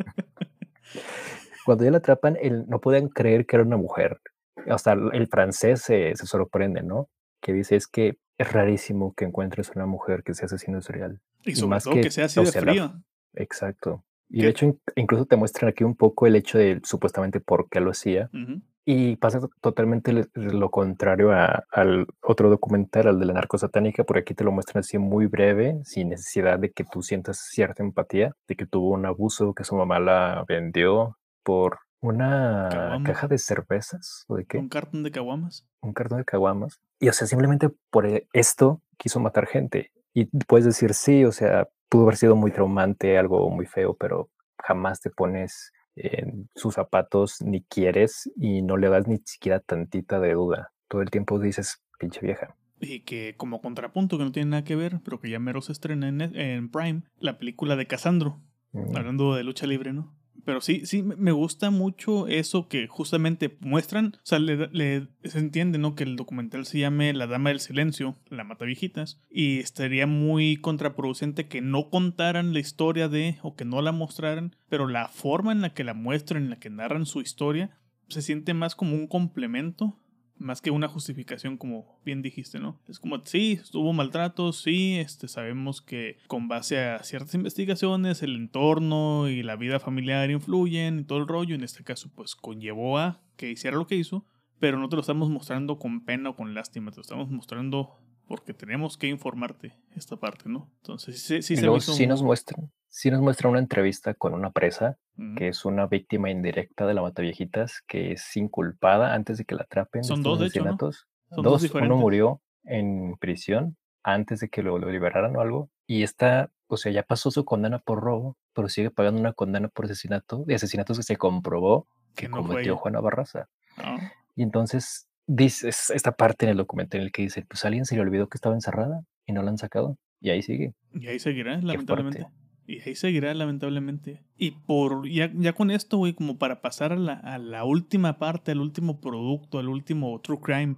cuando 1.65 1.85
ya 1.85 1.91
la 1.91 1.99
atrapan, 1.99 2.37
el, 2.41 2.67
no 2.69 2.81
pueden 2.81 3.09
creer 3.09 3.47
que 3.47 3.57
era 3.57 3.65
una 3.65 3.77
mujer. 3.77 4.21
Hasta 4.69 4.93
el 4.93 5.27
francés 5.29 5.83
se, 5.83 6.15
se, 6.17 6.27
sorprende, 6.27 6.83
¿no? 6.83 7.09
Que 7.41 7.53
dice 7.53 7.77
es 7.77 7.87
que 7.87 8.17
es 8.39 8.53
rarísimo 8.53 9.15
que 9.15 9.25
encuentres 9.25 9.71
una 9.75 9.87
mujer 9.87 10.23
que 10.23 10.35
sea 10.35 10.47
asesino 10.47 10.81
serial. 10.81 11.21
Y, 11.45 11.53
y 11.53 11.57
sobre 11.57 11.71
más 11.71 11.85
todo 11.85 11.95
que, 11.95 12.01
que 12.03 12.11
sea 12.11 12.27
así 12.27 12.41
de 12.41 12.53
frío. 12.53 12.85
La, 12.85 13.03
exacto. 13.43 14.05
Y 14.29 14.39
¿Qué? 14.39 14.45
de 14.45 14.51
hecho, 14.51 14.77
incluso 14.97 15.27
te 15.27 15.37
muestran 15.37 15.69
aquí 15.69 15.85
un 15.85 15.95
poco 15.95 16.27
el 16.27 16.35
hecho 16.37 16.59
de 16.59 16.81
supuestamente 16.83 17.41
por 17.41 17.69
qué 17.69 17.81
lo 17.81 17.91
hacía. 17.91 18.31
Uh 18.33 18.37
-huh. 18.37 18.63
Y 18.87 19.17
pasa 19.17 19.41
totalmente 19.63 20.13
lo 20.35 20.71
contrario 20.71 21.33
a, 21.33 21.65
al 21.71 22.07
otro 22.21 22.51
documental, 22.51 23.09
al 23.09 23.19
de 23.19 23.25
la 23.25 23.33
narcosatánica, 23.33 24.05
por 24.05 24.19
aquí 24.19 24.35
te 24.35 24.45
lo 24.45 24.53
muestran 24.53 24.81
así 24.81 24.99
muy 24.99 25.27
breve, 25.27 25.81
sin 25.85 26.11
necesidad 26.11 26.59
de 26.59 26.71
que 26.71 26.85
tú 26.85 27.01
sientas 27.01 27.39
cierta 27.51 27.83
empatía, 27.83 28.37
de 28.47 28.57
que 28.57 28.67
tuvo 28.67 28.91
un 28.91 29.07
abuso, 29.07 29.55
que 29.55 29.65
su 29.65 29.75
mamá 29.75 30.01
la 30.01 30.45
vendió 30.47 31.17
por 31.43 31.79
una 32.05 32.69
Caguama. 32.71 33.07
caja 33.07 33.29
de 33.29 33.39
cervezas, 33.39 34.25
¿o 34.29 34.37
de 34.37 34.45
qué? 34.45 34.59
Un 34.59 34.69
cartón 34.69 35.03
de 35.03 35.11
caguamas. 35.11 35.67
Un 35.81 35.95
cartón 35.95 36.19
de 36.19 36.25
caguamas. 36.25 36.79
Y 37.01 37.09
o 37.09 37.13
sea, 37.13 37.27
simplemente 37.27 37.71
por 37.91 38.07
esto 38.33 38.83
quiso 38.99 39.21
matar 39.21 39.47
gente. 39.47 39.91
Y 40.13 40.27
puedes 40.47 40.67
decir, 40.67 40.93
sí, 40.93 41.25
o 41.25 41.33
sea, 41.33 41.67
pudo 41.89 42.03
haber 42.03 42.17
sido 42.17 42.37
muy 42.37 42.51
traumante, 42.51 43.17
algo 43.17 43.49
muy 43.51 43.65
feo, 43.65 43.97
pero 43.97 44.31
jamás 44.59 45.01
te 45.01 45.11
pones 45.11 45.73
en 45.97 46.51
sus 46.55 46.75
zapatos 46.75 47.41
ni 47.41 47.63
quieres 47.65 48.31
y 48.37 48.61
no 48.61 48.77
le 48.77 48.91
das 48.91 49.09
ni 49.09 49.19
siquiera 49.25 49.61
tantita 49.61 50.21
de 50.21 50.35
duda. 50.35 50.73
Todo 50.89 51.01
el 51.01 51.11
tiempo 51.11 51.39
dices, 51.39 51.83
pinche 51.99 52.21
vieja. 52.21 52.55
Y 52.81 53.01
que 53.01 53.35
como 53.39 53.63
contrapunto, 53.63 54.19
que 54.19 54.25
no 54.25 54.33
tiene 54.33 54.51
nada 54.51 54.65
que 54.65 54.77
ver, 54.77 55.01
pero 55.05 55.21
que 55.21 55.31
ya 55.31 55.39
mero 55.39 55.63
se 55.63 55.73
estrena 55.73 56.09
en, 56.09 56.21
en 56.21 56.71
Prime, 56.71 57.03
la 57.19 57.39
película 57.39 57.77
de 57.77 57.87
Casandro, 57.87 58.43
mm. 58.73 58.95
hablando 58.95 59.35
de 59.35 59.45
lucha 59.45 59.67
libre, 59.67 59.95
¿no? 59.95 60.15
Pero 60.45 60.61
sí, 60.61 60.85
sí, 60.85 61.03
me 61.03 61.33
gusta 61.33 61.71
mucho 61.71 62.27
eso 62.27 62.69
que 62.69 62.87
justamente 62.87 63.57
muestran. 63.61 64.17
O 64.17 64.27
sea, 64.27 64.39
le, 64.39 64.69
le, 64.69 65.09
se 65.25 65.39
entiende, 65.39 65.79
¿no? 65.79 65.95
Que 65.95 66.05
el 66.05 66.17
documental 66.17 66.67
se 66.67 66.81
llame 66.81 67.13
La 67.15 67.27
Dama 67.27 67.51
del 67.51 67.61
Silencio, 67.61 68.17
La 68.29 68.45
Mata 68.45 68.65
Viejitas. 68.65 69.21
Y 69.31 69.61
estaría 69.61 70.07
muy 70.07 70.57
contraproducente 70.57 71.49
que 71.49 71.61
no 71.61 71.89
contaran 71.89 72.53
la 72.53 72.61
historia 72.61 73.09
de, 73.09 73.39
o 73.43 73.57
que 73.57 73.65
no 73.65 73.81
la 73.81 73.93
mostraran, 73.93 74.55
pero 74.69 74.87
la 74.87 75.09
forma 75.09 75.53
en 75.53 75.63
la 75.63 75.73
que 75.73 75.85
la 75.85 75.95
muestran, 75.95 76.45
en 76.45 76.51
la 76.51 76.59
que 76.59 76.71
narran 76.71 77.07
su 77.07 77.21
historia, 77.21 77.79
se 78.09 78.23
siente 78.23 78.55
más 78.55 78.75
como 78.75 78.95
un 78.95 79.07
complemento 79.07 79.99
más 80.37 80.61
que 80.61 80.71
una 80.71 80.89
justificación 80.89 81.57
como 81.57 81.99
bien 82.05 82.23
dijiste, 82.23 82.59
¿no? 82.59 82.81
Es 82.89 82.99
como, 82.99 83.25
sí, 83.25 83.61
hubo 83.73 83.93
maltrato, 83.93 84.53
sí, 84.53 84.97
este, 84.99 85.29
sabemos 85.29 85.81
que 85.81 86.19
con 86.27 86.49
base 86.49 86.79
a 86.79 87.03
ciertas 87.03 87.35
investigaciones 87.35 88.23
el 88.23 88.37
entorno 88.37 89.29
y 89.29 89.43
la 89.43 89.57
vida 89.57 89.81
familiar 89.81 90.31
influyen 90.31 91.01
y 91.01 91.05
todo 91.05 91.19
el 91.19 91.29
rollo, 91.29 91.55
en 91.55 91.65
este 91.65 91.85
caso 91.85 92.11
pues 92.15 92.35
conllevó 92.35 92.99
a 92.99 93.21
que 93.37 93.51
hiciera 93.51 93.77
lo 93.77 93.87
que 93.87 93.97
hizo, 93.97 94.25
pero 94.59 94.79
no 94.79 94.89
te 94.89 94.97
lo 94.97 95.01
estamos 95.01 95.31
mostrando 95.31 95.79
con 95.79 96.05
pena 96.05 96.31
o 96.31 96.37
con 96.37 96.55
lástima, 96.55 96.91
te 96.91 96.97
lo 96.97 97.03
estamos 97.03 97.31
mostrando 97.31 97.99
porque 98.27 98.55
tenemos 98.55 98.97
que 98.97 99.09
informarte 99.09 99.75
esta 99.95 100.17
parte, 100.17 100.49
¿no? 100.49 100.71
Entonces 100.79 101.21
sí, 101.23 101.43
sí, 101.43 101.57
se 101.57 101.67
hizo 101.67 101.93
sí 101.93 102.07
nos 102.07 102.23
muestran, 102.23 102.71
sí 102.95 103.11
nos 103.11 103.21
muestra 103.21 103.49
una 103.51 103.59
entrevista 103.59 104.15
con 104.15 104.35
una 104.35 104.53
presa 104.53 104.97
uh 105.19 105.23
-huh. 105.23 105.37
que 105.37 105.49
es 105.49 105.65
una 105.65 105.87
víctima 105.89 106.31
indirecta 106.31 106.87
de 106.87 106.95
la 106.95 107.03
Mataviejitas 107.03 107.83
que 107.89 108.13
es 108.13 108.37
inculpada 108.37 109.15
antes 109.15 109.37
de 109.37 109.45
que 109.45 109.57
la 109.57 109.63
atrapen. 109.63 110.05
Son 110.05 110.23
dos, 110.23 110.39
de 110.39 110.47
hecho, 110.47 110.63
¿no? 110.63 110.79
Son 110.79 110.79
dos, 110.79 111.61
dos 111.61 111.75
uno 111.75 111.97
murió 111.97 112.41
en 112.63 113.17
prisión 113.19 113.77
antes 114.05 114.39
de 114.39 114.49
que 114.49 114.63
lo, 114.63 114.79
lo, 114.79 114.93
liberaran 114.93 115.35
o 115.35 115.41
algo 115.41 115.71
y 115.89 116.05
esta, 116.05 116.53
o 116.69 116.77
sea, 116.77 116.93
ya 116.93 117.03
pasó 117.03 117.33
su 117.33 117.45
condena 117.45 117.81
por 117.81 118.01
robo, 118.01 118.37
pero 118.53 118.69
sigue 118.69 118.93
pagando 118.93 119.21
una 119.21 119.33
condena 119.33 119.67
por 119.69 119.87
asesinato, 119.87 120.45
de 120.47 120.55
asesinatos 120.55 120.97
que 120.97 121.03
se 121.03 121.17
comprobó 121.17 121.89
que, 122.15 122.27
que 122.27 122.29
no 122.29 122.47
cometió 122.47 122.77
Juana 122.77 123.01
Barraza. 123.01 123.49
No. 123.77 123.99
Y 124.37 124.45
entonces 124.45 125.09
dice 125.27 125.69
esta 125.69 126.13
parte 126.13 126.47
en 126.47 126.51
el 126.53 126.59
documental 126.59 127.01
en 127.01 127.07
el 127.07 127.13
que 127.13 127.23
dice, 127.23 127.45
pues 127.45 127.65
alguien 127.65 127.87
se 127.87 127.97
le 127.97 128.03
olvidó 128.03 128.29
que 128.29 128.37
estaba 128.37 128.55
encerrada 128.55 129.03
y 129.27 129.33
no 129.33 129.43
la 129.43 129.51
han 129.51 129.59
sacado. 129.59 129.99
Y 130.21 130.31
ahí 130.31 130.43
sigue. 130.43 130.75
Y 130.93 131.09
ahí 131.09 131.19
seguirá, 131.19 131.59
lamentablemente. 131.61 132.29
Y 132.67 132.81
ahí 132.81 132.95
seguirá, 132.95 133.35
lamentablemente. 133.35 134.23
Y 134.37 134.53
por 134.53 135.09
ya, 135.09 135.31
ya 135.35 135.53
con 135.53 135.71
esto, 135.71 135.99
güey, 135.99 136.15
como 136.15 136.39
para 136.39 136.61
pasar 136.63 136.93
a 136.93 136.97
la, 136.97 137.15
a 137.15 137.39
la 137.39 137.65
última 137.65 138.19
parte, 138.19 138.53
al 138.53 138.61
último 138.61 139.01
producto, 139.01 139.59
al 139.59 139.69
último 139.69 140.21
True 140.21 140.41
Crime, 140.43 140.77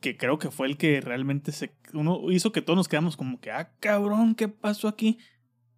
que 0.00 0.16
creo 0.16 0.38
que 0.38 0.50
fue 0.50 0.68
el 0.68 0.76
que 0.76 1.00
realmente 1.00 1.52
se, 1.52 1.74
uno 1.92 2.30
hizo 2.30 2.52
que 2.52 2.62
todos 2.62 2.76
nos 2.76 2.88
quedamos 2.88 3.16
como 3.16 3.40
que, 3.40 3.50
ah, 3.50 3.72
cabrón, 3.80 4.34
¿qué 4.34 4.48
pasó 4.48 4.88
aquí? 4.88 5.18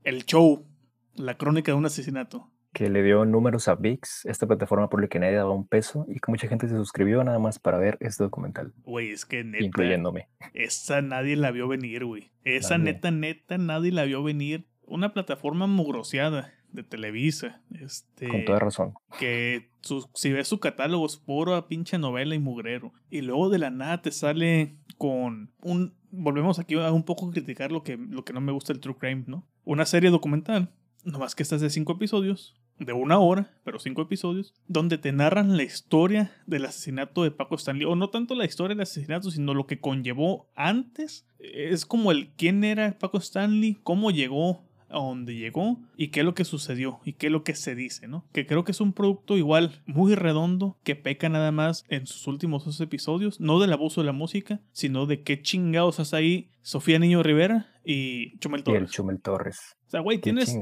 El 0.02 0.24
show, 0.26 0.66
la 1.14 1.36
crónica 1.36 1.72
de 1.72 1.78
un 1.78 1.86
asesinato 1.86 2.50
que 2.78 2.88
le 2.88 3.02
dio 3.02 3.24
números 3.24 3.66
a 3.66 3.74
VIX, 3.74 4.26
esta 4.26 4.46
plataforma 4.46 4.88
por 4.88 5.00
la 5.00 5.08
que 5.08 5.18
nadie 5.18 5.34
daba 5.34 5.50
un 5.50 5.66
peso 5.66 6.06
y 6.08 6.20
que 6.20 6.30
mucha 6.30 6.46
gente 6.46 6.68
se 6.68 6.76
suscribió 6.76 7.24
nada 7.24 7.40
más 7.40 7.58
para 7.58 7.76
ver 7.76 7.96
este 7.98 8.22
documental. 8.22 8.72
Güey, 8.84 9.10
es 9.10 9.26
que 9.26 9.42
neta. 9.42 9.64
Incluyéndome. 9.64 10.28
Esa 10.54 11.02
nadie 11.02 11.34
la 11.34 11.50
vio 11.50 11.66
venir, 11.66 12.04
güey. 12.04 12.30
Esa 12.44 12.78
neta, 12.78 13.10
neta, 13.10 13.58
nadie 13.58 13.90
la 13.90 14.04
vio 14.04 14.22
venir. 14.22 14.67
Una 14.88 15.12
plataforma 15.12 15.66
mugroseada 15.66 16.52
de 16.72 16.82
Televisa. 16.82 17.60
Este, 17.80 18.28
Con 18.28 18.44
toda 18.44 18.58
razón. 18.58 18.94
Que 19.18 19.70
si 20.14 20.32
ves 20.32 20.48
su 20.48 20.60
catálogo 20.60 21.06
es 21.06 21.16
puro 21.16 21.66
pinche 21.68 21.98
novela 21.98 22.34
y 22.34 22.38
mugrero. 22.38 22.92
Y 23.10 23.22
luego 23.22 23.48
de 23.50 23.58
la 23.58 23.70
nada 23.70 24.02
te 24.02 24.12
sale 24.12 24.76
con 24.96 25.50
un... 25.62 25.94
Volvemos 26.10 26.58
aquí 26.58 26.74
a 26.74 26.90
un 26.92 27.04
poco 27.04 27.30
criticar 27.30 27.70
lo 27.70 27.82
que, 27.82 27.96
lo 27.96 28.24
que 28.24 28.32
no 28.32 28.40
me 28.40 28.52
gusta 28.52 28.72
del 28.72 28.80
True 28.80 28.96
Crime, 28.98 29.24
¿no? 29.26 29.46
Una 29.64 29.84
serie 29.84 30.10
documental. 30.10 30.70
No 31.04 31.18
más 31.18 31.34
que 31.34 31.42
esta 31.42 31.56
es 31.56 31.60
de 31.60 31.70
cinco 31.70 31.92
episodios 31.92 32.56
de 32.78 32.92
una 32.92 33.18
hora, 33.18 33.50
pero 33.64 33.78
cinco 33.78 34.02
episodios, 34.02 34.54
donde 34.66 34.98
te 34.98 35.12
narran 35.12 35.56
la 35.56 35.64
historia 35.64 36.32
del 36.46 36.64
asesinato 36.64 37.24
de 37.24 37.30
Paco 37.30 37.56
Stanley, 37.56 37.84
o 37.84 37.96
no 37.96 38.10
tanto 38.10 38.34
la 38.34 38.44
historia 38.44 38.74
del 38.74 38.82
asesinato, 38.82 39.30
sino 39.30 39.54
lo 39.54 39.66
que 39.66 39.80
conllevó 39.80 40.48
antes. 40.54 41.26
Es 41.38 41.86
como 41.86 42.12
el 42.12 42.30
quién 42.36 42.64
era 42.64 42.98
Paco 42.98 43.18
Stanley, 43.18 43.78
cómo 43.82 44.10
llegó 44.10 44.67
a 44.90 44.98
donde 44.98 45.34
llegó 45.34 45.78
y 45.96 46.08
qué 46.08 46.20
es 46.20 46.26
lo 46.26 46.34
que 46.34 46.44
sucedió 46.44 47.00
y 47.04 47.14
qué 47.14 47.26
es 47.26 47.32
lo 47.32 47.44
que 47.44 47.54
se 47.54 47.74
dice, 47.74 48.08
¿no? 48.08 48.24
Que 48.32 48.46
creo 48.46 48.64
que 48.64 48.72
es 48.72 48.80
un 48.80 48.92
producto 48.92 49.36
igual 49.36 49.82
muy 49.86 50.14
redondo 50.14 50.76
que 50.82 50.96
peca 50.96 51.28
nada 51.28 51.52
más 51.52 51.84
en 51.88 52.06
sus 52.06 52.26
últimos 52.26 52.64
dos 52.64 52.80
episodios, 52.80 53.40
no 53.40 53.60
del 53.60 53.72
abuso 53.72 54.00
de 54.00 54.06
la 54.06 54.12
música, 54.12 54.60
sino 54.72 55.06
de 55.06 55.22
qué 55.22 55.42
chingados 55.42 56.00
hace 56.00 56.16
ahí 56.16 56.50
Sofía 56.62 56.98
Niño 56.98 57.22
Rivera 57.22 57.72
y 57.84 58.38
Chumel 58.38 58.62
Torres. 58.62 58.80
Y 58.80 58.84
el 58.84 58.90
Chumel 58.90 59.20
Torres. 59.20 59.76
O 59.86 59.90
sea, 59.90 60.00
güey, 60.00 60.18
tienes, 60.18 60.54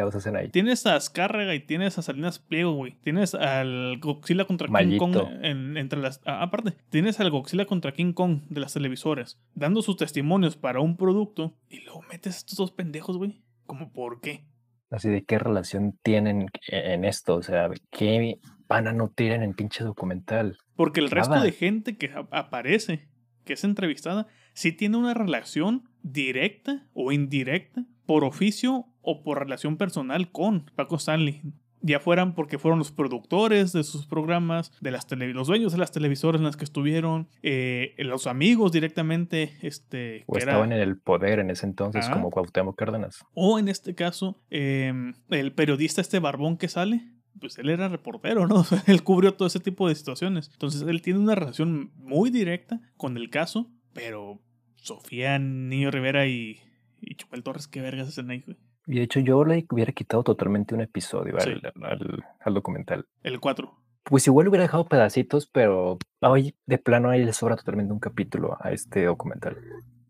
tienes 0.52 0.86
a 0.86 0.94
Azcárraga 0.94 1.52
y 1.56 1.58
tienes 1.58 1.98
a 1.98 2.02
Salinas 2.02 2.38
Pliego, 2.38 2.74
güey. 2.74 2.96
Tienes 3.02 3.34
al 3.34 3.98
Godzilla 3.98 4.44
contra 4.44 4.68
King 4.68 4.98
Kong 4.98 5.16
entre 5.42 5.98
las... 5.98 6.20
aparte, 6.24 6.74
tienes 6.90 7.18
al 7.18 7.30
Godzilla 7.30 7.66
contra 7.66 7.92
King 7.92 8.12
Kong 8.12 8.42
de 8.48 8.60
las 8.60 8.74
televisoras 8.74 9.40
dando 9.54 9.82
sus 9.82 9.96
testimonios 9.96 10.56
para 10.56 10.80
un 10.80 10.96
producto 10.96 11.56
y 11.68 11.80
luego 11.80 12.02
metes 12.02 12.34
a 12.34 12.38
estos 12.38 12.56
dos 12.56 12.70
pendejos, 12.70 13.16
güey. 13.16 13.42
¿Cómo 13.66 13.92
por 13.92 14.20
qué? 14.20 14.44
Así 14.90 15.08
de 15.08 15.24
qué 15.24 15.38
relación 15.38 15.98
tienen 16.02 16.46
en 16.68 17.04
esto, 17.04 17.34
o 17.34 17.42
sea, 17.42 17.68
qué 17.90 18.38
van 18.68 18.86
a 18.86 18.92
nutrir 18.92 19.32
en 19.32 19.42
el 19.42 19.54
pinche 19.54 19.84
documental. 19.84 20.58
Porque 20.76 21.00
el 21.00 21.10
resto 21.10 21.40
de 21.40 21.52
gente 21.52 21.96
que 21.96 22.12
aparece, 22.30 23.08
que 23.44 23.54
es 23.54 23.64
entrevistada, 23.64 24.26
sí 24.54 24.72
tiene 24.72 24.96
una 24.96 25.14
relación 25.14 25.88
directa 26.02 26.86
o 26.92 27.12
indirecta 27.12 27.84
por 28.06 28.24
oficio 28.24 28.86
o 29.02 29.22
por 29.22 29.38
relación 29.38 29.76
personal 29.76 30.30
con 30.30 30.70
Paco 30.76 30.96
Stanley. 30.96 31.42
Ya 31.86 32.00
fueran 32.00 32.34
porque 32.34 32.58
fueron 32.58 32.78
los 32.78 32.92
productores 32.92 33.72
de 33.72 33.84
sus 33.84 34.06
programas, 34.06 34.72
de 34.80 34.90
las 34.90 35.06
los 35.10 35.46
dueños 35.46 35.72
de 35.72 35.78
las 35.78 35.92
televisoras 35.92 36.40
en 36.40 36.44
las 36.44 36.56
que 36.56 36.64
estuvieron, 36.64 37.28
eh, 37.42 37.94
los 37.98 38.26
amigos 38.26 38.72
directamente. 38.72 39.52
Este, 39.62 40.24
o 40.26 40.36
estaban 40.36 40.72
en 40.72 40.80
el 40.80 40.98
poder 40.98 41.38
en 41.38 41.50
ese 41.50 41.66
entonces, 41.66 42.08
como 42.08 42.30
Cuauhtémoc 42.30 42.76
Cárdenas. 42.76 43.24
O 43.34 43.58
en 43.58 43.68
este 43.68 43.94
caso, 43.94 44.40
em, 44.50 45.14
el 45.30 45.52
periodista 45.52 46.00
este 46.00 46.18
barbón 46.18 46.56
que 46.56 46.68
sale, 46.68 47.02
pues 47.40 47.58
él 47.58 47.68
era 47.68 47.88
reportero, 47.88 48.46
¿no? 48.46 48.64
él 48.86 49.02
cubrió 49.02 49.34
todo 49.34 49.48
ese 49.48 49.60
tipo 49.60 49.88
de 49.88 49.94
situaciones. 49.94 50.50
Entonces 50.52 50.82
él 50.82 51.02
tiene 51.02 51.20
una 51.20 51.34
relación 51.34 51.92
muy 51.96 52.30
directa 52.30 52.80
con 52.96 53.16
el 53.16 53.30
caso, 53.30 53.70
pero 53.92 54.40
Sofía 54.76 55.38
Niño 55.38 55.90
Rivera 55.90 56.26
y 56.26 56.60
y 57.00 57.14
Chupel 57.14 57.42
Torres, 57.42 57.68
qué 57.68 57.80
vergas 57.80 58.08
hacen 58.08 58.30
ahí, 58.30 58.42
güey. 58.44 58.56
Y 58.86 58.96
de 58.96 59.02
hecho, 59.02 59.20
yo 59.20 59.44
le 59.44 59.66
hubiera 59.70 59.92
quitado 59.92 60.22
totalmente 60.22 60.74
un 60.74 60.80
episodio 60.80 61.36
al, 61.38 62.54
documental. 62.54 63.06
El 63.22 63.40
4. 63.40 63.72
Pues 64.04 64.26
igual 64.28 64.48
hubiera 64.48 64.62
dejado 64.62 64.86
pedacitos, 64.86 65.48
pero 65.48 65.98
hoy 66.20 66.54
de 66.66 66.78
plano 66.78 67.10
ahí 67.10 67.24
le 67.24 67.32
sobra 67.32 67.56
totalmente 67.56 67.92
un 67.92 67.98
capítulo 67.98 68.56
a 68.60 68.70
este 68.70 69.04
documental. 69.04 69.58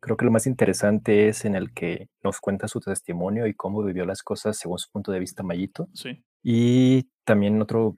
Creo 0.01 0.19
que 0.19 0.27
lo 0.27 0.31
más 0.31 0.47
interesante 0.47 1.29
es 1.29 1.47
en 1.47 1.55
el 1.55 1.73
que 1.73 2.09
nos 2.23 2.39
cuenta 2.39 2.69
su 2.69 2.81
testimonio 2.81 3.47
y 3.47 3.55
cómo 3.55 3.83
vivió 3.83 4.05
las 4.05 4.23
cosas 4.23 4.59
según 4.59 4.79
su 4.79 4.91
punto 4.91 5.11
de 5.11 5.21
vista 5.21 5.43
Mayito. 5.43 5.89
Sí. 5.95 6.23
Y 6.43 7.09
también 7.25 7.61
otro 7.63 7.97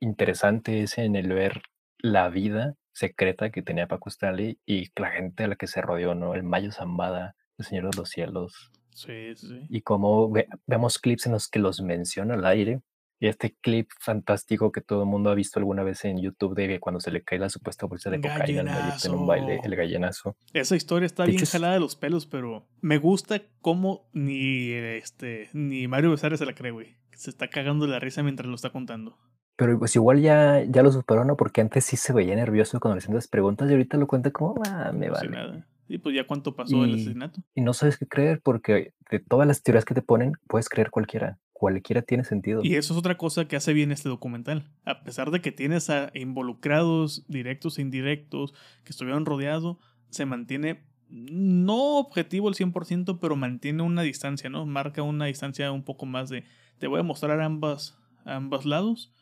interesante 0.00 0.82
es 0.82 0.98
en 0.98 1.14
el 1.14 1.32
ver 1.32 1.62
la 1.98 2.28
vida 2.28 2.74
secreta 2.92 3.50
que 3.50 3.62
tenía 3.62 3.88
Paco 3.88 4.08
Stanley 4.08 4.58
y 4.66 4.90
la 4.96 5.10
gente 5.10 5.44
a 5.44 5.48
la 5.48 5.56
que 5.56 5.66
se 5.66 5.80
rodeó, 5.80 6.14
¿no? 6.14 6.34
El 6.34 6.42
Mayo 6.42 6.72
Zambada, 6.72 7.36
el 7.58 7.64
Señor 7.64 7.90
de 7.90 7.96
los 7.96 8.10
Cielos. 8.10 8.72
Sí, 8.96 9.34
sí. 9.36 9.66
Y 9.68 9.82
como 9.82 10.32
vemos 10.66 10.98
clips 10.98 11.26
en 11.26 11.32
los 11.32 11.48
que 11.48 11.58
los 11.58 11.82
menciona 11.82 12.34
al 12.34 12.46
aire. 12.46 12.80
Y 13.18 13.28
este 13.28 13.56
clip 13.62 13.88
fantástico 13.98 14.70
que 14.72 14.82
todo 14.82 15.02
el 15.02 15.08
mundo 15.08 15.30
ha 15.30 15.34
visto 15.34 15.58
alguna 15.58 15.82
vez 15.82 16.04
en 16.04 16.20
YouTube 16.20 16.54
de 16.54 16.78
cuando 16.80 17.00
se 17.00 17.10
le 17.10 17.22
cae 17.22 17.38
la 17.38 17.48
supuesta 17.48 17.86
bolsa 17.86 18.10
de 18.10 18.20
cocaína 18.20 18.94
en 19.02 19.14
un 19.14 19.26
baile, 19.26 19.58
el 19.64 19.74
gallenazo. 19.74 20.36
Esa 20.52 20.76
historia 20.76 21.06
está 21.06 21.24
bien 21.24 21.42
jalada 21.42 21.74
de 21.74 21.80
los 21.80 21.96
pelos, 21.96 22.26
pero 22.26 22.68
me 22.82 22.98
gusta 22.98 23.40
cómo 23.62 24.10
ni 24.12 24.70
este 24.72 25.48
ni 25.54 25.88
Mario 25.88 26.10
Besares 26.10 26.40
se 26.40 26.46
la 26.46 26.54
cree, 26.54 26.72
güey. 26.72 26.98
Se 27.12 27.30
está 27.30 27.48
cagando 27.48 27.86
la 27.86 27.98
risa 28.00 28.22
mientras 28.22 28.48
lo 28.48 28.54
está 28.54 28.68
contando. 28.68 29.16
Pero 29.56 29.78
pues 29.78 29.96
igual 29.96 30.20
ya, 30.20 30.62
ya 30.68 30.82
lo 30.82 30.92
superó, 30.92 31.24
¿no? 31.24 31.38
Porque 31.38 31.62
antes 31.62 31.86
sí 31.86 31.96
se 31.96 32.12
veía 32.12 32.36
nervioso 32.36 32.78
cuando 32.80 32.96
le 32.96 32.98
hacían 32.98 33.14
las 33.14 33.28
preguntas 33.28 33.70
y 33.70 33.72
ahorita 33.72 33.96
lo 33.96 34.06
cuenta 34.06 34.30
como, 34.30 34.60
ah, 34.66 34.92
me 34.92 35.08
vale. 35.08 35.30
nada. 35.30 35.66
Y 35.88 35.98
pues 35.98 36.14
ya 36.14 36.26
cuánto 36.26 36.54
pasó 36.54 36.84
el 36.84 36.94
asesinato. 36.94 37.40
Y 37.54 37.60
no 37.60 37.72
sabes 37.72 37.96
qué 37.96 38.06
creer 38.06 38.40
porque 38.42 38.92
de 39.10 39.20
todas 39.20 39.46
las 39.46 39.62
teorías 39.62 39.84
que 39.84 39.94
te 39.94 40.02
ponen, 40.02 40.32
puedes 40.48 40.68
creer 40.68 40.90
cualquiera. 40.90 41.38
Cualquiera 41.52 42.02
tiene 42.02 42.24
sentido. 42.24 42.60
Y 42.62 42.74
eso 42.74 42.92
es 42.92 42.98
otra 42.98 43.16
cosa 43.16 43.48
que 43.48 43.56
hace 43.56 43.72
bien 43.72 43.92
este 43.92 44.08
documental. 44.08 44.68
A 44.84 45.02
pesar 45.02 45.30
de 45.30 45.40
que 45.40 45.52
tienes 45.52 45.88
a 45.88 46.10
involucrados 46.14 47.24
directos 47.28 47.78
e 47.78 47.82
indirectos 47.82 48.52
que 48.84 48.90
estuvieron 48.90 49.24
rodeados, 49.24 49.78
se 50.10 50.26
mantiene 50.26 50.84
no 51.08 51.98
objetivo 51.98 52.48
el 52.48 52.56
100%, 52.56 53.18
pero 53.20 53.36
mantiene 53.36 53.82
una 53.82 54.02
distancia, 54.02 54.50
¿no? 54.50 54.66
Marca 54.66 55.02
una 55.02 55.26
distancia 55.26 55.70
un 55.70 55.84
poco 55.84 56.04
más 56.04 56.28
de 56.28 56.44
te 56.78 56.88
voy 56.88 57.00
a 57.00 57.04
mostrar 57.04 57.40
ambas, 57.40 57.96
ambos 58.24 58.66
lados 58.66 59.12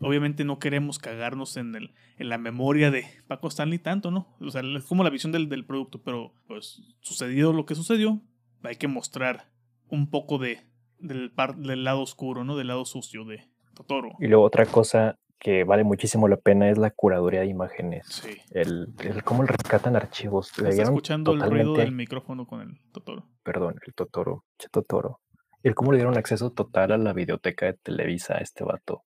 obviamente 0.00 0.44
no 0.44 0.58
queremos 0.58 0.98
cagarnos 0.98 1.56
en, 1.56 1.74
el, 1.74 1.94
en 2.16 2.28
la 2.28 2.38
memoria 2.38 2.90
de 2.90 3.04
Paco 3.26 3.48
Stanley 3.48 3.78
tanto, 3.78 4.10
¿no? 4.10 4.36
O 4.40 4.50
sea, 4.50 4.62
es 4.62 4.84
como 4.84 5.04
la 5.04 5.10
visión 5.10 5.32
del, 5.32 5.48
del 5.48 5.64
producto, 5.64 6.02
pero 6.02 6.32
pues 6.46 6.82
sucedido 7.00 7.52
lo 7.52 7.66
que 7.66 7.74
sucedió, 7.74 8.20
hay 8.62 8.76
que 8.76 8.88
mostrar 8.88 9.50
un 9.88 10.10
poco 10.10 10.38
de, 10.38 10.60
del, 10.98 11.30
par, 11.30 11.56
del 11.56 11.84
lado 11.84 12.00
oscuro, 12.00 12.44
¿no? 12.44 12.56
Del 12.56 12.68
lado 12.68 12.84
sucio 12.84 13.24
de 13.24 13.48
Totoro. 13.74 14.10
Y 14.20 14.26
luego 14.26 14.44
otra 14.44 14.66
cosa 14.66 15.16
que 15.38 15.64
vale 15.64 15.84
muchísimo 15.84 16.26
la 16.26 16.36
pena 16.36 16.68
es 16.68 16.78
la 16.78 16.90
curaduría 16.90 17.40
de 17.40 17.46
imágenes. 17.46 18.06
Sí. 18.06 18.36
El, 18.50 18.88
el 19.04 19.22
cómo 19.22 19.44
rescatan 19.44 19.94
archivos. 19.94 20.50
Está 20.58 20.82
escuchando 20.82 21.32
el 21.32 21.40
ruido 21.40 21.74
del 21.74 21.92
micrófono 21.92 22.46
con 22.46 22.60
el 22.60 22.80
Totoro. 22.92 23.24
Perdón, 23.44 23.76
el 23.86 23.94
Totoro. 23.94 24.44
Che 24.58 24.68
Totoro. 24.68 25.20
El 25.62 25.74
cómo 25.74 25.92
le 25.92 25.98
dieron 25.98 26.16
acceso 26.16 26.52
total 26.52 26.92
a 26.92 26.98
la 26.98 27.12
biblioteca 27.12 27.66
de 27.66 27.74
Televisa 27.74 28.34
a 28.34 28.38
este 28.38 28.64
vato 28.64 29.04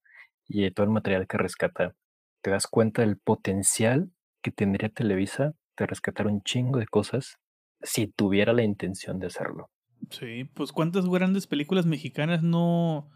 y 0.53 0.71
todo 0.71 0.85
el 0.85 0.93
material 0.93 1.27
que 1.27 1.39
rescata, 1.39 1.95
te 2.43 2.51
das 2.51 2.67
cuenta 2.67 3.03
del 3.03 3.17
potencial 3.17 4.11
que 4.43 4.51
tendría 4.51 4.91
Televisa 4.91 5.55
de 5.79 5.87
rescatar 5.87 6.27
un 6.27 6.43
chingo 6.43 6.79
de 6.79 6.87
cosas 6.87 7.39
si 7.81 8.07
tuviera 8.07 8.53
la 8.53 8.63
intención 8.63 9.19
de 9.19 9.29
hacerlo. 9.29 9.71
Sí, 10.11 10.45
pues 10.53 10.73
cuántas 10.73 11.09
grandes 11.09 11.47
películas 11.47 11.87
mexicanas 11.87 12.43
no, 12.43 13.09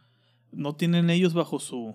no 0.51 0.77
tienen 0.77 1.11
ellos 1.11 1.35
bajo 1.35 1.59
su 1.59 1.95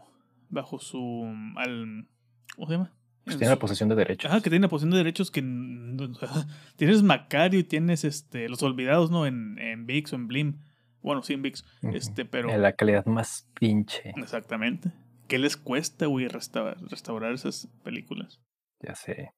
bajo 0.50 0.80
su 0.80 1.34
al, 1.56 2.08
¿cómo 2.56 2.68
se 2.68 2.74
llama? 2.74 2.94
Pues 3.24 3.38
tienen 3.38 3.52
la 3.52 3.60
posesión 3.60 3.88
de 3.90 3.96
derechos. 3.96 4.32
Ah, 4.32 4.42
que 4.42 4.50
tienen 4.50 4.64
la 4.64 4.68
posesión 4.68 4.92
de 4.92 4.98
derechos 4.98 5.32
que 5.32 5.42
tienes 6.76 7.04
Macario 7.04 7.60
y 7.60 7.64
tienes 7.64 8.04
este 8.04 8.50
los 8.50 8.62
olvidados, 8.62 9.10
¿no? 9.10 9.26
En, 9.26 9.58
en 9.60 9.86
VIX 9.86 10.14
o 10.14 10.16
en 10.18 10.28
Blim. 10.28 10.60
Bueno, 11.02 11.24
sí 11.24 11.34
en 11.34 11.42
VIX, 11.42 11.64
este, 11.94 12.26
pero 12.26 12.52
en 12.52 12.62
la 12.62 12.74
calidad 12.74 13.06
más 13.06 13.48
pinche. 13.60 14.14
Exactamente. 14.18 14.92
¿Qué 15.32 15.40
les 15.40 15.56
cuesta, 15.56 16.08
güey, 16.08 16.28
restaurar, 16.28 17.32
esas 17.32 17.70
películas? 17.86 18.42
Ya 18.82 18.96
sé. 18.96 19.32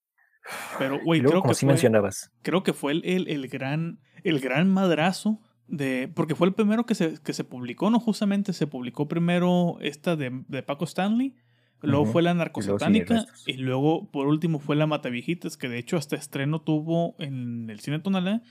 Pero, 0.79 0.99
güey, 1.05 1.21
creo 1.21 1.43
que. 1.43 1.53
fue, 1.53 1.67
mencionabas. 1.67 2.31
Creo 2.41 2.63
que 2.63 2.73
fue 2.73 2.93
el, 2.93 3.27
el, 3.27 3.47
gran, 3.47 3.99
el 4.23 4.39
gran 4.39 4.71
madrazo 4.71 5.39
de. 5.67 6.11
Porque 6.11 6.33
fue 6.33 6.47
el 6.47 6.55
primero 6.55 6.87
que 6.87 6.95
se, 6.95 7.21
que 7.21 7.33
se 7.33 7.43
publicó, 7.43 7.91
¿no? 7.91 7.99
Justamente 7.99 8.53
se 8.53 8.65
publicó 8.65 9.07
primero 9.07 9.77
esta 9.81 10.15
de, 10.15 10.43
de 10.47 10.63
Paco 10.63 10.85
Stanley 10.85 11.35
luego 11.83 12.05
fue 12.05 12.23
la 12.23 12.33
narcosatánica 12.33 13.25
y 13.45 13.57
luego 13.57 14.09
por 14.09 14.25
último 14.25 14.57
fue 14.57 14.75
la 14.75 14.87
Mataviejitas, 14.87 15.57
que 15.57 15.69
de 15.69 15.77
hecho 15.77 15.97
hasta 15.97 16.15
estreno 16.15 16.61
tuvo 16.61 17.15
en 17.19 17.69
el 17.69 17.81
cine 17.81 17.99
Tonalá 17.99 18.41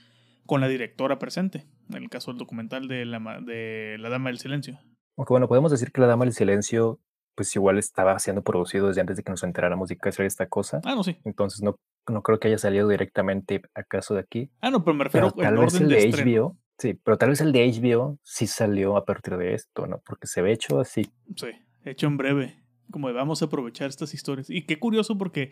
con 0.45 0.61
la 0.61 0.69
directora 0.69 1.19
presente, 1.19 1.67
en 1.89 2.03
el 2.03 2.09
caso 2.09 2.31
del 2.31 2.37
documental 2.37 2.87
de 2.87 3.03
la, 3.03 3.19
de 3.45 3.97
la 3.99 4.07
Dama 4.07 4.29
del 4.29 4.39
Silencio. 4.39 4.79
Aunque 5.17 5.33
bueno, 5.33 5.47
podemos 5.47 5.71
decir 5.71 5.91
que 5.91 6.01
La 6.01 6.07
Dama 6.07 6.25
del 6.25 6.33
Silencio, 6.33 6.99
pues 7.35 7.55
igual 7.55 7.77
estaba 7.77 8.17
siendo 8.19 8.43
producido 8.43 8.87
desde 8.87 9.01
antes 9.01 9.17
de 9.17 9.23
que 9.23 9.31
nos 9.31 9.43
enteráramos 9.43 9.89
de 9.89 9.97
que 9.97 10.09
hacer 10.09 10.25
esta 10.25 10.47
cosa. 10.47 10.81
Ah, 10.83 10.95
no, 10.95 11.03
sí. 11.03 11.17
Entonces 11.23 11.61
no, 11.61 11.79
no 12.07 12.21
creo 12.21 12.39
que 12.39 12.47
haya 12.47 12.57
salido 12.57 12.87
directamente 12.87 13.61
acaso 13.73 14.13
de 14.13 14.21
aquí. 14.21 14.49
Ah, 14.61 14.69
no, 14.69 14.83
pero 14.83 14.95
me 14.95 15.03
refiero 15.03 15.31
Pero 15.31 15.49
tal 15.49 15.57
vez 15.57 15.73
orden 15.75 15.91
el 15.91 16.11
de. 16.11 16.35
HBO, 16.35 16.57
sí, 16.77 16.93
pero 16.93 17.17
tal 17.17 17.29
vez 17.29 17.41
el 17.41 17.51
de 17.51 17.71
HBO 17.71 18.19
sí 18.23 18.47
salió 18.47 18.97
a 18.97 19.05
partir 19.05 19.37
de 19.37 19.53
esto, 19.53 19.87
¿no? 19.87 20.01
Porque 20.05 20.27
se 20.27 20.41
ve 20.41 20.51
hecho 20.51 20.79
así. 20.79 21.11
Sí, 21.35 21.47
hecho 21.85 22.07
en 22.07 22.17
breve. 22.17 22.63
Como 22.91 23.07
de, 23.07 23.13
vamos 23.13 23.41
a 23.41 23.45
aprovechar 23.45 23.89
estas 23.89 24.13
historias. 24.13 24.49
Y 24.49 24.65
qué 24.65 24.77
curioso 24.77 25.17
porque 25.17 25.51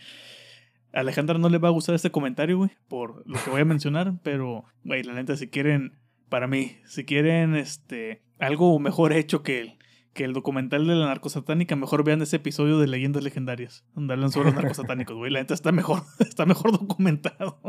a 0.93 0.99
Alejandra 0.99 1.37
no 1.37 1.49
le 1.49 1.57
va 1.57 1.69
a 1.69 1.71
gustar 1.71 1.95
este 1.95 2.11
comentario, 2.11 2.57
güey, 2.57 2.71
por 2.87 3.23
lo 3.25 3.41
que 3.43 3.49
voy 3.49 3.61
a 3.61 3.65
mencionar, 3.65 4.13
pero, 4.23 4.65
güey, 4.83 5.03
la 5.03 5.13
neta, 5.13 5.35
si 5.37 5.47
quieren, 5.47 5.97
para 6.29 6.47
mí, 6.47 6.77
si 6.85 7.05
quieren 7.05 7.55
este 7.55 8.21
algo 8.39 8.79
mejor 8.79 9.13
hecho 9.13 9.43
que 9.43 9.61
el, 9.61 9.77
que 10.13 10.23
el 10.25 10.33
documental 10.33 10.85
de 10.87 10.95
la 10.95 11.05
narcosatánica, 11.07 11.75
mejor 11.75 12.03
vean 12.03 12.21
ese 12.21 12.37
episodio 12.37 12.79
de 12.79 12.87
Leyendas 12.87 13.23
Legendarias, 13.23 13.85
donde 13.95 14.13
hablan 14.13 14.31
sobre 14.31 14.51
los 14.51 14.55
narcosatánicos, 14.61 15.15
güey. 15.15 15.31
La 15.31 15.39
neta 15.39 15.53
está 15.53 15.71
mejor, 15.71 16.03
está 16.19 16.45
mejor 16.45 16.71
documentado. 16.71 17.59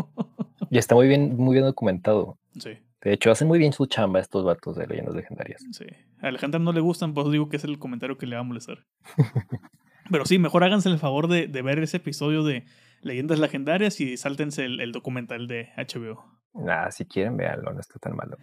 Y 0.70 0.78
está 0.78 0.94
muy 0.94 1.06
bien, 1.08 1.36
muy 1.36 1.54
bien 1.54 1.64
documentado. 1.66 2.38
sí, 2.58 2.78
De 3.02 3.12
hecho, 3.12 3.30
hacen 3.30 3.48
muy 3.48 3.58
bien 3.58 3.72
su 3.72 3.86
chamba 3.86 4.20
estos 4.20 4.44
vatos 4.44 4.76
de 4.76 4.86
leyendas 4.86 5.14
legendarias. 5.14 5.62
sí. 5.72 5.84
A 6.20 6.28
Alejandra 6.28 6.60
no 6.60 6.72
le 6.72 6.80
gustan, 6.80 7.14
por 7.14 7.24
eso 7.24 7.32
digo 7.32 7.48
que 7.48 7.56
es 7.56 7.64
el 7.64 7.78
comentario 7.80 8.16
que 8.16 8.26
le 8.26 8.36
va 8.36 8.40
a 8.40 8.44
molestar. 8.44 8.86
Pero 10.10 10.24
sí, 10.26 10.38
mejor 10.38 10.62
háganse 10.64 10.88
el 10.88 10.98
favor 10.98 11.28
de, 11.28 11.46
de 11.48 11.62
ver 11.62 11.78
ese 11.80 11.96
episodio 11.98 12.42
de 12.44 12.64
Leyendas 13.02 13.38
Legendarias 13.38 14.00
y 14.00 14.16
sáltense 14.16 14.64
el, 14.64 14.80
el 14.80 14.92
documental 14.92 15.46
de 15.48 15.70
HBO. 15.76 16.24
Nada, 16.54 16.90
si 16.90 17.04
quieren, 17.06 17.36
véanlo, 17.36 17.72
no 17.72 17.80
está 17.80 17.98
tan 17.98 18.14
malo. 18.14 18.36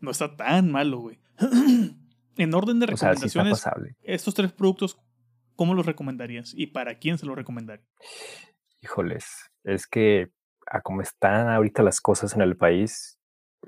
No 0.00 0.10
está 0.10 0.36
tan 0.36 0.70
malo, 0.70 0.98
güey. 0.98 1.18
en 2.36 2.54
orden 2.54 2.80
de 2.80 2.92
O 2.92 2.96
sea, 2.96 3.14
sí 3.14 3.28
recomendaciones, 3.28 3.96
estos 4.02 4.34
tres 4.34 4.52
productos, 4.52 4.98
¿cómo 5.56 5.74
los 5.74 5.86
recomendarías? 5.86 6.52
¿Y 6.54 6.68
para 6.68 6.98
quién 6.98 7.18
se 7.18 7.26
los 7.26 7.36
recomendarías? 7.36 7.88
Híjoles, 8.82 9.50
es 9.64 9.86
que 9.86 10.30
a 10.66 10.80
como 10.80 11.02
están 11.02 11.48
ahorita 11.48 11.82
las 11.82 12.00
cosas 12.00 12.34
en 12.34 12.42
el 12.42 12.56
país, 12.56 13.18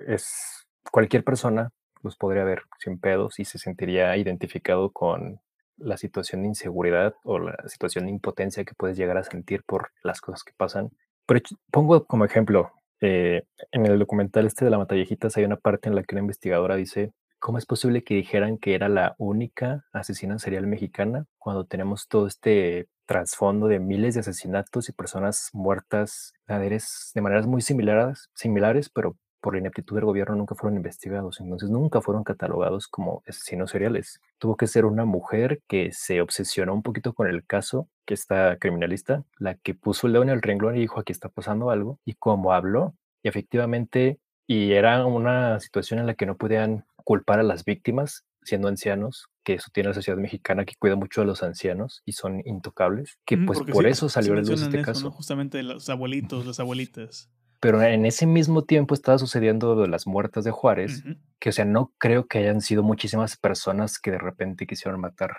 es 0.07 0.67
cualquier 0.91 1.25
persona 1.25 1.71
los 2.03 2.17
podría 2.17 2.45
ver 2.45 2.63
sin 2.79 2.99
pedos 2.99 3.39
y 3.41 3.45
se 3.45 3.59
sentiría 3.59 4.17
identificado 4.17 4.93
con 4.93 5.41
la 5.77 5.97
situación 5.97 6.43
de 6.43 6.49
inseguridad 6.49 7.15
o 7.25 7.39
la 7.39 7.57
situación 7.67 8.07
de 8.07 8.13
impotencia 8.13 8.65
que 8.65 8.75
puedes 8.75 8.97
llegar 8.97 9.19
a 9.19 9.25
sentir 9.25 9.63
por 9.65 9.91
las 10.03 10.21
cosas 10.21 10.43
que 10.43 10.53
pasan. 10.57 10.91
Pero 11.27 11.41
pongo 11.71 12.07
como 12.07 12.25
ejemplo, 12.25 12.73
eh, 13.01 13.43
en 13.73 13.87
el 13.87 13.99
documental 13.99 14.47
este 14.47 14.65
de 14.65 14.71
la 14.71 14.79
Mataviejitas 14.79 15.37
hay 15.37 15.45
una 15.45 15.57
parte 15.57 15.89
en 15.89 15.95
la 15.95 16.03
que 16.03 16.15
una 16.15 16.23
investigadora 16.23 16.77
dice, 16.77 17.13
¿cómo 17.47 17.59
es 17.59 17.67
posible 17.67 18.03
que 18.03 18.17
dijeran 18.17 18.59
que 18.59 18.75
era 18.75 18.89
la 18.89 19.15
única 19.19 19.85
asesina 19.93 20.37
serial 20.37 20.67
mexicana 20.67 21.27
cuando 21.39 21.65
tenemos 21.65 22.09
todo 22.09 22.27
este 22.27 22.89
trasfondo 23.07 23.69
de 23.69 23.79
miles 23.79 24.15
de 24.15 24.21
asesinatos 24.23 24.89
y 24.89 24.93
personas 24.93 25.51
muertas 25.53 26.35
de 26.49 27.21
maneras, 27.21 27.47
muy 27.47 27.63
similares, 27.63 28.31
similares, 28.35 28.91
pero 28.91 29.17
por 29.41 29.55
la 29.55 29.61
ineptitud 29.61 29.95
del 29.95 30.07
gobierno 30.07 30.35
nunca 30.35 30.57
fueron 30.57 30.77
investigados, 30.77 31.39
entonces 31.39 31.71
nunca 31.71 32.01
fueron 32.01 32.25
catalogados 32.25 32.89
como 32.89 33.23
asesinos 33.29 33.71
seriales. 33.71 34.21
Tuvo 34.39 34.57
que 34.57 34.67
ser 34.67 34.85
una 34.85 35.05
mujer 35.05 35.61
que 35.69 35.93
se 35.93 36.21
obsesionó 36.21 36.75
un 36.75 36.83
poquito 36.83 37.13
con 37.13 37.29
el 37.29 37.47
caso, 37.47 37.89
que 38.07 38.15
está 38.15 38.57
criminalista, 38.57 39.23
la 39.39 39.55
que 39.55 39.73
puso 39.73 40.09
el 40.09 40.15
dedo 40.15 40.25
en 40.25 40.31
el 40.31 40.43
renglón 40.43 40.77
y 40.77 40.81
dijo 40.81 40.99
aquí 40.99 41.13
está 41.13 41.29
pasando 41.29 41.71
algo, 41.71 42.01
y 42.05 42.15
como 42.15 42.53
habló, 42.53 42.97
y 43.23 43.29
efectivamente, 43.29 44.19
y 44.49 44.73
era 44.73 45.07
una 45.07 45.61
situación 45.61 46.01
en 46.01 46.07
la 46.09 46.15
que 46.15 46.27
no 46.27 46.37
podían 46.37 46.85
culpar 47.07 47.39
a 47.39 47.45
las 47.45 47.65
víctimas 47.65 48.25
siendo 48.43 48.67
ancianos, 48.67 49.29
que 49.45 49.55
eso 49.55 49.71
tiene 49.73 49.91
la 49.91 49.95
sociedad 49.95 50.19
mexicana 50.19 50.65
que 50.65 50.75
cuida 50.77 50.97
mucho 50.97 51.23
a 51.23 51.25
los 51.25 51.45
ancianos 51.45 52.03
y 52.05 52.13
son 52.13 52.43
intocables, 52.45 53.17
que 53.25 53.37
Mm, 53.37 53.47
pues 53.47 53.61
por 53.61 53.85
sí, 53.85 53.91
eso 53.91 54.09
salió 54.09 54.33
a 54.33 54.37
la 54.37 54.43
luz 54.43 54.61
este 54.61 54.79
eso, 54.79 54.85
caso. 54.85 55.05
¿no? 55.05 55.11
Justamente 55.13 55.63
los 55.63 55.89
abuelitos, 55.89 56.45
las 56.45 56.59
abuelitas. 56.59 57.31
Pero 57.61 57.81
en 57.81 58.07
ese 58.07 58.27
mismo 58.27 58.65
tiempo 58.65 58.93
estaba 58.93 59.19
sucediendo 59.19 59.77
lo 59.77 59.83
de 59.83 59.89
las 59.89 60.07
muertas 60.07 60.43
de 60.43 60.51
Juárez, 60.51 61.05
que 61.39 61.51
o 61.51 61.53
sea, 61.53 61.65
no 61.65 61.93
creo 61.97 62.27
que 62.27 62.39
hayan 62.39 62.61
sido 62.61 62.83
muchísimas 62.83 63.37
personas 63.37 64.01
que 64.01 64.11
de 64.11 64.19
repente 64.19 64.67
quisieron 64.67 65.01
matar 65.01 65.37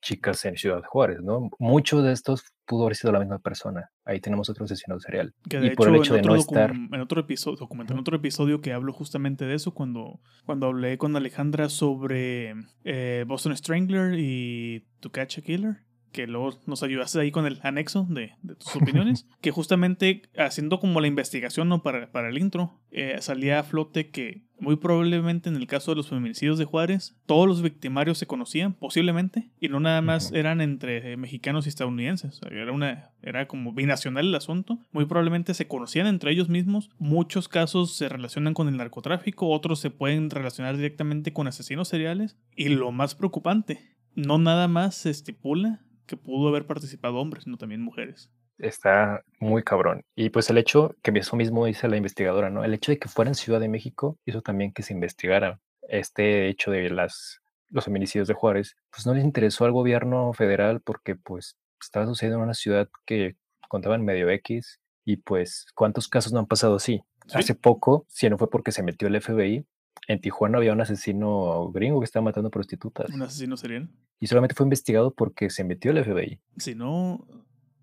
chicas 0.00 0.44
en 0.44 0.56
Ciudad 0.56 0.82
Juárez, 0.84 1.20
¿no? 1.22 1.50
Muchos 1.58 2.04
de 2.04 2.12
estos 2.12 2.44
pudo 2.66 2.84
haber 2.84 2.96
sido 2.96 3.12
la 3.12 3.20
misma 3.20 3.38
persona. 3.38 3.90
Ahí 4.04 4.20
tenemos 4.20 4.48
otro 4.48 4.64
asesino 4.64 4.98
serial. 5.00 5.34
Que 5.48 5.58
de 5.58 5.68
Y 5.68 5.70
por 5.70 5.88
el 5.88 5.96
hecho 5.96 6.14
en 6.16 6.22
de 6.22 6.28
otro, 6.28 6.34
no 6.34 6.40
estar... 6.40 6.70
en 6.70 7.00
otro 7.00 7.20
episodio, 7.20 7.56
documento, 7.56 7.92
en 7.94 7.98
otro 7.98 8.16
episodio 8.16 8.60
que 8.60 8.72
hablo 8.72 8.92
justamente 8.92 9.46
de 9.46 9.54
eso, 9.54 9.72
cuando, 9.72 10.20
cuando 10.44 10.66
hablé 10.66 10.98
con 10.98 11.16
Alejandra 11.16 11.68
sobre 11.68 12.54
eh, 12.84 13.24
Boston 13.26 13.56
Strangler 13.56 14.18
y 14.18 14.86
To 15.00 15.10
Catch 15.10 15.38
a 15.38 15.42
Killer, 15.42 15.87
que 16.12 16.26
luego 16.26 16.58
nos 16.66 16.82
ayudaste 16.82 17.20
ahí 17.20 17.30
con 17.30 17.46
el 17.46 17.58
anexo 17.62 18.06
de, 18.08 18.32
de 18.42 18.54
tus 18.54 18.76
opiniones, 18.76 19.26
que 19.40 19.50
justamente 19.50 20.22
haciendo 20.36 20.80
como 20.80 21.00
la 21.00 21.06
investigación 21.06 21.68
¿no? 21.68 21.82
para, 21.82 22.10
para 22.10 22.28
el 22.28 22.38
intro, 22.38 22.80
eh, 22.90 23.16
salía 23.20 23.60
a 23.60 23.62
flote 23.62 24.10
que 24.10 24.48
muy 24.60 24.76
probablemente 24.76 25.48
en 25.48 25.56
el 25.56 25.66
caso 25.66 25.92
de 25.92 25.96
los 25.96 26.08
feminicidios 26.08 26.58
de 26.58 26.64
Juárez, 26.64 27.16
todos 27.26 27.46
los 27.46 27.62
victimarios 27.62 28.18
se 28.18 28.26
conocían, 28.26 28.74
posiblemente, 28.74 29.50
y 29.60 29.68
no 29.68 29.80
nada 29.80 30.02
más 30.02 30.32
eran 30.32 30.60
entre 30.60 31.12
eh, 31.12 31.16
mexicanos 31.16 31.66
y 31.66 31.68
estadounidenses. 31.68 32.38
O 32.38 32.48
sea, 32.48 32.48
Era, 32.50 32.72
una, 32.72 33.10
era 33.22 33.46
como 33.46 33.72
binacional 33.72 34.26
el 34.26 34.34
asunto. 34.34 34.78
Muy 34.92 35.06
probablemente 35.06 35.54
se 35.54 35.68
conocían 35.68 36.06
entre 36.06 36.32
ellos 36.32 36.48
mismos. 36.48 36.90
Muchos 36.98 37.48
casos 37.48 37.96
se 37.96 38.08
relacionan 38.08 38.54
con 38.54 38.68
el 38.68 38.76
narcotráfico, 38.76 39.48
otros 39.48 39.80
se 39.80 39.90
pueden 39.90 40.30
relacionar 40.30 40.76
directamente 40.76 41.32
con 41.32 41.46
asesinos 41.46 41.88
seriales. 41.88 42.36
Y 42.56 42.68
lo 42.68 42.90
más 42.90 43.14
preocupante, 43.14 43.96
no 44.14 44.38
nada 44.38 44.66
más 44.68 44.96
se 44.96 45.10
estipula 45.10 45.84
que 46.08 46.16
pudo 46.16 46.48
haber 46.48 46.66
participado 46.66 47.18
hombres, 47.18 47.44
sino 47.44 47.56
también 47.56 47.80
mujeres. 47.82 48.30
está 48.58 49.22
muy 49.38 49.62
cabrón. 49.62 50.04
Y 50.16 50.30
pues 50.30 50.50
el 50.50 50.58
hecho, 50.58 50.96
que 51.02 51.12
eso 51.16 51.36
mismo 51.36 51.64
dice 51.66 51.86
la 51.86 51.96
investigadora, 51.96 52.50
¿no? 52.50 52.64
El 52.64 52.74
hecho 52.74 52.90
de 52.90 52.98
que 52.98 53.08
fuera 53.08 53.30
en 53.30 53.36
Ciudad 53.36 53.60
de 53.60 53.68
México 53.68 54.18
hizo 54.26 54.42
también 54.42 54.72
que 54.72 54.82
se 54.82 54.94
investigara 54.94 55.60
este 55.88 56.48
hecho 56.48 56.72
de 56.72 56.90
las, 56.90 57.40
los 57.70 57.84
feminicidios 57.84 58.26
de 58.26 58.34
Juárez. 58.34 58.76
Pues 58.90 59.06
no 59.06 59.14
les 59.14 59.22
interesó 59.22 59.64
al 59.64 59.72
gobierno 59.72 60.32
federal 60.32 60.80
porque 60.80 61.14
pues 61.14 61.56
estaba 61.80 62.06
sucediendo 62.06 62.38
en 62.38 62.44
una 62.44 62.54
ciudad 62.54 62.88
que 63.06 63.36
contaban 63.68 64.04
medio 64.04 64.28
X 64.30 64.80
y 65.04 65.18
pues 65.18 65.66
cuántos 65.74 66.08
casos 66.08 66.32
no 66.32 66.40
han 66.40 66.46
pasado 66.46 66.76
así. 66.76 67.02
Sí. 67.28 67.38
Hace 67.38 67.54
poco, 67.54 68.06
si 68.08 68.28
no 68.28 68.38
fue 68.38 68.50
porque 68.50 68.72
se 68.72 68.82
metió 68.82 69.06
el 69.06 69.20
FBI, 69.20 69.64
en 70.06 70.20
Tijuana 70.20 70.58
había 70.58 70.72
un 70.72 70.80
asesino 70.80 71.70
gringo 71.72 72.00
que 72.00 72.04
estaba 72.04 72.24
matando 72.24 72.50
prostitutas 72.50 73.10
Un 73.12 73.22
asesino 73.22 73.56
serial. 73.56 73.90
y 74.20 74.26
solamente 74.26 74.54
fue 74.54 74.64
investigado 74.64 75.12
porque 75.14 75.50
se 75.50 75.64
metió 75.64 75.90
el 75.90 76.02
FBI. 76.04 76.38
Si 76.56 76.74
no, 76.74 77.26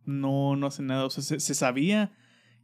no, 0.06 0.56
no 0.56 0.68
hace 0.68 0.84
nada. 0.84 1.06
O 1.06 1.10
sea, 1.10 1.24
se, 1.24 1.40
se 1.40 1.54
sabía 1.56 2.14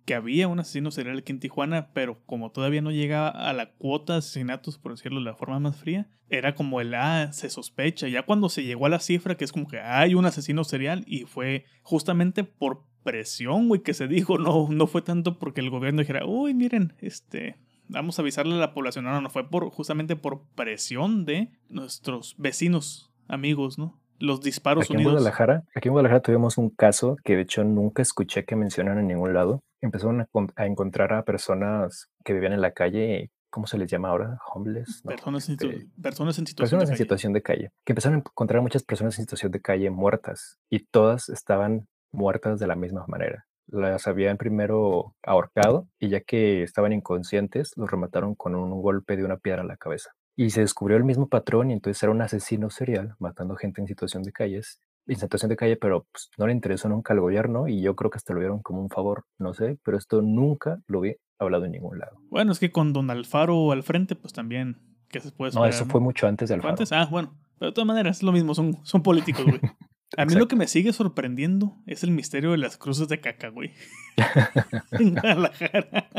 que 0.06 0.16
había 0.16 0.48
un 0.48 0.60
asesino 0.60 0.90
serial 0.90 1.20
aquí 1.20 1.32
en 1.32 1.40
Tijuana, 1.40 1.92
pero 1.94 2.24
como 2.26 2.52
todavía 2.52 2.82
no 2.82 2.92
llegaba 2.92 3.30
a 3.30 3.54
la 3.54 3.72
cuota 3.74 4.14
de 4.14 4.20
asesinatos, 4.20 4.80
por 4.80 4.94
decirlo 4.94 5.20
de 5.20 5.26
la 5.26 5.36
forma 5.36 5.60
más 5.60 5.76
fría, 5.78 6.10
era 6.28 6.56
como 6.56 6.82
el, 6.82 6.96
ah, 6.96 7.32
se 7.34 7.50
sospecha. 7.50 8.08
Ya 8.08 8.24
cuando 8.24 8.50
se 8.50 8.64
llegó 8.64 8.88
a 8.88 8.90
la 8.90 9.00
cifra, 9.00 9.36
que 9.36 9.44
es 9.44 9.52
como 9.52 9.68
que 9.68 9.80
hay 9.80 10.16
un 10.16 10.26
asesino 10.26 10.64
serial, 10.64 11.04
y 11.06 11.26
fue 11.26 11.66
justamente 11.84 12.44
por 12.44 12.84
presión, 13.04 13.68
güey, 13.68 13.82
que 13.84 13.94
se 13.94 14.08
dijo, 14.08 14.38
no, 14.40 14.68
no 14.72 14.88
fue 14.88 15.02
tanto 15.04 15.38
porque 15.38 15.62
el 15.62 15.70
gobierno 15.70 16.02
dijera, 16.02 16.26
uy, 16.26 16.54
miren, 16.56 16.94
este, 17.00 17.58
vamos 17.92 18.18
a 18.18 18.22
avisarle 18.22 18.56
a 18.56 18.58
la 18.58 18.74
población. 18.74 19.06
No, 19.06 19.22
no, 19.22 19.30
fue 19.30 19.48
por, 19.50 19.70
justamente 19.70 20.16
por 20.16 20.42
presión 20.56 21.26
de 21.26 21.52
nuestros 21.70 22.36
vecinos, 22.38 23.12
amigos, 23.28 23.78
¿no? 23.78 24.00
Los 24.20 24.42
disparos 24.42 24.84
Aquí 24.86 24.94
en 24.94 24.98
unidos. 25.00 25.14
Guadalajara, 25.14 25.64
aquí 25.76 25.88
en 25.88 25.94
Guadalajara 25.94 26.22
tuvimos 26.22 26.58
un 26.58 26.70
caso 26.70 27.18
que 27.24 27.36
de 27.36 27.42
hecho 27.42 27.64
nunca 27.64 28.02
escuché 28.04 28.46
que 28.46 28.56
mencionan 28.56 29.00
en 29.00 29.08
ningún 29.08 29.34
lado. 29.34 29.62
Empezaron 29.82 30.22
a, 30.22 30.26
con- 30.28 30.52
a 30.56 30.68
encontrar 30.68 31.12
a 31.14 31.24
personas 31.24 32.08
que 32.24 32.34
vivían 32.34 32.54
en 32.54 32.62
la 32.62 32.72
calle, 32.72 33.32
¿cómo 33.50 33.66
se 33.66 33.80
les 33.80 33.90
llama 33.90 34.10
ahora? 34.10 34.38
Homeless. 34.54 35.02
No, 35.04 35.10
Personas, 35.10 35.50
en 35.50 35.54
este, 35.54 35.88
personas 36.00 36.38
en 36.38 36.46
situación 36.46 36.80
personas 36.80 36.90
de 36.90 36.94
en 36.94 36.98
calle. 36.98 37.04
situación 37.04 37.34
de 37.34 37.42
calle. 37.42 37.72
Que 37.84 37.94
empezaron 37.94 38.18
a 38.18 38.20
encontrar 38.20 38.60
a 38.60 38.62
muchas 38.62 38.84
personas 38.84 39.18
en 39.18 39.24
situación 39.26 39.52
de 39.52 39.60
calle 39.60 39.90
muertas 39.90 40.60
y 40.70 40.86
todas 40.86 41.30
estaban 41.30 41.88
muertas 42.12 42.60
de 42.60 42.68
la 42.68 42.76
misma 42.76 43.06
manera. 43.08 43.46
Las 43.72 44.08
habían 44.08 44.38
primero 44.38 45.16
ahorcado 45.24 45.88
y 46.00 46.10
ya 46.10 46.22
que 46.22 46.62
estaban 46.64 46.94
inconscientes, 46.94 47.72
los 47.78 47.90
remataron 47.90 48.36
con 48.36 48.54
un 48.56 48.82
golpe 48.82 49.16
de 49.18 49.24
una 49.26 49.38
piedra 49.38 49.62
en 49.62 49.70
la 49.70 49.78
cabeza. 49.78 50.12
Y 50.36 50.50
se 50.52 50.62
descubrió 50.62 50.98
el 50.98 51.04
mismo 51.04 51.28
patrón 51.28 51.72
y 51.72 51.74
entonces 51.74 52.02
era 52.04 52.12
un 52.12 52.22
asesino 52.22 52.70
serial 52.70 53.16
matando 53.20 53.56
gente 53.56 53.82
en 53.82 53.88
situación 53.88 54.24
de 54.24 54.32
calles, 54.32 54.80
en 55.08 55.18
situación 55.18 55.50
de 55.50 55.56
calle, 55.58 55.78
pero 55.78 56.06
pues, 56.12 56.30
no 56.38 56.48
le 56.48 56.54
interesó 56.54 56.88
nunca 56.90 57.14
al 57.14 57.20
gobierno 57.22 57.68
y 57.68 57.82
yo 57.82 57.96
creo 57.96 58.12
que 58.12 58.18
hasta 58.18 58.34
lo 58.34 58.40
vieron 58.40 58.62
como 58.62 58.82
un 58.82 58.90
favor, 58.90 59.26
no 59.40 59.54
sé, 59.54 59.78
pero 59.84 59.98
esto 59.98 60.22
nunca 60.22 60.80
lo 60.88 61.02
vi 61.02 61.16
hablado 61.40 61.66
en 61.66 61.72
ningún 61.72 61.98
lado. 62.00 62.18
Bueno, 62.30 62.52
es 62.52 62.60
que 62.60 62.72
con 62.72 62.94
Don 62.94 63.10
Alfaro 63.10 63.72
al 63.72 63.84
frente, 63.84 64.16
pues 64.16 64.32
también, 64.34 64.78
¿qué 65.10 65.20
se 65.20 65.32
puede 65.32 65.52
No, 65.54 65.66
esperar? 65.66 65.70
eso 65.70 65.86
fue 65.86 66.00
mucho 66.02 66.28
antes 66.28 66.50
¿Fue 66.50 66.56
Alfaro. 66.56 66.72
antes? 66.74 66.92
Ah, 66.92 67.08
bueno. 67.10 67.34
Pero 67.60 67.72
de 67.72 67.76
todas 67.76 67.88
maneras, 67.88 68.18
es 68.18 68.24
lo 68.24 68.32
mismo, 68.32 68.56
son, 68.56 68.76
son 68.84 69.04
políticos, 69.04 69.46
güey. 69.46 69.60
A 70.18 70.26
mí 70.26 70.36
lo 70.36 70.48
que 70.48 70.56
me 70.56 70.68
sigue 70.68 70.92
sorprendiendo 70.92 71.78
es 71.86 72.04
el 72.04 72.12
misterio 72.12 72.52
de 72.52 72.58
las 72.58 72.78
cruces 72.78 73.08
de 73.08 73.22
caca, 73.22 73.48
güey. 73.50 73.72
en 74.92 75.14
Guadalajara. 75.14 76.10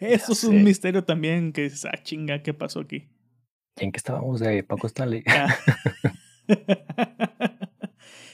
Eso 0.00 0.32
es 0.32 0.44
un 0.44 0.64
misterio 0.64 1.04
también 1.04 1.52
que 1.52 1.66
es, 1.66 1.84
ah, 1.84 2.02
chinga, 2.02 2.42
¿qué 2.42 2.54
pasó 2.54 2.80
aquí? 2.80 3.08
¿En 3.76 3.92
qué 3.92 3.98
estábamos 3.98 4.40
de 4.40 4.62
Paco 4.64 4.86
Stanley? 4.86 5.22
Ah. 5.26 5.54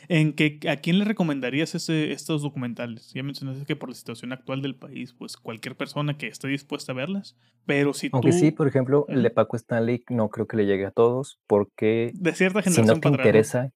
en 0.09 0.33
que, 0.33 0.61
¿A 0.69 0.77
quién 0.77 0.99
le 0.99 1.05
recomendarías 1.05 1.75
ese, 1.75 2.13
estos 2.13 2.43
documentales? 2.43 3.13
Ya 3.13 3.23
mencionaste 3.23 3.65
que 3.65 3.77
por 3.77 3.89
la 3.89 3.95
situación 3.95 4.33
actual 4.33 4.63
del 4.63 4.77
país, 4.77 5.13
pues 5.13 5.37
cualquier 5.37 5.77
persona 5.77 6.17
que 6.17 6.29
esté 6.29 6.49
dispuesta 6.49 6.93
a 6.93 6.95
verlas. 6.95 7.37
Pero 7.67 7.93
si 7.93 8.09
Aunque 8.13 8.33
sí, 8.33 8.51
por 8.51 8.69
ejemplo, 8.69 9.05
el 9.09 9.23
de 9.23 9.31
Paco 9.31 9.57
Stanley 9.57 10.05
no 10.09 10.29
creo 10.31 10.47
que 10.47 10.57
le 10.57 10.67
llegue 10.67 10.87
a 10.87 10.91
todos 10.91 11.41
porque... 11.47 12.13
De 12.15 12.35
cierta 12.35 12.63
generación 12.63 12.87
si 12.87 12.95
no 12.95 13.01
te 13.01 13.09
interesa, 13.09 13.73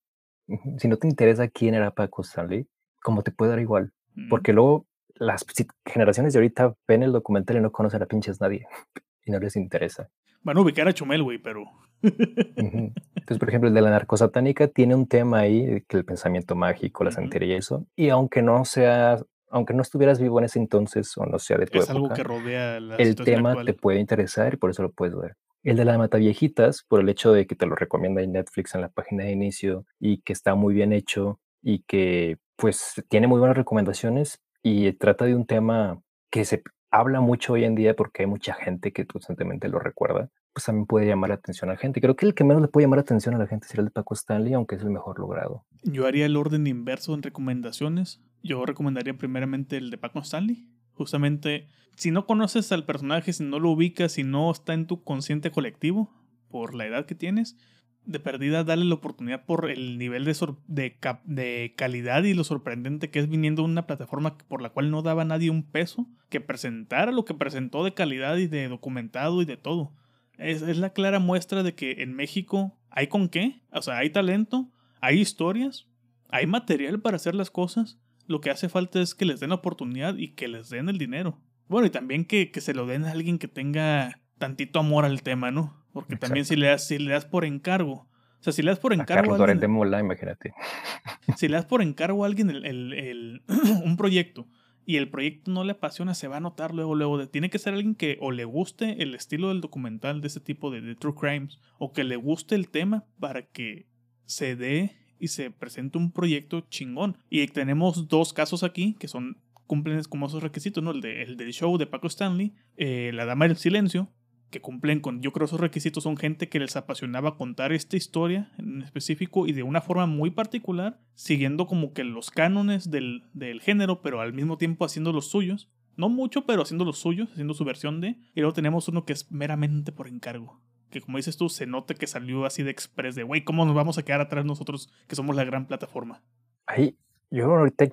si 0.79 0.89
no 0.89 0.97
te 0.97 1.09
interesa 1.09 1.49
quién 1.49 1.75
era 1.75 1.91
Paco 1.91 2.23
Stanley, 2.23 2.67
como 3.01 3.23
te 3.23 3.31
puede 3.31 3.51
dar 3.51 3.61
igual. 3.61 3.93
Mm. 4.15 4.29
Porque 4.29 4.53
luego 4.53 4.87
las 5.15 5.45
generaciones 5.85 6.33
de 6.33 6.39
ahorita 6.39 6.75
ven 6.89 7.03
el 7.03 7.13
documental 7.13 7.57
y 7.57 7.61
no 7.61 7.71
conocen 7.71 8.03
a 8.03 8.07
pinches 8.07 8.41
nadie 8.41 8.67
y 9.25 9.31
no 9.31 9.39
les 9.39 9.57
interesa. 9.57 10.09
Van 10.43 10.57
a 10.57 10.61
ubicar 10.61 10.89
a 10.89 10.93
Chumel, 10.93 11.23
güey, 11.23 11.39
pero. 11.39 11.65
Entonces, 12.03 13.39
por 13.39 13.49
ejemplo, 13.49 13.69
el 13.69 13.75
de 13.75 13.81
la 13.81 13.91
narcosatánica 13.91 14.67
tiene 14.67 14.95
un 14.97 15.07
tema 15.07 15.41
ahí, 15.41 15.83
que 15.87 15.99
el 15.99 16.05
pensamiento 16.05 16.57
mágico, 16.57 17.05
la 17.05 17.13
santería 17.13 17.55
y 17.55 17.59
eso. 17.59 17.87
Y 17.95 18.09
aunque 18.09 18.43
no 18.43 18.65
sea, 18.65 19.19
aunque 19.51 19.73
no 19.73 19.83
estuvieras 19.83 20.21
vivo 20.21 20.41
en 20.41 20.47
ese 20.47 20.59
entonces 20.59 21.17
o 21.17 21.27
no 21.27 21.39
sea 21.39 21.59
de 21.59 21.67
tu 21.67 21.79
es 21.79 21.91
algo 21.91 22.09
que 22.09 22.25
rodea 22.25 22.81
la 22.81 22.97
el 22.97 23.15
tema 23.15 23.65
te 23.65 23.75
puede 23.75 24.01
interesar 24.01 24.55
y 24.55 24.57
por 24.57 24.71
eso 24.71 24.83
lo 24.83 24.91
puedes 24.91 25.15
ver. 25.15 25.37
El 25.63 25.77
de 25.77 25.85
la 25.85 25.97
mata 25.97 26.19
viejitas, 26.19 26.85
por 26.89 27.01
el 27.01 27.09
hecho 27.09 27.33
de 27.33 27.47
que 27.47 27.55
te 27.55 27.67
lo 27.67 27.77
recomienda 27.77 28.21
en 28.21 28.33
Netflix 28.33 28.75
en 28.75 28.81
la 28.81 28.89
página 28.89 29.25
de 29.25 29.33
inicio 29.33 29.87
y 30.01 30.19
que 30.23 30.33
está 30.33 30.55
muy 30.57 30.75
bien 30.75 30.93
hecho 30.93 31.39
y 31.63 31.85
que 31.85 32.39
pues 32.57 33.03
tiene 33.09 33.29
muy 33.29 33.39
buenas 33.39 33.57
recomendaciones 33.57 34.41
y 34.63 34.93
trata 34.93 35.25
de 35.25 35.35
un 35.35 35.47
tema 35.47 36.01
que 36.31 36.45
se 36.45 36.63
habla 36.91 37.21
mucho 37.21 37.55
hoy 37.55 37.65
en 37.65 37.75
día 37.75 37.95
porque 37.95 38.23
hay 38.23 38.27
mucha 38.27 38.55
gente 38.55 38.93
que 38.93 39.07
constantemente 39.07 39.69
lo 39.69 39.79
recuerda, 39.79 40.31
pues 40.53 40.67
también 40.67 40.87
puede 40.87 41.07
llamar 41.07 41.31
la 41.31 41.37
atención 41.37 41.71
a 41.71 41.75
la 41.75 41.79
gente. 41.79 42.01
Creo 42.01 42.17
que 42.17 42.27
el 42.27 42.35
que 42.35 42.45
menos 42.45 42.63
le 42.63 42.69
puede 42.69 42.85
llamar 42.85 42.99
la 42.99 43.03
atención 43.03 43.35
a 43.35 43.39
la 43.39 43.47
gente 43.47 43.67
sería 43.67 43.81
el 43.81 43.87
de 43.87 43.93
Paco 43.93 44.15
Stanley, 44.15 44.53
aunque 44.53 44.75
es 44.75 44.83
el 44.83 44.91
mejor 44.91 45.19
logrado. 45.19 45.65
Yo 45.83 46.07
haría 46.07 46.27
el 46.27 46.37
orden 46.37 46.67
inverso 46.67 47.15
en 47.15 47.23
recomendaciones. 47.23 48.21
Yo 48.43 48.67
recomendaría 48.67 49.15
primeramente 49.15 49.77
el 49.77 49.91
de 49.91 49.99
Paco 49.99 50.19
Stanley. 50.21 50.67
Justamente, 51.03 51.67
si 51.97 52.13
no 52.13 52.27
conoces 52.27 52.71
al 52.71 52.85
personaje, 52.85 53.33
si 53.33 53.43
no 53.43 53.59
lo 53.59 53.71
ubicas, 53.71 54.13
si 54.13 54.23
no 54.23 54.49
está 54.53 54.73
en 54.73 54.87
tu 54.87 55.03
consciente 55.03 55.51
colectivo, 55.51 56.15
por 56.49 56.77
la 56.77 56.87
edad 56.87 57.07
que 57.07 57.17
tienes, 57.17 57.57
de 58.05 58.21
perdida 58.21 58.63
darle 58.63 58.85
la 58.85 58.95
oportunidad 58.95 59.45
por 59.45 59.69
el 59.69 59.99
nivel 59.99 60.25
de, 60.25 60.55
de, 60.69 60.97
de, 61.25 61.75
calidad 61.77 62.23
y 62.23 62.35
lo 62.35 62.45
sorprendente 62.45 63.11
que 63.11 63.19
es 63.19 63.29
viniendo 63.29 63.65
una 63.65 63.85
plataforma 63.85 64.39
por 64.47 64.63
la 64.63 64.71
cual 64.71 64.93
no 64.93 65.03
daba 65.03 65.25
nadie 65.25 65.51
un 65.51 65.65
peso, 65.65 66.07
que 66.29 66.41
presentara 66.41 67.11
lo 67.11 67.25
que 67.25 67.35
presentó 67.35 67.83
de 67.83 67.95
calidad 67.95 68.37
y 68.37 68.47
de 68.47 68.69
documentado 68.69 69.43
y 69.43 69.45
de 69.45 69.57
todo. 69.57 69.93
Es, 70.39 70.63
es 70.63 70.79
la 70.79 70.91
clara 70.91 71.19
muestra 71.19 71.65
de 71.65 71.75
que 71.75 72.03
en 72.05 72.15
México 72.15 72.79
hay 72.91 73.09
con 73.09 73.29
qué, 73.29 73.61
o 73.73 73.83
sea, 73.83 73.99
hay 73.99 74.11
talento, 74.11 74.71
hay 75.01 75.19
historias, 75.19 75.89
hay 76.29 76.47
material 76.47 77.01
para 77.01 77.17
hacer 77.17 77.35
las 77.35 77.51
cosas. 77.51 77.99
Lo 78.27 78.41
que 78.41 78.51
hace 78.51 78.69
falta 78.69 79.01
es 79.01 79.15
que 79.15 79.25
les 79.25 79.41
den 79.41 79.51
la 79.51 79.57
oportunidad 79.57 80.17
y 80.17 80.29
que 80.35 80.49
les 80.49 80.71
den 80.71 80.89
el 80.89 80.99
dinero. 80.99 81.41
Bueno, 81.69 81.87
y 81.87 81.91
también 81.91 82.25
que, 82.25 82.51
que 82.51 82.61
se 82.61 82.75
lo 82.75 82.87
den 82.87 83.05
a 83.05 83.13
alguien 83.13 83.39
que 83.39 83.49
tenga 83.49 84.21
tantito 84.39 84.79
amor 84.79 85.05
al 85.05 85.23
tema, 85.23 85.51
¿no? 85.51 85.83
Porque 85.93 86.17
también 86.17 86.45
si 86.45 86.57
le, 86.57 86.67
das, 86.67 86.87
si 86.87 86.99
le 86.99 87.13
das 87.13 87.25
por 87.25 87.45
encargo, 87.45 88.09
o 88.43 88.45
sea, 88.45 88.53
si 88.53 88.63
le 88.63 88.71
das 88.71 88.81
por 88.81 88.93
encargo. 88.93 89.37
a 89.37 89.45
alguien, 89.45 89.71
Mola, 89.71 90.01
imagínate. 90.01 90.53
Si 91.37 91.47
le 91.47 91.55
das 91.55 91.67
por 91.67 91.81
encargo 91.81 92.25
a 92.25 92.27
alguien 92.27 92.51
el, 92.51 92.93
el, 92.93 93.43
un 93.85 93.97
proyecto 93.97 94.49
y 94.85 94.97
el 94.97 95.09
proyecto 95.09 95.53
no 95.53 95.63
le 95.63 95.73
apasiona, 95.73 96.15
se 96.15 96.27
va 96.27 96.39
a 96.39 96.41
notar 96.41 96.75
luego, 96.75 96.97
luego. 96.97 97.29
tiene 97.29 97.51
que 97.51 97.61
ser 97.61 97.75
alguien 97.75 97.95
que 97.95 98.19
o 98.21 98.33
le 98.33 98.45
guste 98.45 99.01
el 99.01 99.15
estilo 99.15 99.51
del 99.51 99.61
documental 99.61 100.21
de 100.21 100.27
ese 100.27 100.41
tipo 100.41 100.73
de, 100.73 100.81
de 100.81 100.97
True 100.97 101.15
Crimes 101.15 101.61
o 101.79 101.93
que 101.93 102.03
le 102.03 102.17
guste 102.17 102.57
el 102.57 102.69
tema 102.69 103.05
para 103.21 103.43
que 103.43 103.87
se 104.25 104.57
dé 104.57 105.02
y 105.23 105.29
se 105.29 105.53
presente 105.53 105.99
un 105.99 106.11
proyecto 106.11 106.63
chingón. 106.69 107.17
Y 107.31 107.47
tenemos 107.47 108.09
dos 108.09 108.33
casos 108.33 108.65
aquí 108.65 108.97
que 108.99 109.07
son 109.07 109.39
cumplen 109.69 110.03
como 110.09 110.27
esos 110.27 110.43
requisitos, 110.43 110.83
¿no? 110.83 110.91
El, 110.91 111.01
de, 111.01 111.23
el 111.23 111.37
del 111.37 111.53
show 111.53 111.79
de 111.79 111.87
Paco 111.87 112.09
Stanley, 112.09 112.53
eh, 112.77 113.13
La 113.15 113.25
Dama 113.25 113.47
del 113.47 113.57
Silencio, 113.57 114.09
que 114.51 114.61
cumplen 114.61 114.99
con, 114.99 115.23
yo 115.23 115.33
creo 115.33 115.45
esos 115.47 115.61
requisitos 115.61 116.03
son 116.03 116.17
gente 116.17 116.49
que 116.49 116.59
les 116.59 116.75
apasionaba 116.75 117.37
contar 117.37 117.73
esta 117.73 117.97
historia 117.97 118.51
en 118.59 118.83
específico 118.83 119.47
y 119.47 119.53
de 119.53 119.63
una 119.63 119.81
forma 119.81 120.07
muy 120.07 120.31
particular, 120.31 121.01
siguiendo 121.15 121.69
como 121.69 121.93
que 121.93 122.03
los 122.03 122.31
cánones 122.31 122.91
del, 122.91 123.23
del 123.33 123.61
género, 123.61 124.03
pero 124.03 124.21
al 124.21 124.33
mismo 124.33 124.59
tiempo 124.59 124.85
haciendo 124.85 125.13
los 125.13 125.31
suyos. 125.31 125.71
No 125.97 126.09
mucho, 126.09 126.47
pero 126.47 126.63
haciendo 126.63 126.85
los 126.85 126.99
suyos, 126.99 127.31
haciendo 127.31 127.55
su 127.55 127.65
versión 127.65 128.01
de. 128.01 128.17
Y 128.35 128.41
luego 128.41 128.55
tenemos 128.55 128.89
uno 128.89 129.05
que 129.05 129.13
es 129.13 129.31
meramente 129.31 129.93
por 129.93 130.09
encargo. 130.09 130.61
Que 130.93 131.01
como 131.01 131.17
dices 131.17 131.37
tú, 131.37 131.49
se 131.49 131.67
nota 131.67 131.95
que 131.95 132.07
salió 132.07 132.45
así 132.45 132.63
de 132.63 132.71
express 132.71 133.17
de, 133.17 133.25
güey, 133.25 133.43
¿cómo 133.43 133.65
nos 133.65 133.75
vamos 133.75 133.99
a 133.99 134.05
quedar 134.05 134.21
atrás 134.21 134.45
nosotros 134.45 134.93
que 135.09 135.17
somos 135.17 135.35
la 135.35 135.45
gran 135.45 135.67
plataforma? 135.67 136.23
Ahí, 136.67 136.97
yo 137.31 137.47
ahorita 137.47 137.87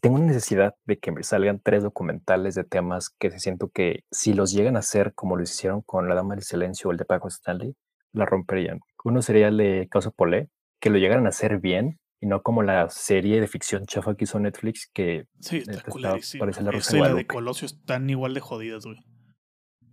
tengo 0.00 0.18
necesidad 0.18 0.74
de 0.84 0.98
que 0.98 1.10
me 1.10 1.22
salgan 1.22 1.60
tres 1.60 1.82
documentales 1.82 2.54
de 2.54 2.62
temas 2.62 3.08
que 3.08 3.30
se 3.30 3.40
siento 3.40 3.70
que 3.70 4.04
si 4.10 4.34
los 4.34 4.52
llegan 4.52 4.76
a 4.76 4.80
hacer 4.80 5.14
como 5.14 5.36
lo 5.36 5.42
hicieron 5.42 5.80
con 5.80 6.08
La 6.08 6.14
Dama 6.14 6.34
del 6.34 6.44
Silencio 6.44 6.88
o 6.88 6.92
el 6.92 6.98
de 6.98 7.06
Paco 7.06 7.28
Stanley, 7.28 7.74
la 8.12 8.26
romperían. 8.26 8.80
Uno 9.02 9.22
sería 9.22 9.48
el 9.48 9.56
de 9.56 9.88
Caso 9.90 10.12
Polé, 10.12 10.50
que 10.78 10.90
lo 10.90 10.98
llegaran 10.98 11.26
a 11.26 11.30
hacer 11.30 11.58
bien 11.58 11.98
y 12.20 12.26
no 12.26 12.42
como 12.42 12.62
la 12.62 12.90
serie 12.90 13.40
de 13.40 13.48
ficción 13.48 13.86
chafa 13.86 14.14
que 14.14 14.24
hizo 14.24 14.38
Netflix 14.40 14.90
que 14.92 15.26
sí, 15.40 15.58
está, 15.58 15.82
parece 16.38 16.62
la, 16.62 16.70
Rosa 16.70 16.96
la 16.96 17.14
de 17.14 17.26
Colosio 17.26 17.66
están 17.66 18.08
igual 18.10 18.34
de 18.34 18.40
jodidas, 18.40 18.84
güey. 18.84 18.98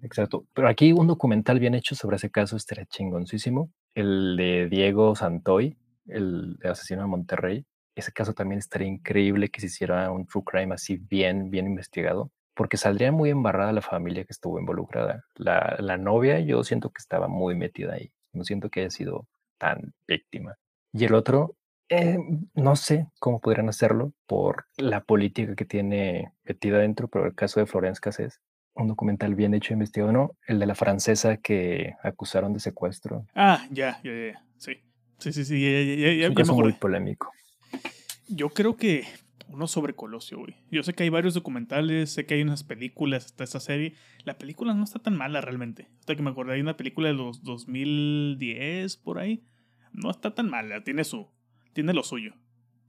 Exacto. 0.03 0.45
Pero 0.53 0.67
aquí 0.67 0.93
un 0.93 1.07
documental 1.07 1.59
bien 1.59 1.73
hecho 1.73 1.95
sobre 1.95 2.17
ese 2.17 2.29
caso 2.29 2.55
estaría 2.55 2.85
chingoncísimo. 2.85 3.71
El 3.95 4.37
de 4.37 4.67
Diego 4.69 5.15
Santoy, 5.15 5.77
el 6.07 6.57
asesino 6.63 7.01
de 7.01 7.07
Monterrey 7.07 7.65
ese 7.95 8.11
caso 8.11 8.33
también 8.33 8.59
estaría 8.59 8.87
increíble 8.87 9.49
que 9.49 9.61
se 9.61 9.67
hiciera 9.67 10.09
un 10.11 10.25
true 10.25 10.43
crime 10.45 10.73
así 10.73 10.97
bien, 10.97 11.49
bien 11.49 11.67
investigado, 11.67 12.31
porque 12.55 12.77
saldría 12.77 13.11
muy 13.11 13.29
embarrada 13.29 13.71
la 13.71 13.81
familia 13.81 14.23
que 14.25 14.33
estuvo 14.33 14.59
involucrada. 14.59 15.25
La, 15.35 15.75
la 15.79 15.97
novia 15.97 16.39
yo 16.39 16.63
siento 16.63 16.89
que 16.89 16.99
estaba 16.99 17.27
muy 17.27 17.55
metida 17.55 17.93
ahí, 17.93 18.11
no 18.31 18.43
siento 18.43 18.69
que 18.69 18.81
haya 18.81 18.89
sido 18.89 19.27
tan 19.57 19.93
víctima. 20.07 20.55
Y 20.91 21.05
el 21.05 21.13
otro, 21.13 21.55
eh, 21.89 22.17
no 22.55 22.75
sé 22.75 23.07
cómo 23.19 23.39
podrían 23.39 23.69
hacerlo 23.69 24.13
por 24.27 24.65
la 24.77 25.03
política 25.03 25.55
que 25.55 25.65
tiene 25.65 26.33
metida 26.43 26.79
dentro, 26.79 27.07
pero 27.07 27.25
el 27.25 27.35
caso 27.35 27.59
de 27.59 27.65
Florence 27.67 28.01
Cassés, 28.01 28.41
un 28.75 28.87
documental 28.87 29.35
bien 29.35 29.53
hecho 29.53 29.73
e 29.73 29.75
investigado, 29.75 30.11
¿no? 30.11 30.31
El 30.47 30.59
de 30.59 30.65
la 30.65 30.75
francesa 30.75 31.37
que 31.37 31.95
acusaron 32.03 32.53
de 32.53 32.59
secuestro. 32.59 33.25
Ah, 33.35 33.65
ya, 33.69 33.99
ya, 34.03 34.11
ya, 34.11 34.45
sí. 34.57 34.77
Sí, 35.19 35.31
sí, 35.31 35.45
sí, 35.45 35.61
ya, 35.61 35.69
ya, 35.71 36.29
ya, 36.29 36.41
es 36.41 36.49
muy 36.49 36.73
polémico. 36.73 37.31
Yo 38.27 38.49
creo 38.49 38.75
que 38.75 39.05
uno 39.47 39.67
sobre 39.67 39.93
Colosio, 39.93 40.39
güey. 40.39 40.55
Yo 40.71 40.83
sé 40.83 40.93
que 40.93 41.03
hay 41.03 41.09
varios 41.09 41.33
documentales, 41.33 42.11
sé 42.11 42.25
que 42.25 42.33
hay 42.33 42.41
unas 42.41 42.63
películas, 42.63 43.25
hasta 43.25 43.43
esta 43.43 43.59
serie. 43.59 43.93
La 44.23 44.37
película 44.37 44.73
no 44.73 44.83
está 44.83 44.99
tan 44.99 45.15
mala 45.15 45.41
realmente. 45.41 45.87
Hasta 45.99 46.15
que 46.15 46.23
me 46.23 46.31
acordé, 46.31 46.55
hay 46.55 46.61
una 46.61 46.77
película 46.77 47.07
de 47.09 47.13
los 47.13 47.43
2010 47.43 48.97
por 48.97 49.19
ahí. 49.19 49.43
No 49.91 50.09
está 50.09 50.33
tan 50.33 50.49
mala, 50.49 50.83
tiene 50.83 51.03
su, 51.03 51.27
tiene 51.73 51.93
lo 51.93 52.03
suyo. 52.03 52.33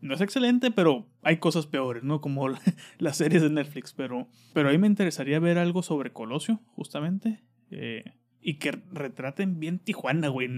No 0.04 0.14
es 0.14 0.20
excelente, 0.20 0.70
pero 0.70 1.06
hay 1.22 1.38
cosas 1.38 1.66
peores, 1.66 2.04
¿no? 2.04 2.20
Como 2.20 2.50
las 2.98 3.16
series 3.16 3.40
de 3.40 3.48
Netflix, 3.48 3.94
pero, 3.94 4.28
pero 4.52 4.68
ahí 4.68 4.76
me 4.76 4.86
interesaría 4.86 5.38
ver 5.38 5.56
algo 5.56 5.82
sobre 5.82 6.12
Colosio, 6.12 6.60
justamente. 6.76 7.42
Eh, 7.70 8.04
y 8.38 8.58
que 8.58 8.82
retraten 8.92 9.58
bien 9.58 9.78
Tijuana, 9.78 10.28
güey. 10.28 10.48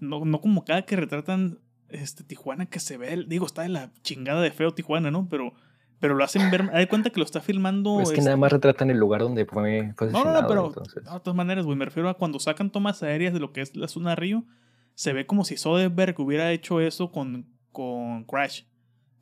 No, 0.00 0.24
no 0.24 0.40
como 0.40 0.64
cada 0.64 0.86
que 0.86 0.96
retratan 0.96 1.58
este, 1.90 2.24
Tijuana 2.24 2.64
que 2.64 2.80
se 2.80 2.96
ve, 2.96 3.22
digo, 3.28 3.44
está 3.44 3.62
de 3.62 3.68
la 3.68 3.92
chingada 4.00 4.40
de 4.40 4.50
feo 4.50 4.72
Tijuana, 4.72 5.10
¿no? 5.10 5.28
Pero, 5.28 5.52
pero 6.00 6.14
lo 6.14 6.24
hacen 6.24 6.50
ver, 6.50 6.70
hay 6.72 6.86
cuenta 6.86 7.10
que 7.10 7.20
lo 7.20 7.26
está 7.26 7.42
filmando. 7.42 8.00
Es 8.00 8.12
que 8.12 8.22
nada 8.22 8.38
más 8.38 8.50
retratan 8.50 8.88
el 8.88 8.96
lugar 8.96 9.20
donde 9.20 9.44
fue, 9.44 9.92
fue 9.98 10.10
No, 10.10 10.24
no, 10.24 10.48
pero 10.48 10.70
de 10.70 11.02
todas 11.02 11.36
maneras, 11.36 11.66
güey, 11.66 11.76
me 11.76 11.84
refiero 11.84 12.08
a 12.08 12.14
cuando 12.14 12.38
sacan 12.38 12.70
tomas 12.70 13.02
aéreas 13.02 13.34
de 13.34 13.40
lo 13.40 13.52
que 13.52 13.60
es 13.60 13.76
la 13.76 13.88
zona 13.88 14.14
Río, 14.14 14.46
se 14.94 15.12
ve 15.12 15.26
como 15.26 15.44
si 15.44 15.58
Soderbergh 15.58 16.18
hubiera 16.18 16.50
hecho 16.50 16.80
eso 16.80 17.12
con, 17.12 17.44
con 17.72 18.24
Crash. 18.24 18.62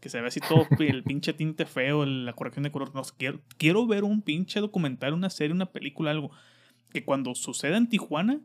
Que 0.05 0.11
se 0.11 0.21
ve 0.21 0.29
así 0.29 0.39
todo 0.39 0.67
el 0.79 1.03
pinche 1.03 1.33
tinte 1.33 1.65
feo, 1.65 2.05
la 2.05 2.35
corrección 2.35 2.63
de 2.63 2.71
color. 2.71 2.95
No, 2.95 3.03
quiero, 3.17 3.41
quiero 3.57 3.87
ver 3.87 4.05
un 4.05 4.21
pinche 4.21 4.61
documental, 4.61 5.15
una 5.15 5.31
serie, 5.31 5.55
una 5.55 5.73
película, 5.73 6.11
algo. 6.11 6.31
Que 6.93 7.05
cuando 7.05 7.35
suceda 7.35 7.79
en 7.79 7.89
Tijuana, 7.89 8.41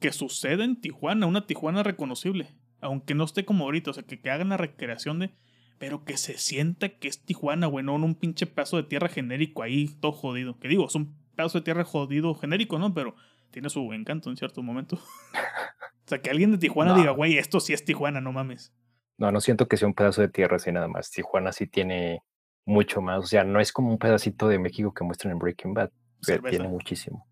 que 0.00 0.12
suceda 0.12 0.64
en 0.64 0.80
Tijuana, 0.80 1.26
una 1.26 1.46
Tijuana 1.46 1.84
reconocible 1.84 2.48
aunque 2.82 3.14
no 3.14 3.24
esté 3.24 3.44
como 3.44 3.64
ahorita, 3.64 3.92
o 3.92 3.94
sea, 3.94 4.02
que, 4.02 4.20
que 4.20 4.30
hagan 4.30 4.50
la 4.50 4.56
recreación 4.56 5.20
de, 5.20 5.30
pero 5.78 6.04
que 6.04 6.16
se 6.16 6.36
sienta 6.36 6.90
que 6.90 7.08
es 7.08 7.24
Tijuana, 7.24 7.68
güey, 7.68 7.84
no 7.84 7.94
un 7.94 8.14
pinche 8.16 8.46
pedazo 8.46 8.76
de 8.76 8.82
tierra 8.82 9.08
genérico 9.08 9.62
ahí, 9.62 9.88
todo 10.00 10.12
jodido. 10.12 10.58
Que 10.58 10.68
digo, 10.68 10.86
es 10.86 10.94
un 10.96 11.16
pedazo 11.36 11.58
de 11.58 11.64
tierra 11.64 11.84
jodido 11.84 12.34
genérico, 12.34 12.78
¿no? 12.78 12.92
Pero 12.92 13.14
tiene 13.52 13.70
su 13.70 13.92
encanto 13.92 14.30
en 14.30 14.36
cierto 14.36 14.62
momento. 14.62 14.96
o 15.34 16.08
sea, 16.08 16.20
que 16.20 16.30
alguien 16.30 16.50
de 16.50 16.58
Tijuana 16.58 16.94
diga, 16.94 17.12
güey, 17.12 17.38
esto 17.38 17.60
sí 17.60 17.72
es 17.72 17.84
Tijuana, 17.84 18.20
no 18.20 18.32
mames. 18.32 18.74
No, 19.22 19.30
no 19.30 19.40
siento 19.40 19.68
que 19.68 19.76
sea 19.76 19.86
un 19.86 19.94
pedazo 19.94 20.20
de 20.20 20.28
tierra 20.28 20.56
así 20.56 20.72
nada 20.72 20.88
más. 20.88 21.12
Tijuana 21.12 21.52
sí 21.52 21.68
tiene 21.68 22.24
mucho 22.66 23.00
más. 23.00 23.20
O 23.20 23.26
sea, 23.28 23.44
no 23.44 23.60
es 23.60 23.72
como 23.72 23.88
un 23.88 23.98
pedacito 23.98 24.48
de 24.48 24.58
México 24.58 24.92
que 24.92 25.04
muestran 25.04 25.30
en 25.30 25.38
Breaking 25.38 25.74
Bad. 25.74 25.92
Pero 26.26 26.42
tiene 26.50 26.66
muchísimo. 26.66 27.28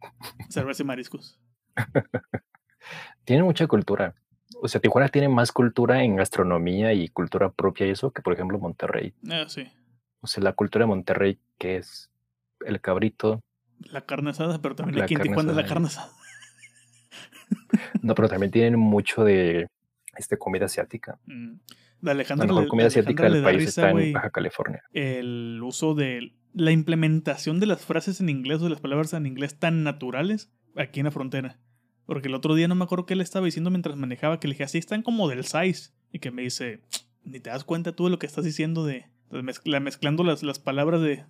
Cerveza 0.48 0.82
y 0.82 0.86
mariscos. 0.86 1.38
tiene 3.24 3.44
mucha 3.44 3.68
cultura. 3.68 4.16
O 4.60 4.66
sea, 4.66 4.80
Tijuana 4.80 5.10
tiene 5.10 5.28
más 5.28 5.52
cultura 5.52 6.02
en 6.02 6.16
gastronomía 6.16 6.92
y 6.92 7.06
cultura 7.06 7.52
propia 7.52 7.86
y 7.86 7.90
eso 7.90 8.10
que, 8.10 8.20
por 8.20 8.32
ejemplo, 8.32 8.58
Monterrey. 8.58 9.14
Ah, 9.30 9.44
sí. 9.46 9.64
O 10.20 10.26
sea, 10.26 10.42
la 10.42 10.54
cultura 10.54 10.86
de 10.86 10.88
Monterrey, 10.88 11.38
que 11.56 11.76
es 11.76 12.10
el 12.66 12.80
cabrito. 12.80 13.38
La 13.78 14.00
carne 14.00 14.30
asada, 14.30 14.60
pero 14.60 14.74
también 14.74 15.04
aquí 15.04 15.14
en 15.14 15.22
Tijuana 15.22 15.52
es 15.52 15.56
la 15.56 15.66
carne 15.66 15.86
asada. 15.86 16.10
No, 18.02 18.16
pero 18.16 18.28
también 18.28 18.50
tienen 18.50 18.78
mucho 18.78 19.22
de 19.22 19.68
este, 20.18 20.38
comida 20.38 20.66
asiática. 20.66 21.18
Mm. 21.26 21.54
la 22.02 22.14
mejor 22.14 22.68
comida 22.68 22.86
asiática 22.88 23.28
del 23.28 23.42
país 23.42 23.68
está 23.68 23.90
en 23.90 24.12
Baja 24.12 24.30
California. 24.30 24.82
El 24.92 25.60
uso 25.62 25.94
de 25.94 26.32
la 26.54 26.72
implementación 26.72 27.60
de 27.60 27.66
las 27.66 27.84
frases 27.84 28.20
en 28.20 28.28
inglés 28.28 28.60
o 28.60 28.64
de 28.64 28.70
las 28.70 28.80
palabras 28.80 29.12
en 29.12 29.26
inglés 29.26 29.58
tan 29.58 29.84
naturales 29.84 30.50
aquí 30.76 31.00
en 31.00 31.04
la 31.04 31.10
frontera. 31.10 31.58
Porque 32.06 32.28
el 32.28 32.34
otro 32.34 32.54
día 32.54 32.68
no 32.68 32.74
me 32.74 32.84
acuerdo 32.84 33.06
qué 33.06 33.16
le 33.16 33.22
estaba 33.22 33.44
diciendo 33.44 33.70
mientras 33.70 33.96
manejaba, 33.96 34.40
que 34.40 34.48
le 34.48 34.54
dije, 34.54 34.64
así 34.64 34.78
están 34.78 35.02
como 35.02 35.28
del 35.28 35.44
size. 35.44 35.92
Y 36.10 36.20
que 36.20 36.30
me 36.30 36.42
dice, 36.42 36.80
ni 37.22 37.38
te 37.38 37.50
das 37.50 37.64
cuenta 37.64 37.92
tú 37.92 38.04
de 38.04 38.10
lo 38.10 38.18
que 38.18 38.26
estás 38.26 38.44
diciendo 38.44 38.84
de, 38.86 39.04
mezclando 39.30 40.24
las, 40.24 40.42
las 40.42 40.58
palabras 40.58 41.02
de, 41.02 41.26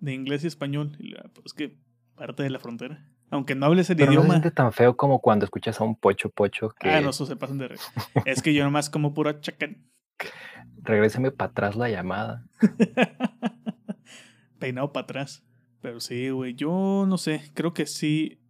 de 0.00 0.12
inglés 0.12 0.44
y 0.44 0.46
español. 0.46 0.96
Y 0.98 1.14
pues 1.32 1.54
que 1.54 1.78
parte 2.14 2.42
de 2.42 2.50
la 2.50 2.58
frontera. 2.58 3.08
Aunque 3.30 3.54
no 3.54 3.66
hables 3.66 3.90
el 3.90 3.96
Pero 3.96 4.12
idioma. 4.12 4.36
No 4.36 4.42
se 4.42 4.50
tan 4.50 4.72
feo 4.72 4.96
como 4.96 5.20
cuando 5.20 5.44
escuchas 5.44 5.80
a 5.80 5.84
un 5.84 5.96
pocho 5.96 6.30
pocho 6.30 6.70
que. 6.70 6.90
Ah, 6.90 7.00
no, 7.00 7.10
eso 7.10 7.26
se 7.26 7.36
pasan 7.36 7.58
de 7.58 7.76
Es 8.24 8.42
que 8.42 8.54
yo 8.54 8.64
nomás 8.64 8.88
como 8.90 9.14
pura 9.14 9.40
chacan. 9.40 9.84
Regréseme 10.82 11.30
para 11.30 11.50
atrás 11.50 11.76
la 11.76 11.90
llamada. 11.90 12.46
Peinado 14.58 14.92
para 14.92 15.04
atrás. 15.04 15.44
Pero 15.82 16.00
sí, 16.00 16.30
güey. 16.30 16.54
Yo 16.54 17.04
no 17.06 17.18
sé. 17.18 17.50
Creo 17.54 17.74
que 17.74 17.86
sí. 17.86 18.40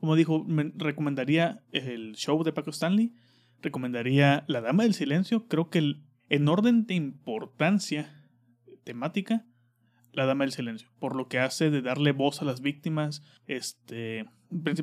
Como 0.00 0.16
dijo, 0.16 0.44
me 0.44 0.72
recomendaría 0.74 1.62
el 1.72 2.14
show 2.14 2.42
de 2.42 2.52
Paco 2.52 2.70
Stanley. 2.70 3.14
Recomendaría 3.62 4.44
La 4.48 4.60
Dama 4.60 4.82
del 4.82 4.94
Silencio. 4.94 5.46
Creo 5.46 5.70
que 5.70 5.96
en 6.30 6.48
orden 6.48 6.86
de 6.86 6.94
importancia 6.94 8.26
temática, 8.84 9.44
la 10.12 10.26
Dama 10.26 10.44
del 10.44 10.52
Silencio, 10.52 10.88
por 10.98 11.16
lo 11.16 11.28
que 11.28 11.38
hace 11.38 11.70
de 11.70 11.82
darle 11.82 12.12
voz 12.12 12.42
a 12.42 12.44
las 12.44 12.60
víctimas. 12.60 13.22
Este, 13.46 14.26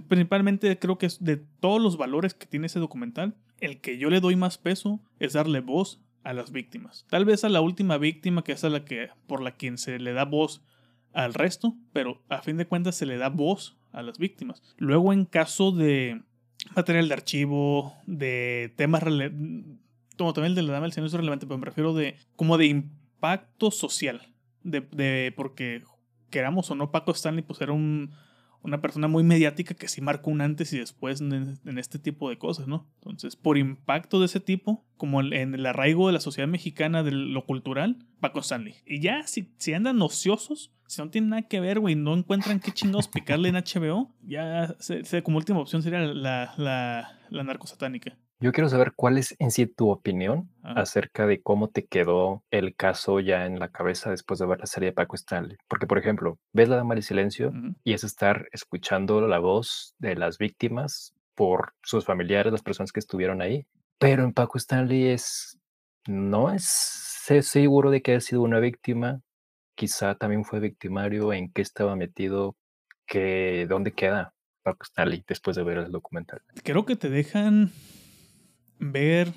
principalmente 0.08 0.78
creo 0.80 0.98
que 0.98 1.06
es 1.06 1.24
de 1.24 1.38
todos 1.38 1.82
los 1.82 1.98
valores 1.98 2.34
que 2.34 2.48
tiene 2.48 2.68
ese 2.68 2.80
documental, 2.80 3.36
el 3.60 3.82
que 3.82 3.98
yo 3.98 4.10
le 4.10 4.20
doy 4.20 4.36
más 4.36 4.58
peso 4.58 5.02
es 5.20 5.34
darle 5.34 5.60
voz 5.60 6.02
a 6.24 6.34
las 6.34 6.52
víctimas. 6.52 7.06
Tal 7.10 7.26
vez 7.26 7.44
a 7.44 7.50
la 7.50 7.62
última 7.62 7.98
víctima, 7.98 8.44
que 8.44 8.52
es 8.52 8.64
a 8.64 8.70
la 8.70 8.86
que 8.86 9.10
por 9.28 9.42
la 9.42 9.52
quien 9.52 9.78
se 9.78 10.00
le 10.00 10.14
da 10.14 10.26
voz 10.26 10.62
al 11.14 11.34
resto, 11.34 11.76
pero 11.94 12.22
a 12.30 12.42
fin 12.42 12.58
de 12.58 12.68
cuentas 12.68 12.96
se 12.96 13.06
le 13.06 13.18
da 13.18 13.30
voz 13.30 13.78
a 13.92 14.04
las 14.04 14.18
víctimas. 14.18 14.62
Luego 14.78 15.14
en 15.14 15.26
caso 15.26 15.72
de 15.72 16.22
material 16.76 17.08
de 17.08 17.14
archivo, 17.14 17.94
de 18.06 18.74
temas 18.76 19.04
como 20.18 20.34
también 20.34 20.52
el 20.52 20.56
de 20.56 20.64
la 20.64 20.74
dama 20.74 20.86
del 20.86 20.94
silencio 20.94 21.16
es 21.16 21.20
relevante, 21.20 21.46
pero 21.46 21.60
me 21.60 21.66
refiero 21.66 21.94
de 21.94 22.18
como 22.36 22.58
de 22.58 22.66
impacto 22.66 23.72
social 23.72 24.22
de, 24.64 25.34
porque 25.36 25.84
queramos 26.30 26.70
o 26.72 26.76
no, 26.76 26.92
Paco 26.92 27.12
Stanley 27.12 27.44
pues 27.44 27.62
era 27.62 27.72
un, 27.72 28.12
una 28.62 28.82
persona 28.82 29.08
muy 29.08 29.24
mediática 29.24 29.76
que 29.76 29.88
sí 29.88 30.02
marcó 30.02 30.30
un 30.30 30.42
antes 30.42 30.74
y 30.74 30.80
después 30.80 31.22
en, 31.22 31.78
este 31.78 32.00
tipo 32.00 32.30
de 32.30 32.38
cosas, 32.38 32.68
¿no? 32.68 32.88
Entonces, 32.96 33.36
por 33.36 33.58
impacto 33.58 34.20
de 34.20 34.26
ese 34.26 34.40
tipo, 34.40 34.86
como 34.98 35.22
en 35.22 35.56
el 35.56 35.66
arraigo 35.66 36.08
de 36.08 36.14
la 36.14 36.20
sociedad 36.20 36.48
mexicana 36.48 37.04
de 37.04 37.12
lo 37.12 37.46
cultural, 37.46 37.98
Paco 38.20 38.40
Stanley. 38.40 38.76
Y 38.86 39.00
ya, 39.00 39.26
si, 39.26 39.54
si 39.58 39.74
andan 39.74 40.02
ociosos, 40.02 40.74
si 40.88 41.02
no 41.02 41.10
tienen 41.10 41.30
nada 41.30 41.44
que 41.44 41.60
ver, 41.60 41.80
güey, 41.80 41.96
no 41.96 42.14
encuentran 42.14 42.60
qué 42.60 42.72
chingados 42.72 43.08
picarle 43.08 43.50
en 43.50 43.56
HBO, 43.56 44.14
ya 44.24 44.76
como 45.24 45.38
última 45.38 45.60
opción 45.60 45.82
sería 45.82 46.00
la, 46.00 46.54
la, 46.58 47.20
la 47.30 47.44
narcosatánica. 47.44 48.18
Yo 48.40 48.52
quiero 48.52 48.70
saber 48.70 48.94
cuál 48.96 49.18
es 49.18 49.36
en 49.40 49.50
sí 49.50 49.66
tu 49.66 49.90
opinión 49.90 50.52
acerca 50.62 51.26
de 51.26 51.42
cómo 51.42 51.70
te 51.70 51.88
quedó 51.88 52.44
el 52.52 52.76
caso 52.76 53.20
ya 53.20 53.48
en 53.48 53.58
la 53.58 53.70
cabeza 53.70 54.12
después 54.12 54.40
de 54.40 54.46
ver 54.46 54.60
la 54.60 54.68
serie 54.68 54.90
de 54.90 54.94
Paco 54.94 55.16
Stanley. 55.16 55.58
Porque, 55.68 55.88
por 55.88 55.98
ejemplo, 55.98 56.38
ves 56.54 56.70
La 56.70 56.76
Dama 56.76 56.94
del 56.94 57.04
Silencio 57.04 57.52
y 57.84 57.94
es 57.94 58.04
estar 58.04 58.48
escuchando 58.52 59.22
la 59.22 59.40
voz 59.40 59.96
de 59.98 60.16
las 60.16 60.38
víctimas 60.38 61.16
por 61.34 61.74
sus 61.82 62.06
familiares, 62.06 62.52
las 62.52 62.62
personas 62.62 62.92
que 62.92 63.00
estuvieron 63.00 63.42
ahí. 63.42 63.66
Pero 63.98 64.24
en 64.24 64.34
Paco 64.34 64.60
Stanley 64.60 65.08
es, 65.08 65.58
no 66.08 66.52
es 66.52 66.64
seguro 67.42 67.90
de 67.90 68.04
que 68.04 68.12
haya 68.12 68.22
sido 68.22 68.44
una 68.44 68.60
víctima. 68.60 69.22
Quizá 69.74 70.14
también 70.14 70.46
fue 70.46 70.60
victimario, 70.60 71.34
en 71.34 71.52
qué 71.52 71.64
estaba 71.64 71.96
metido, 71.96 72.56
que, 73.08 73.66
dónde 73.68 73.94
queda 73.94 74.36
Paco 74.62 74.84
Stanley 74.84 75.24
después 75.28 75.56
de 75.56 75.64
ver 75.64 75.80
el 75.80 75.92
documental. 75.92 76.42
Creo 76.64 76.86
que 76.86 76.96
te 76.96 77.10
dejan 77.10 77.72
ver, 78.80 79.34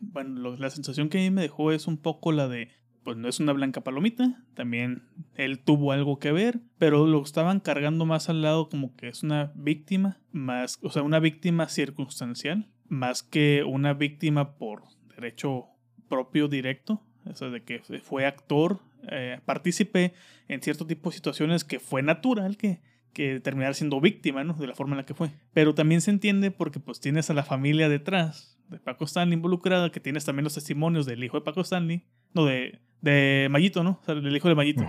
bueno, 0.00 0.56
la 0.56 0.70
sensación 0.70 1.08
que 1.08 1.18
a 1.18 1.20
mí 1.22 1.30
me 1.30 1.42
dejó 1.42 1.72
es 1.72 1.86
un 1.86 1.96
poco 1.96 2.32
la 2.32 2.48
de, 2.48 2.68
pues 3.02 3.16
no 3.16 3.28
es 3.28 3.40
una 3.40 3.52
blanca 3.52 3.82
palomita, 3.82 4.44
también 4.54 5.02
él 5.34 5.60
tuvo 5.60 5.92
algo 5.92 6.18
que 6.18 6.32
ver, 6.32 6.60
pero 6.78 7.06
lo 7.06 7.22
estaban 7.22 7.60
cargando 7.60 8.06
más 8.06 8.28
al 8.28 8.42
lado 8.42 8.68
como 8.68 8.94
que 8.96 9.08
es 9.08 9.22
una 9.22 9.52
víctima, 9.54 10.20
más, 10.32 10.78
o 10.82 10.90
sea, 10.90 11.02
una 11.02 11.20
víctima 11.20 11.68
circunstancial, 11.68 12.70
más 12.88 13.22
que 13.22 13.64
una 13.64 13.94
víctima 13.94 14.56
por 14.56 14.82
derecho 15.14 15.66
propio 16.08 16.48
directo, 16.48 17.02
o 17.24 17.34
sea, 17.34 17.48
de 17.48 17.62
que 17.62 17.80
fue 18.02 18.26
actor, 18.26 18.80
eh, 19.10 19.40
partícipe 19.44 20.14
en 20.48 20.62
cierto 20.62 20.86
tipo 20.86 21.10
de 21.10 21.16
situaciones 21.16 21.64
que 21.64 21.80
fue 21.80 22.02
natural 22.02 22.56
que 22.56 22.80
que 23.14 23.40
terminar 23.40 23.74
siendo 23.74 24.00
víctima, 24.00 24.44
¿no? 24.44 24.52
De 24.52 24.66
la 24.66 24.74
forma 24.74 24.92
en 24.92 24.98
la 24.98 25.06
que 25.06 25.14
fue. 25.14 25.30
Pero 25.54 25.74
también 25.74 26.02
se 26.02 26.10
entiende 26.10 26.50
porque 26.50 26.80
pues 26.80 27.00
tienes 27.00 27.30
a 27.30 27.34
la 27.34 27.44
familia 27.44 27.88
detrás 27.88 28.53
de 28.68 28.78
Paco 28.78 29.04
Stanley 29.04 29.34
involucrada, 29.34 29.90
que 29.90 30.00
tienes 30.00 30.24
también 30.24 30.44
los 30.44 30.54
testimonios 30.54 31.06
del 31.06 31.22
hijo 31.22 31.38
de 31.38 31.44
Paco 31.44 31.60
Stanley, 31.60 32.04
no, 32.32 32.44
de, 32.44 32.80
de 33.00 33.48
Mayito, 33.50 33.82
¿no? 33.82 33.98
O 34.02 34.04
sea, 34.04 34.14
del 34.14 34.36
hijo 34.36 34.48
de 34.48 34.54
Mayito. 34.54 34.84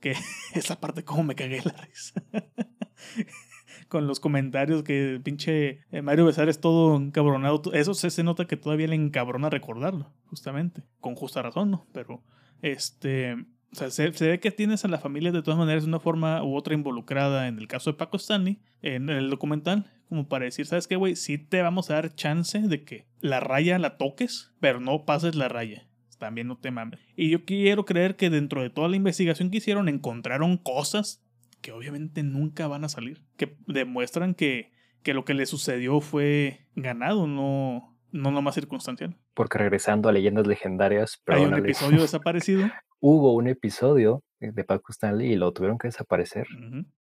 que 0.00 0.14
esa 0.54 0.80
parte 0.80 1.04
como 1.04 1.24
me 1.24 1.34
cagué 1.34 1.60
la 1.64 1.72
risa. 1.72 2.22
Con 3.88 4.06
los 4.06 4.20
comentarios 4.20 4.82
que 4.82 5.14
el 5.14 5.22
pinche 5.22 5.80
eh, 5.90 6.02
Mario 6.02 6.26
Besar 6.26 6.48
es 6.48 6.60
todo 6.60 6.96
encabronado. 6.96 7.62
Eso 7.72 7.94
se, 7.94 8.10
se 8.10 8.22
nota 8.22 8.46
que 8.46 8.56
todavía 8.56 8.86
le 8.86 8.96
encabrona 8.96 9.48
recordarlo, 9.48 10.12
justamente. 10.26 10.82
Con 11.00 11.14
justa 11.14 11.40
razón, 11.40 11.70
¿no? 11.70 11.86
Pero, 11.92 12.22
este 12.60 13.36
o 13.72 13.74
sea, 13.74 13.90
se, 13.90 14.10
ve 14.10 14.40
que 14.40 14.50
tienes 14.50 14.84
a 14.84 14.88
la 14.88 14.98
familia 14.98 15.30
de 15.30 15.42
todas 15.42 15.58
maneras 15.58 15.82
de 15.84 15.88
una 15.88 16.00
forma 16.00 16.42
u 16.42 16.56
otra 16.56 16.74
involucrada 16.74 17.48
en 17.48 17.58
el 17.58 17.68
caso 17.68 17.90
de 17.90 17.98
Paco 17.98 18.16
Stanley, 18.16 18.58
en 18.82 19.10
el 19.10 19.28
documental, 19.28 19.90
como 20.08 20.28
para 20.28 20.46
decir, 20.46 20.66
¿sabes 20.66 20.86
qué, 20.86 20.96
güey? 20.96 21.16
Sí 21.16 21.36
te 21.36 21.60
vamos 21.60 21.90
a 21.90 21.94
dar 21.94 22.14
chance 22.14 22.58
de 22.60 22.84
que 22.84 23.06
la 23.20 23.40
raya 23.40 23.78
la 23.78 23.98
toques, 23.98 24.52
pero 24.60 24.80
no 24.80 25.04
pases 25.04 25.34
la 25.34 25.48
raya. 25.48 25.86
También 26.18 26.48
no 26.48 26.58
te 26.58 26.70
mames. 26.70 26.98
Y 27.14 27.30
yo 27.30 27.44
quiero 27.44 27.84
creer 27.84 28.16
que 28.16 28.30
dentro 28.30 28.62
de 28.62 28.70
toda 28.70 28.88
la 28.88 28.96
investigación 28.96 29.50
que 29.50 29.58
hicieron 29.58 29.88
encontraron 29.88 30.56
cosas 30.56 31.22
que 31.60 31.72
obviamente 31.72 32.22
nunca 32.22 32.66
van 32.66 32.84
a 32.84 32.88
salir, 32.88 33.22
que 33.36 33.56
demuestran 33.66 34.34
que, 34.34 34.72
que 35.02 35.14
lo 35.14 35.24
que 35.24 35.34
le 35.34 35.46
sucedió 35.46 36.00
fue 36.00 36.66
ganado, 36.74 37.26
no, 37.26 37.96
no 38.10 38.30
nomás 38.30 38.54
circunstancial. 38.54 39.16
Porque 39.34 39.58
regresando 39.58 40.08
a 40.08 40.12
leyendas 40.12 40.46
legendarias, 40.46 41.22
hay 41.26 41.44
un 41.44 41.54
episodio 41.54 42.00
desaparecido 42.00 42.68
hubo 43.00 43.34
un 43.34 43.48
episodio 43.48 44.22
de 44.40 44.64
Paco 44.64 44.92
Stanley 44.92 45.32
y 45.32 45.36
lo 45.36 45.52
tuvieron 45.52 45.78
que 45.78 45.88
desaparecer 45.88 46.46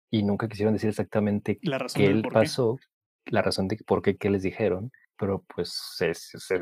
y 0.10 0.24
nunca 0.24 0.48
quisieron 0.48 0.74
decir 0.74 0.90
exactamente 0.90 1.60
qué 1.94 2.06
él 2.06 2.24
pasó, 2.32 2.78
la 3.26 3.42
razón 3.42 3.68
de 3.68 3.78
por 3.86 4.02
qué, 4.02 4.18
qué 4.18 4.30
les 4.30 4.44
dijeron, 4.44 4.92
pero 5.18 5.44
pues 5.54 5.74
se, 5.96 6.14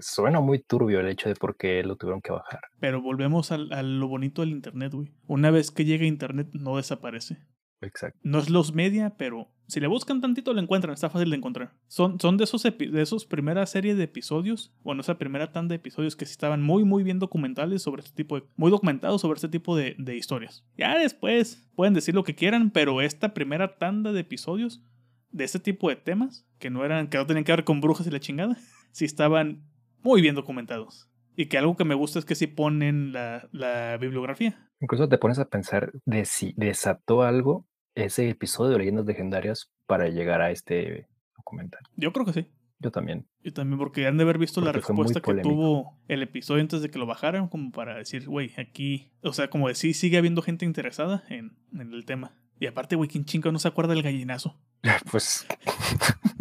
suena 0.01 0.39
muy 0.39 0.59
turbio 0.59 0.99
el 0.99 1.09
hecho 1.09 1.29
de 1.29 1.36
por 1.36 1.57
qué 1.57 1.84
lo 1.84 1.95
tuvieron 1.95 2.21
que 2.21 2.31
bajar. 2.31 2.61
Pero 2.79 3.01
volvemos 3.01 3.51
a, 3.51 3.55
a 3.55 3.84
lo 3.84 4.07
bonito 4.07 4.41
del 4.41 4.51
Internet, 4.51 4.93
güey. 4.93 5.13
Una 5.27 5.51
vez 5.51 5.71
que 5.71 5.86
llega 5.86 6.05
Internet 6.05 6.49
no 6.53 6.77
desaparece. 6.77 7.38
Exacto. 7.81 8.19
No 8.23 8.39
es 8.39 8.49
los 8.49 8.73
media, 8.73 9.15
pero 9.17 9.53
si 9.74 9.80
le 9.80 9.88
buscan 9.88 10.21
tantito 10.21 10.53
lo 10.53 10.61
encuentran, 10.61 10.93
está 10.93 11.09
fácil 11.09 11.32
de 11.32 11.36
encontrar. 11.36 11.74
Son, 11.88 12.19
son 12.19 12.38
de 12.38 12.43
esos 12.43 12.61
de 12.61 13.01
esos 13.01 13.26
primera 13.26 13.65
serie 13.65 13.95
de 13.95 14.03
episodios, 14.03 14.71
bueno, 14.84 15.01
esa 15.01 15.17
primera 15.17 15.51
tanda 15.51 15.74
de 15.74 15.78
episodios 15.78 16.15
que 16.15 16.26
sí 16.28 16.32
estaban 16.32 16.61
muy 16.61 16.84
muy 16.84 17.01
bien 17.01 17.17
documentales 17.17 17.82
sobre 17.82 18.03
este 18.03 18.15
tipo 18.15 18.39
muy 18.55 18.69
documentados 18.69 19.21
sobre 19.21 19.38
este 19.38 19.49
tipo 19.49 19.76
de, 19.76 19.95
de 19.97 20.15
historias. 20.15 20.63
Ya 20.78 20.97
después 20.99 21.67
pueden 21.76 21.95
decir 21.95 22.13
lo 22.13 22.24
que 22.24 22.36
quieran, 22.36 22.69
pero 22.69 23.01
esta 23.01 23.34
primera 23.34 23.80
tanda 23.80 24.11
de 24.11 24.19
episodios 24.19 24.84
de 25.32 25.43
este 25.43 25.59
tipo 25.59 25.89
de 25.89 25.95
temas, 25.95 26.47
que 26.59 26.69
no 26.69 26.86
eran, 26.86 27.07
que 27.07 27.17
no 27.17 27.26
tenían 27.26 27.43
que 27.43 27.51
ver 27.51 27.63
con 27.63 27.82
brujas 27.82 28.05
y 28.05 28.11
la 28.11 28.19
chingada, 28.19 28.55
sí 28.91 29.05
estaban 29.05 29.63
muy 30.03 30.21
bien 30.21 30.36
documentados. 30.36 31.09
Y 31.36 31.47
que 31.47 31.57
algo 31.57 31.76
que 31.76 31.84
me 31.84 31.95
gusta 31.95 32.19
es 32.19 32.26
que 32.26 32.36
sí 32.36 32.45
ponen 32.45 33.11
la, 33.11 33.49
la 33.51 33.97
bibliografía. 33.97 34.69
Incluso 34.80 35.09
te 35.09 35.17
pones 35.17 35.39
a 35.39 35.49
pensar 35.49 35.91
de 36.05 36.26
si 36.26 36.53
desató 36.57 37.24
algo 37.24 37.65
ese 37.96 38.30
episodio 38.30 38.72
de 38.72 38.80
Leyendas 38.80 39.06
Legendarias 39.06 39.72
para 39.86 40.08
llegar 40.10 40.41
a 40.41 40.52
este 40.52 41.08
documental. 41.36 41.82
Yo 41.96 42.12
creo 42.14 42.26
que 42.26 42.34
sí. 42.34 42.48
Yo 42.80 42.91
también. 42.91 43.26
Yo 43.41 43.54
también, 43.54 43.80
porque 43.80 44.08
han 44.08 44.18
de 44.18 44.24
haber 44.24 44.38
visto 44.38 44.60
la 44.60 44.74
Porque 44.74 44.88
respuesta 44.88 45.22
que 45.22 45.36
tuvo 45.36 45.98
el 46.10 46.22
episodio 46.22 46.62
antes 46.62 46.82
de 46.82 46.89
que 46.89 47.00
lo 47.00 47.06
bajaran, 47.06 47.48
como 47.48 47.72
para 47.72 47.96
decir, 47.96 48.28
güey, 48.28 48.52
aquí. 48.58 49.10
O 49.22 49.32
sea, 49.32 49.50
como 49.50 49.70
decir, 49.70 49.96
sigue 49.96 50.18
habiendo 50.18 50.41
gente 50.41 50.66
interesada 50.66 51.24
en, 51.30 51.56
en 51.72 51.94
el 51.94 52.04
tema. 52.06 52.36
Y 52.60 52.68
aparte, 52.68 52.96
güey, 52.96 53.10
¿quién 53.10 53.26
chingo 53.26 53.52
no 53.52 53.60
se 53.60 53.68
acuerda 53.68 53.94
del 53.94 54.04
gallinazo? 54.04 54.60
Pues 55.12 55.46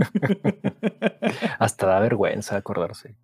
hasta 1.58 1.86
da 1.86 2.00
vergüenza 2.00 2.56
acordarse. 2.56 3.14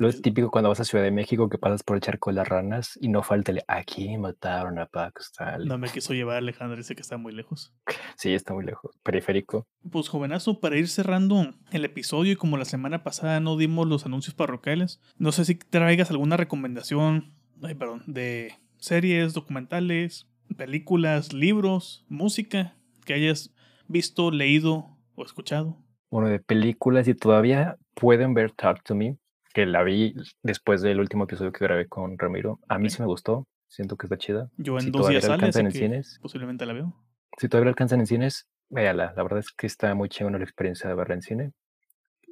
Lo 0.00 0.08
es 0.08 0.22
típico 0.22 0.50
cuando 0.50 0.70
vas 0.70 0.80
a 0.80 0.84
Ciudad 0.84 1.04
de 1.04 1.10
México 1.10 1.50
que 1.50 1.58
pasas 1.58 1.82
por 1.82 1.94
el 1.94 2.00
charco 2.00 2.30
de 2.30 2.36
las 2.36 2.48
ranas 2.48 2.98
y 3.02 3.08
no 3.08 3.22
falta 3.22 3.52
el 3.52 3.60
aquí 3.68 4.16
mataron 4.16 4.78
a 4.78 4.86
Paco 4.86 5.20
Stanley". 5.20 5.68
No 5.68 5.76
me 5.76 5.90
quiso 5.90 6.14
llevar 6.14 6.38
Alejandro, 6.38 6.78
dice 6.78 6.94
que 6.94 7.02
está 7.02 7.18
muy 7.18 7.34
lejos. 7.34 7.74
Sí, 8.16 8.32
está 8.32 8.54
muy 8.54 8.64
lejos. 8.64 8.98
Periférico. 9.02 9.66
Pues 9.92 10.08
jovenazo, 10.08 10.58
para 10.58 10.78
ir 10.78 10.88
cerrando 10.88 11.52
el 11.70 11.84
episodio 11.84 12.32
y 12.32 12.36
como 12.36 12.56
la 12.56 12.64
semana 12.64 13.04
pasada 13.04 13.40
no 13.40 13.58
dimos 13.58 13.86
los 13.88 14.06
anuncios 14.06 14.34
parroquiales, 14.34 15.02
no 15.18 15.32
sé 15.32 15.44
si 15.44 15.54
traigas 15.56 16.10
alguna 16.10 16.38
recomendación, 16.38 17.34
ay, 17.62 17.74
perdón, 17.74 18.02
de 18.06 18.54
series, 18.78 19.34
documentales, 19.34 20.30
películas, 20.56 21.34
libros, 21.34 22.06
música 22.08 22.74
que 23.04 23.12
hayas 23.12 23.54
visto, 23.86 24.30
leído 24.30 24.96
o 25.14 25.24
escuchado. 25.26 25.76
Bueno, 26.10 26.28
de 26.28 26.40
películas 26.40 27.06
y 27.06 27.12
todavía 27.12 27.76
pueden 27.92 28.32
ver 28.32 28.52
Talk 28.52 28.82
to 28.82 28.94
Me, 28.94 29.18
que 29.52 29.66
la 29.66 29.82
vi 29.82 30.14
después 30.42 30.82
del 30.82 31.00
último 31.00 31.24
episodio 31.24 31.52
que 31.52 31.64
grabé 31.64 31.88
con 31.88 32.18
Ramiro. 32.18 32.60
A 32.68 32.78
mí 32.78 32.90
sí 32.90 33.00
me 33.00 33.06
gustó. 33.06 33.46
Siento 33.68 33.96
que 33.96 34.06
está 34.06 34.18
chida. 34.18 34.50
Yo 34.56 34.74
en 34.74 34.80
Si 34.80 34.90
dos 34.90 35.02
todavía 35.02 35.20
días 35.20 35.52
sale, 35.52 35.66
en 35.66 35.72
cines. 35.72 36.18
posiblemente 36.20 36.66
la 36.66 36.72
veo. 36.72 36.94
Si 37.38 37.48
todavía 37.48 37.66
la 37.66 37.70
alcanzan 37.70 38.00
en 38.00 38.06
cines, 38.06 38.48
véala. 38.68 39.12
La 39.16 39.22
verdad 39.22 39.38
es 39.38 39.52
que 39.52 39.66
está 39.66 39.94
muy 39.94 40.08
chingona 40.08 40.38
la 40.38 40.44
experiencia 40.44 40.88
de 40.88 40.96
verla 40.96 41.14
en 41.14 41.22
cine. 41.22 41.52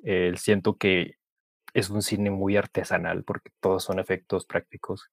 Eh, 0.05 0.33
siento 0.37 0.77
que 0.77 1.15
es 1.75 1.91
un 1.91 2.03
cine 2.03 2.31
muy 2.31 2.57
artesanal 2.57 3.25
porque 3.25 3.51
todos 3.61 3.85
son 3.85 3.99
efectos 3.99 4.47
prácticos 4.47 5.11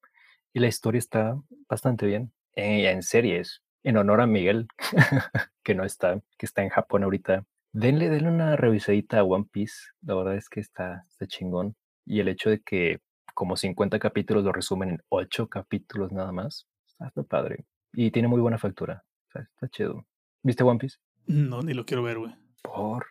y 0.54 0.60
la 0.60 0.68
historia 0.68 1.00
está 1.00 1.40
bastante 1.68 2.06
bien. 2.06 2.32
Eh, 2.56 2.90
en 2.90 3.04
series, 3.04 3.62
en 3.84 3.98
honor 3.98 4.22
a 4.22 4.28
Miguel, 4.28 4.68
que 5.64 5.76
no 5.76 5.84
está, 5.84 6.22
que 6.38 6.46
está 6.46 6.64
en 6.64 6.70
Japón 6.70 7.04
ahorita, 7.04 7.46
denle, 7.74 8.10
denle 8.10 8.30
una 8.30 8.56
revisadita 8.56 9.20
a 9.20 9.24
One 9.24 9.46
Piece. 9.52 9.76
La 10.02 10.16
verdad 10.16 10.36
es 10.36 10.50
que 10.50 10.60
está, 10.60 11.06
está 11.10 11.28
chingón. 11.28 11.76
Y 12.06 12.20
el 12.20 12.28
hecho 12.28 12.50
de 12.50 12.62
que 12.62 13.00
como 13.34 13.58
50 13.58 14.00
capítulos 14.00 14.44
lo 14.44 14.52
resumen 14.52 14.90
en 14.90 15.02
8 15.10 15.50
capítulos 15.50 16.12
nada 16.12 16.32
más, 16.32 16.68
está, 17.00 17.24
padre. 17.24 17.66
Y 17.94 18.12
tiene 18.12 18.28
muy 18.28 18.40
buena 18.42 18.58
factura. 18.58 19.04
O 19.28 19.32
sea, 19.32 19.42
está 19.42 19.68
chido. 19.70 20.06
¿Viste 20.44 20.64
One 20.64 20.80
Piece? 20.80 20.98
No, 21.26 21.62
ni 21.62 21.74
lo 21.74 21.86
quiero 21.86 22.04
ver, 22.04 22.20
güey. 22.20 22.34
Por. 22.62 23.08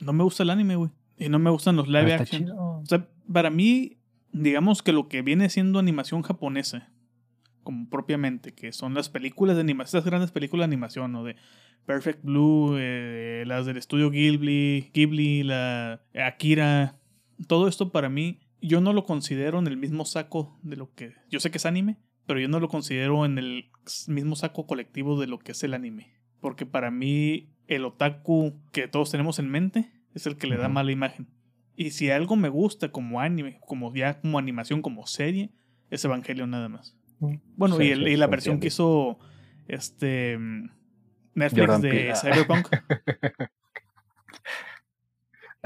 No 0.00 0.12
me 0.12 0.24
gusta 0.24 0.42
el 0.42 0.50
anime, 0.50 0.76
güey. 0.76 0.90
Y 1.16 1.28
no 1.28 1.38
me 1.38 1.50
gustan 1.50 1.76
los 1.76 1.86
Pero 1.86 1.98
live 2.00 2.10
está 2.12 2.22
action. 2.24 2.42
chido. 2.44 2.56
O 2.56 2.86
sea, 2.86 3.08
para 3.32 3.50
mí, 3.50 3.98
digamos 4.32 4.82
que 4.82 4.92
lo 4.92 5.08
que 5.08 5.22
viene 5.22 5.48
siendo 5.48 5.78
animación 5.78 6.22
japonesa, 6.22 6.92
como 7.62 7.88
propiamente, 7.88 8.54
que 8.54 8.72
son 8.72 8.94
las 8.94 9.08
películas 9.08 9.56
de 9.56 9.62
animación, 9.62 9.98
estas 9.98 10.10
grandes 10.10 10.32
películas 10.32 10.68
de 10.68 10.74
animación, 10.74 11.12
¿no? 11.12 11.24
De 11.24 11.36
Perfect 11.86 12.22
Blue, 12.24 12.76
eh, 12.78 13.44
las 13.46 13.66
del 13.66 13.76
estudio 13.76 14.10
Ghibli, 14.10 14.90
Ghibli, 14.92 15.44
la 15.44 16.02
Akira, 16.14 16.96
todo 17.44 17.68
esto 17.68 17.90
para 17.92 18.08
mí, 18.08 18.40
yo 18.60 18.80
no 18.80 18.92
lo 18.92 19.04
considero 19.04 19.58
en 19.58 19.66
el 19.66 19.76
mismo 19.76 20.04
saco 20.04 20.58
de 20.62 20.76
lo 20.76 20.92
que, 20.94 21.14
yo 21.30 21.40
sé 21.40 21.50
que 21.50 21.58
es 21.58 21.66
anime, 21.66 21.98
pero 22.26 22.40
yo 22.40 22.48
no 22.48 22.60
lo 22.60 22.68
considero 22.68 23.24
en 23.24 23.38
el 23.38 23.70
mismo 24.08 24.36
saco 24.36 24.66
colectivo 24.66 25.20
de 25.20 25.26
lo 25.26 25.38
que 25.38 25.52
es 25.52 25.62
el 25.62 25.74
anime. 25.74 26.12
Porque 26.40 26.66
para 26.66 26.90
mí, 26.90 27.50
el 27.66 27.84
otaku 27.84 28.60
que 28.72 28.88
todos 28.88 29.10
tenemos 29.10 29.38
en 29.38 29.50
mente 29.50 29.90
es 30.14 30.26
el 30.26 30.36
que 30.36 30.46
le 30.46 30.56
da 30.56 30.68
mala 30.68 30.92
imagen. 30.92 31.26
Y 31.76 31.90
si 31.90 32.10
algo 32.10 32.36
me 32.36 32.48
gusta 32.48 32.90
como 32.92 33.20
anime, 33.20 33.58
como 33.66 33.92
ya 33.94 34.20
como 34.20 34.38
animación, 34.38 34.80
como 34.82 35.06
serie, 35.06 35.50
es 35.90 36.04
Evangelion 36.04 36.50
nada 36.50 36.68
más. 36.68 36.96
Mm, 37.20 37.34
Bueno, 37.56 37.76
sí, 37.76 37.84
y, 37.84 37.90
el- 37.90 38.08
y 38.08 38.16
la 38.16 38.26
versión 38.26 38.60
que 38.60 38.68
hizo 38.68 39.18
este 39.68 40.38
mm, 40.38 40.70
Netflix 41.34 41.80
de 41.80 42.12
ah. 42.12 42.16
Cyberpunk. 42.16 42.68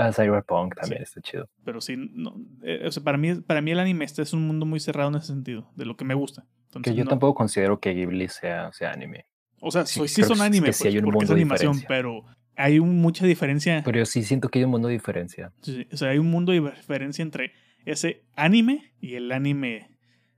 Ah, 0.01 0.13
Cyberpunk 0.13 0.75
también 0.77 1.01
Sí. 1.01 1.03
está 1.05 1.21
chido. 1.21 1.51
pero 1.65 1.81
sí, 1.81 1.97
no, 1.97 2.37
eh, 2.63 2.85
o 2.87 2.93
sea, 2.93 3.03
para 3.03 3.19
mí, 3.19 3.35
para 3.41 3.61
mí 3.61 3.73
el 3.73 3.81
anime 3.81 4.05
este 4.05 4.23
es 4.23 4.33
un 4.33 4.47
mundo 4.47 4.65
muy 4.65 4.79
cerrado 4.81 5.11
en 5.11 5.17
ese 5.17 5.27
sentido, 5.27 5.71
de 5.77 5.85
lo 5.85 5.97
que 5.97 6.05
me 6.05 6.15
gusta. 6.15 6.47
Entonces, 6.67 6.93
Que 6.93 6.97
yo 6.99 7.05
no- 7.05 7.11
tampoco 7.11 7.35
considero 7.35 7.81
que 7.81 7.93
Ghibli 7.95 8.29
sea, 8.29 8.73
sea 8.73 8.93
anime. 8.93 9.27
O 9.61 9.71
sea, 9.73 9.85
sí, 9.87 9.99
soy- 9.99 10.09
sí 10.09 10.23
son 10.23 10.39
que 10.39 10.45
anime, 10.45 10.73
sí 10.73 10.85
pues, 10.85 10.93
hay 10.95 10.99
un 10.99 11.05
porque 11.05 11.17
es 11.17 11.21
mundo 11.31 11.35
de 11.35 11.41
animación, 11.41 11.83
pero 11.89 12.25
hay 12.57 12.79
un- 12.79 13.01
mucha 13.01 13.27
diferencia. 13.27 13.83
Pero 13.85 13.99
yo 13.99 14.07
sí 14.07 14.23
siento 14.23 14.49
que 14.49 14.61
hay 14.61 14.65
un 14.65 14.71
mundo 14.71 14.87
de 14.89 14.95
diferencia. 14.95 15.53
Sí, 15.63 15.87
o 15.93 15.97
sea, 15.97 16.11
hay 16.11 16.19
un 16.19 16.31
mundo 16.31 16.53
de 16.53 16.61
diferencia 16.61 17.23
entre 17.23 17.53
ese 17.85 18.23
anime 18.37 18.93
y 19.01 19.15
el 19.15 19.33
anime 19.33 19.97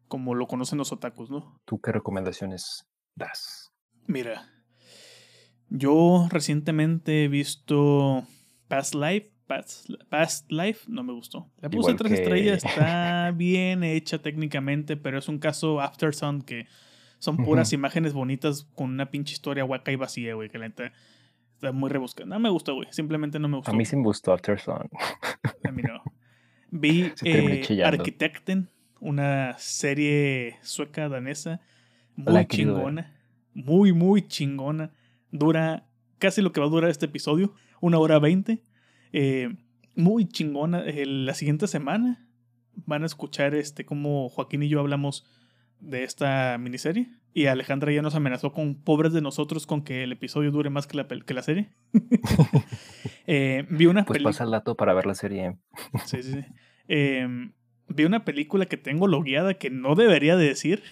como 0.09 0.35
lo 0.35 0.47
conocen 0.47 0.79
los 0.79 0.91
otakus, 0.91 1.31
¿no? 1.31 1.57
¿Tú 1.67 1.81
qué 1.81 1.93
recomendaciones 1.93 2.87
das? 3.15 3.71
Mira, 4.07 4.49
yo 5.69 6.27
recientemente 6.31 7.25
he 7.25 7.29
visto 7.29 8.25
Past 8.69 8.95
Life. 8.95 9.31
Past, 9.51 9.91
Past 10.09 10.53
Life 10.53 10.85
no 10.87 11.03
me 11.03 11.13
gustó. 11.13 11.51
Le 11.61 11.69
puse 11.69 11.91
Igual 11.91 11.97
tres 11.97 12.13
que- 12.13 12.23
estrellas, 12.23 12.65
está 12.65 13.33
bien 13.33 13.83
hecha 13.83 14.19
técnicamente, 14.23 14.97
pero 14.97 15.19
es 15.19 15.29
un 15.29 15.41
caso 15.41 15.81
Aftersun 15.81 16.43
que 16.43 16.69
son 17.19 17.37
puras 17.37 17.73
imágenes 17.73 18.13
bonitas 18.13 18.69
con 18.77 18.91
una 18.91 19.11
pinche 19.11 19.33
historia 19.33 19.65
hueca 19.65 19.91
y 19.91 19.97
vacía, 19.97 20.35
güey, 20.35 20.49
que 20.51 20.59
la 20.59 20.69
neta 20.69 20.93
está 21.55 21.73
muy 21.73 21.91
rebuscada. 21.91 22.29
No 22.29 22.39
me 22.39 22.49
gustó, 22.49 22.77
güey, 22.77 22.87
simplemente 22.93 23.41
no 23.41 23.49
me 23.49 23.57
gustó. 23.57 23.73
A 23.73 23.75
mí 23.75 23.85
sí 23.85 23.97
me 23.97 24.05
gustó 24.05 24.33
After 24.33 24.61
Sun. 24.61 24.89
A 25.65 25.73
mí 25.73 25.83
no. 25.83 26.01
Vi 26.71 27.13
eh. 27.25 27.83
Arkitekten, 27.85 28.71
una 29.01 29.57
serie 29.59 30.59
sueca 30.63 31.09
danesa, 31.09 31.61
muy 32.15 32.33
La 32.33 32.47
chingona, 32.47 33.21
muy, 33.53 33.93
muy 33.93 34.29
chingona. 34.29 34.93
Dura 35.33 35.87
casi 36.19 36.41
lo 36.41 36.53
que 36.53 36.61
va 36.61 36.67
a 36.67 36.71
durar 36.71 36.89
este 36.91 37.07
episodio, 37.07 37.53
una 37.81 37.99
hora 37.99 38.21
veinte. 38.21 38.63
Eh, 39.13 39.49
muy 39.97 40.27
chingona. 40.27 40.83
Eh, 40.87 41.05
la 41.07 41.35
siguiente 41.35 41.67
semana 41.67 42.27
van 42.87 43.03
a 43.03 43.07
escuchar 43.07 43.55
este 43.55 43.85
cómo 43.85 44.29
Joaquín 44.29 44.63
y 44.63 44.69
yo 44.69 44.81
hablamos 44.81 45.27
de 45.81 46.05
esta 46.05 46.57
miniserie. 46.59 47.09
Y 47.33 47.47
Alejandra 47.47 47.93
ya 47.93 48.03
nos 48.03 48.15
amenazó 48.17 48.53
con 48.53 48.75
pobres 48.75 49.13
de 49.13 49.21
nosotros 49.21 49.67
con 49.67 49.83
que 49.83 50.03
el 50.03 50.13
episodio 50.13 50.51
dure 50.51 50.69
más 50.71 50.87
que 50.87 50.97
la, 50.97 51.07
que 51.07 51.35
la 51.35 51.43
serie. 51.43 51.71
Eh, 53.33 53.65
vi 53.71 53.87
una 53.87 54.05
Pues 54.05 54.17
película. 54.17 54.33
pasa 54.33 54.43
el 54.45 54.51
dato 54.51 54.75
para 54.77 54.93
ver 54.93 55.07
la 55.07 55.15
serie. 55.15 55.57
Sí, 56.05 56.21
sí, 56.23 56.33
sí. 56.33 56.45
Em, 56.89 57.53
vi 57.87 58.05
una 58.05 58.25
película 58.25 58.67
que 58.67 58.77
tengo 58.77 59.07
logueada 59.07 59.55
que 59.55 59.71
no 59.71 59.95
debería 59.95 60.35
de 60.37 60.47
decir. 60.49 60.83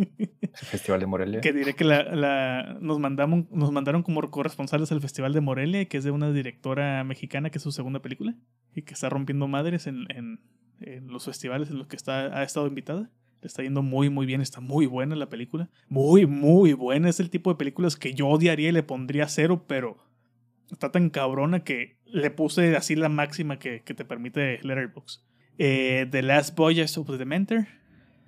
El 0.00 0.50
Festival 0.52 1.00
de 1.00 1.06
Morelia. 1.06 1.40
Que 1.40 1.52
diré 1.52 1.74
que 1.74 1.84
la, 1.84 2.02
la- 2.14 2.78
nos, 2.80 2.98
mandamos, 2.98 3.50
nos 3.50 3.70
mandaron 3.72 4.02
como 4.02 4.20
corresponsales 4.30 4.90
al 4.92 5.00
Festival 5.00 5.32
de 5.32 5.40
Morelia, 5.40 5.84
que 5.86 5.98
es 5.98 6.04
de 6.04 6.10
una 6.10 6.32
directora 6.32 7.04
mexicana 7.04 7.50
que 7.50 7.58
es 7.58 7.62
su 7.62 7.72
segunda 7.72 8.00
película 8.02 8.34
y 8.74 8.82
que 8.82 8.94
está 8.94 9.08
rompiendo 9.08 9.46
madres 9.48 9.86
en, 9.86 10.06
en- 10.10 10.40
en 10.80 11.08
los 11.08 11.24
festivales 11.26 11.70
en 11.70 11.78
los 11.78 11.86
que 11.88 11.96
está, 11.96 12.38
ha 12.38 12.42
estado 12.42 12.66
invitada. 12.66 13.10
Le 13.42 13.46
está 13.46 13.62
yendo 13.62 13.82
muy, 13.82 14.10
muy 14.10 14.26
bien. 14.26 14.40
Está 14.40 14.60
muy 14.60 14.86
buena 14.86 15.16
la 15.16 15.28
película. 15.30 15.70
Muy, 15.88 16.26
muy 16.26 16.72
buena. 16.74 17.08
Es 17.08 17.20
el 17.20 17.30
tipo 17.30 17.50
de 17.50 17.56
películas 17.56 17.96
que 17.96 18.12
yo 18.14 18.28
odiaría 18.28 18.68
y 18.68 18.72
le 18.72 18.82
pondría 18.82 19.28
cero, 19.28 19.64
pero 19.66 19.96
está 20.70 20.92
tan 20.92 21.08
cabrona 21.10 21.64
que 21.64 21.96
le 22.04 22.30
puse 22.30 22.76
así 22.76 22.96
la 22.96 23.08
máxima 23.08 23.58
que, 23.58 23.82
que 23.82 23.94
te 23.94 24.04
permite 24.04 24.58
Letterboxd. 24.62 25.22
Eh, 25.58 26.06
The 26.10 26.22
Last 26.22 26.56
Voyage 26.56 26.98
of 27.00 27.06
the 27.06 27.16
Dementor. 27.18 27.66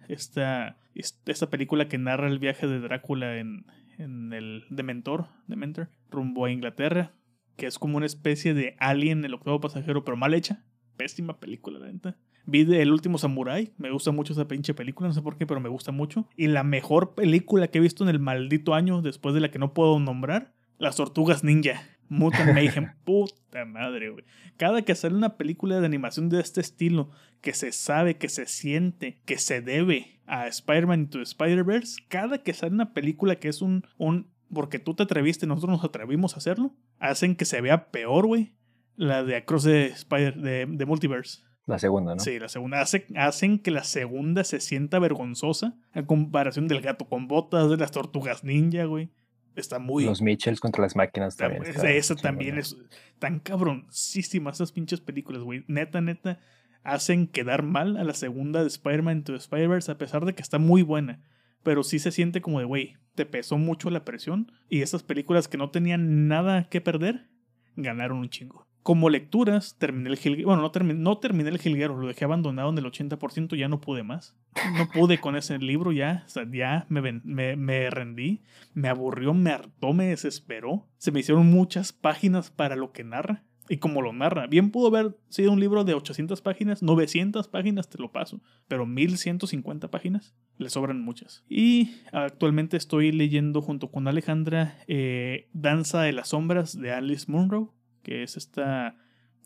Esta, 0.08 0.78
esta 0.94 1.50
película 1.50 1.88
que 1.88 1.98
narra 1.98 2.28
el 2.28 2.38
viaje 2.38 2.66
de 2.66 2.80
Drácula 2.80 3.38
en, 3.38 3.66
en 3.98 4.32
el 4.32 4.64
Dementor, 4.70 5.26
Dementor, 5.46 5.90
rumbo 6.10 6.44
a 6.44 6.50
Inglaterra, 6.50 7.12
que 7.56 7.66
es 7.66 7.78
como 7.78 7.96
una 7.96 8.06
especie 8.06 8.54
de 8.54 8.76
Alien, 8.78 9.24
el 9.24 9.34
octavo 9.34 9.60
pasajero, 9.60 10.04
pero 10.04 10.16
mal 10.16 10.34
hecha. 10.34 10.64
Pésima 10.96 11.38
película, 11.38 11.78
la 11.78 11.90
neta. 11.90 12.16
Vi 12.44 12.64
de 12.64 12.82
El 12.82 12.92
último 12.92 13.18
Samurai, 13.18 13.72
me 13.78 13.90
gusta 13.90 14.10
mucho 14.10 14.32
esa 14.32 14.48
pinche 14.48 14.74
película, 14.74 15.08
no 15.08 15.14
sé 15.14 15.22
por 15.22 15.36
qué, 15.36 15.46
pero 15.46 15.60
me 15.60 15.68
gusta 15.68 15.92
mucho. 15.92 16.26
Y 16.36 16.48
la 16.48 16.64
mejor 16.64 17.14
película 17.14 17.68
que 17.68 17.78
he 17.78 17.80
visto 17.80 18.02
en 18.02 18.10
el 18.10 18.18
maldito 18.18 18.74
año, 18.74 19.00
después 19.00 19.34
de 19.34 19.40
la 19.40 19.50
que 19.50 19.60
no 19.60 19.74
puedo 19.74 19.98
nombrar, 20.00 20.52
Las 20.78 20.96
Tortugas 20.96 21.44
Ninja. 21.44 21.82
Mutant 22.12 22.52
Mayhem. 22.54 22.92
Puta 23.04 23.64
madre, 23.64 24.10
güey. 24.10 24.24
Cada 24.56 24.82
que 24.82 24.94
sale 24.94 25.14
una 25.14 25.36
película 25.36 25.80
de 25.80 25.86
animación 25.86 26.28
de 26.28 26.40
este 26.40 26.60
estilo, 26.60 27.10
que 27.40 27.54
se 27.54 27.72
sabe, 27.72 28.16
que 28.18 28.28
se 28.28 28.46
siente, 28.46 29.20
que 29.24 29.38
se 29.38 29.60
debe 29.60 30.20
a 30.26 30.46
Spider-Man 30.46 31.00
Into 31.00 31.18
the 31.18 31.24
Spider-Verse, 31.24 32.02
cada 32.08 32.38
que 32.42 32.52
sale 32.54 32.72
una 32.74 32.92
película 32.94 33.36
que 33.36 33.48
es 33.48 33.62
un, 33.62 33.84
un. 33.98 34.30
Porque 34.52 34.78
tú 34.78 34.94
te 34.94 35.02
atreviste, 35.04 35.46
nosotros 35.46 35.70
nos 35.78 35.84
atrevimos 35.84 36.34
a 36.34 36.38
hacerlo, 36.38 36.74
hacen 36.98 37.34
que 37.36 37.44
se 37.46 37.60
vea 37.60 37.90
peor, 37.90 38.26
güey. 38.26 38.52
La 38.96 39.24
de 39.24 39.36
Across 39.36 39.64
the 39.64 39.86
Spider, 39.86 40.36
de, 40.36 40.66
de 40.66 40.86
Multiverse. 40.86 41.40
La 41.66 41.78
segunda, 41.78 42.14
¿no? 42.14 42.20
Sí, 42.20 42.38
la 42.38 42.48
segunda. 42.48 42.80
Hace- 42.80 43.06
hacen 43.16 43.58
que 43.58 43.70
la 43.70 43.84
segunda 43.84 44.44
se 44.44 44.60
sienta 44.60 44.98
vergonzosa 44.98 45.74
a 45.92 46.02
comparación 46.04 46.68
del 46.68 46.80
gato 46.82 47.06
con 47.08 47.28
botas, 47.28 47.70
de 47.70 47.76
las 47.78 47.90
tortugas 47.92 48.44
ninja, 48.44 48.84
güey. 48.84 49.10
Está 49.56 49.78
muy. 49.78 50.04
Los 50.04 50.22
Mitchells 50.22 50.60
contra 50.60 50.82
las 50.82 50.96
máquinas 50.96 51.36
también. 51.36 51.64
Está, 51.64 51.90
esa 51.90 52.16
también 52.16 52.58
es 52.58 52.76
tan 53.18 53.38
cabroncísima, 53.40 54.50
esas 54.50 54.72
pinches 54.72 55.00
películas, 55.00 55.42
güey. 55.42 55.64
Neta, 55.68 56.00
neta, 56.00 56.40
hacen 56.82 57.26
quedar 57.26 57.62
mal 57.62 57.96
a 57.96 58.04
la 58.04 58.14
segunda 58.14 58.62
de 58.62 58.68
Spider-Man 58.68 59.18
into 59.18 59.34
Spider-Verse, 59.34 59.92
a 59.92 59.98
pesar 59.98 60.24
de 60.24 60.34
que 60.34 60.42
está 60.42 60.58
muy 60.58 60.82
buena. 60.82 61.20
Pero 61.62 61.84
sí 61.84 61.98
se 61.98 62.10
siente 62.10 62.40
como 62.40 62.58
de, 62.58 62.64
güey, 62.64 62.96
te 63.14 63.26
pesó 63.26 63.58
mucho 63.58 63.90
la 63.90 64.04
presión. 64.04 64.52
Y 64.68 64.82
esas 64.82 65.02
películas 65.02 65.48
que 65.48 65.58
no 65.58 65.70
tenían 65.70 66.26
nada 66.28 66.68
que 66.68 66.80
perder, 66.80 67.28
ganaron 67.76 68.18
un 68.18 68.28
chingo. 68.28 68.66
Como 68.82 69.10
lecturas, 69.10 69.76
terminé 69.78 70.10
el 70.10 70.16
Gilguero. 70.16 70.48
Bueno, 70.48 70.62
no, 70.62 70.70
terminé, 70.70 70.98
no 70.98 71.18
terminé 71.18 71.50
el 71.50 71.58
Gilguero, 71.58 71.96
lo 71.96 72.08
dejé 72.08 72.24
abandonado 72.24 72.70
en 72.70 72.78
el 72.78 72.84
80%, 72.84 73.56
ya 73.56 73.68
no 73.68 73.80
pude 73.80 74.02
más. 74.02 74.36
No 74.76 74.88
pude 74.88 75.18
con 75.18 75.36
ese 75.36 75.58
libro 75.58 75.92
ya, 75.92 76.26
ya 76.50 76.86
me, 76.88 77.00
me, 77.24 77.56
me 77.56 77.90
rendí, 77.90 78.42
me 78.74 78.88
aburrió, 78.88 79.34
me 79.34 79.50
hartó, 79.50 79.92
me 79.92 80.06
desesperó. 80.06 80.86
Se 80.98 81.12
me 81.12 81.20
hicieron 81.20 81.46
muchas 81.46 81.92
páginas 81.92 82.50
para 82.50 82.76
lo 82.76 82.92
que 82.92 83.04
narra 83.04 83.44
y 83.68 83.78
como 83.78 84.02
lo 84.02 84.12
narra. 84.12 84.46
Bien 84.46 84.70
pudo 84.70 84.88
haber 84.88 85.16
sido 85.28 85.52
un 85.52 85.60
libro 85.60 85.84
de 85.84 85.94
800 85.94 86.40
páginas, 86.42 86.82
900 86.82 87.48
páginas 87.48 87.88
te 87.88 87.98
lo 87.98 88.12
paso, 88.12 88.40
pero 88.68 88.86
1150 88.86 89.90
páginas 89.90 90.34
le 90.58 90.70
sobran 90.70 91.00
muchas. 91.00 91.44
Y 91.48 91.94
actualmente 92.12 92.76
estoy 92.76 93.12
leyendo 93.12 93.62
junto 93.62 93.90
con 93.90 94.08
Alejandra 94.08 94.78
eh, 94.88 95.48
Danza 95.52 96.02
de 96.02 96.12
las 96.12 96.28
Sombras 96.28 96.78
de 96.78 96.92
Alice 96.92 97.30
Munro, 97.30 97.72
que 98.02 98.22
es 98.22 98.36
esta 98.36 98.96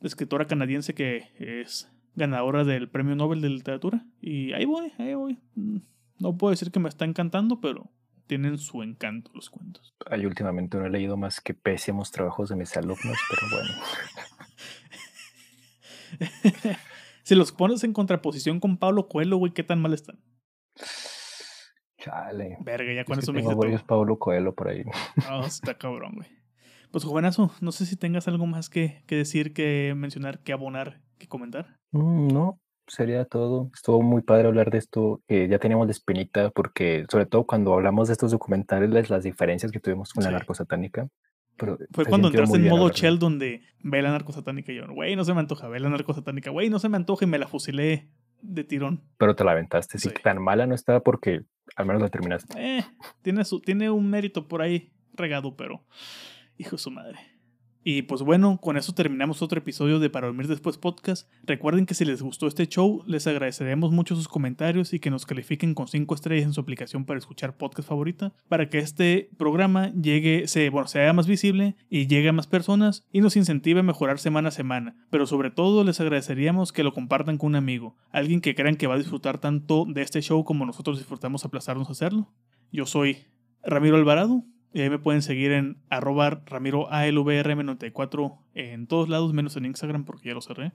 escritora 0.03 0.47
canadiense 0.47 0.95
que 0.95 1.31
es 1.39 1.91
ganadora 2.15 2.65
del 2.65 2.89
Premio 2.89 3.15
Nobel 3.15 3.41
de 3.41 3.51
Literatura. 3.51 4.05
Y 4.21 4.53
ahí 4.53 4.65
voy, 4.65 4.93
ahí 4.99 5.15
voy. 5.15 5.39
Mm, 5.55 5.79
no 6.19 6.37
puedo 6.37 6.51
decir 6.51 6.71
que 6.71 6.81
me 6.81 6.89
está 6.89 7.05
encantando, 7.05 7.61
pero 7.61 7.91
tienen 8.27 8.59
su 8.59 8.83
encanto 8.83 9.31
los 9.35 9.51
cuentos. 9.51 9.95
Ay, 10.11 10.27
últimamente 10.27 10.77
no 10.79 10.87
he 10.87 10.91
leído 10.91 11.17
más 11.17 11.41
que 11.41 11.55
pésimos 11.55 12.11
trabajos 12.11 12.49
de 12.49 12.57
mis 12.57 12.77
alumnos, 12.77 13.19
pero 13.31 13.43
bueno. 13.53 13.73
si 17.23 17.35
los 17.35 17.53
pones 17.53 17.85
en 17.85 17.93
contraposición 17.93 18.61
con 18.61 18.79
Pablo 18.79 19.09
Coelho, 19.09 19.37
güey, 19.37 19.53
¿qué 19.53 19.63
tan 19.63 19.81
mal 19.81 19.95
están? 19.95 20.19
Chale. 21.99 22.57
Verga, 22.61 22.93
ya 22.93 23.05
con 23.05 23.19
eso 23.19 23.33
me 23.33 23.41
tengo 23.41 23.57
varios 23.57 23.83
Pablo 23.83 24.19
Coelho 24.19 24.55
por 24.55 24.69
ahí. 24.69 24.85
No, 25.29 25.45
está 25.45 25.77
cabrón, 25.77 26.15
güey. 26.17 26.29
Pues 26.97 27.05
jovenazo, 27.05 27.51
no 27.61 27.73
sé 27.73 27.85
si 27.85 27.95
tengas 27.95 28.27
algo 28.27 28.47
más 28.47 28.71
que, 28.71 29.03
que 29.07 29.17
decir, 29.17 29.53
que 29.53 29.93
mencionar, 29.95 30.39
que 30.39 30.55
abonar, 30.55 31.03
que 31.19 31.29
comentar. 31.29 31.77
Mm, 31.91 32.29
no, 32.29 32.59
sería 32.87 33.27
todo. 33.27 33.71
Estuvo 33.75 34.01
muy 34.01 34.23
padre 34.23 34.49
hablar 34.49 34.71
de 34.71 34.79
esto. 34.79 35.21
Eh, 35.29 35.47
ya 35.51 35.59
teníamos 35.59 35.89
de 35.89 35.93
espinita 35.93 36.49
porque, 36.49 37.05
sobre 37.11 37.27
todo 37.27 37.45
cuando 37.45 37.75
hablamos 37.75 38.09
de 38.09 38.13
estos 38.13 38.31
documentales, 38.31 39.11
las 39.11 39.25
diferencias 39.25 39.73
que 39.73 39.79
tuvimos 39.79 40.15
con 40.15 40.25
la 40.25 40.31
narcosatánica. 40.31 41.07
Pero 41.59 41.77
Fue 41.91 42.07
cuando 42.07 42.29
entraste 42.29 42.57
en 42.57 42.67
modo 42.67 42.89
Shell 42.89 43.19
donde 43.19 43.61
ve 43.81 44.01
la 44.01 44.13
narcosatánica 44.13 44.73
y 44.73 44.77
yo, 44.77 44.87
güey, 44.89 45.17
no 45.17 45.25
se 45.27 45.35
me 45.35 45.41
antoja, 45.41 45.69
ve 45.69 45.81
la 45.81 45.91
narcosatánica, 45.91 46.49
güey, 46.49 46.71
no 46.71 46.79
se 46.79 46.89
me 46.89 46.97
antoja 46.97 47.27
y 47.27 47.29
me 47.29 47.37
la 47.37 47.47
fusilé 47.47 48.09
de 48.41 48.65
tirón. 48.65 49.03
Pero 49.19 49.37
te 49.37 49.45
la 49.45 49.53
aventaste, 49.53 49.99
sí. 49.99 50.09
tan 50.23 50.43
mala 50.43 50.67
no 50.67 50.75
estaba 50.75 51.01
porque 51.01 51.43
al 51.77 51.85
menos 51.85 52.01
la 52.01 52.09
terminaste. 52.09 52.55
Eh, 52.57 52.87
tiene, 53.21 53.45
su, 53.45 53.61
tiene 53.61 53.91
un 53.91 54.09
mérito 54.09 54.49
por 54.49 54.63
ahí 54.63 54.95
regado, 55.13 55.57
pero 55.57 55.85
hijo 56.59 56.73
de 56.73 56.83
su 56.83 56.91
madre. 56.91 57.37
Y 57.89 58.03
pues 58.03 58.23
bueno, 58.23 58.59
con 58.61 58.77
eso 58.77 58.95
terminamos 58.95 59.43
otro 59.43 59.61
episodio 59.61 60.01
de 60.01 60.11
Para 60.11 60.27
Dormir 60.27 60.49
Después 60.49 60.77
Podcast. 60.77 61.31
Recuerden 61.45 61.87
que 61.87 61.95
si 61.95 62.05
les 62.05 62.21
gustó 62.21 62.49
este 62.49 62.67
show, 62.67 63.05
les 63.07 63.29
agradeceremos 63.29 63.93
mucho 63.93 64.17
sus 64.17 64.27
comentarios 64.27 64.93
y 64.93 64.99
que 64.99 65.09
nos 65.09 65.25
califiquen 65.25 65.73
con 65.73 65.87
5 65.87 66.13
estrellas 66.17 66.47
en 66.47 66.53
su 66.53 66.61
aplicación 66.61 67.05
para 67.05 67.21
escuchar 67.21 67.57
podcast 67.57 67.89
favorita, 67.89 68.33
para 68.49 68.69
que 68.69 68.79
este 68.79 69.31
programa 69.39 69.93
llegue, 69.93 70.49
se, 70.49 70.69
bueno, 70.69 70.89
sea 70.89 71.13
más 71.13 71.29
visible 71.29 71.77
y 71.89 72.09
llegue 72.09 72.31
a 72.31 72.33
más 72.33 72.49
personas 72.49 73.07
y 73.13 73.21
nos 73.21 73.37
incentive 73.37 73.79
a 73.79 73.85
mejorar 73.85 74.19
semana 74.19 74.49
a 74.49 74.51
semana. 74.51 74.97
Pero 75.11 75.29
sobre 75.29 75.53
todo 75.53 75.85
les 75.85 76.01
agradeceríamos 76.01 76.73
que 76.73 76.83
lo 76.83 76.93
compartan 76.93 77.39
con 77.39 77.51
un 77.51 77.55
amigo, 77.55 77.95
alguien 78.11 78.41
que 78.41 78.57
crean 78.57 78.75
que 78.75 78.89
va 78.89 78.97
a 78.97 78.99
disfrutar 78.99 79.39
tanto 79.39 79.85
de 79.87 80.03
este 80.03 80.23
show 80.23 80.43
como 80.43 80.67
nosotros 80.67 80.99
disfrutamos 80.99 81.45
aplazarnos 81.45 81.89
a 81.89 81.93
hacerlo. 81.93 82.33
Yo 82.73 82.85
soy 82.85 83.19
Ramiro 83.63 83.95
Alvarado 83.95 84.43
y 84.73 84.83
ahí 84.83 84.91
me 84.91 84.99
pueden 84.99 85.23
seguir 85.23 85.53
en 85.53 85.79
arroba 85.89 86.43
ramiro 86.45 86.89
94 86.91 88.39
en 88.55 88.87
todos 88.87 89.09
lados, 89.09 89.33
menos 89.33 89.57
en 89.57 89.65
Instagram 89.65 90.05
porque 90.05 90.29
ya 90.29 90.35
lo 90.35 90.43
cerré. 90.43 90.73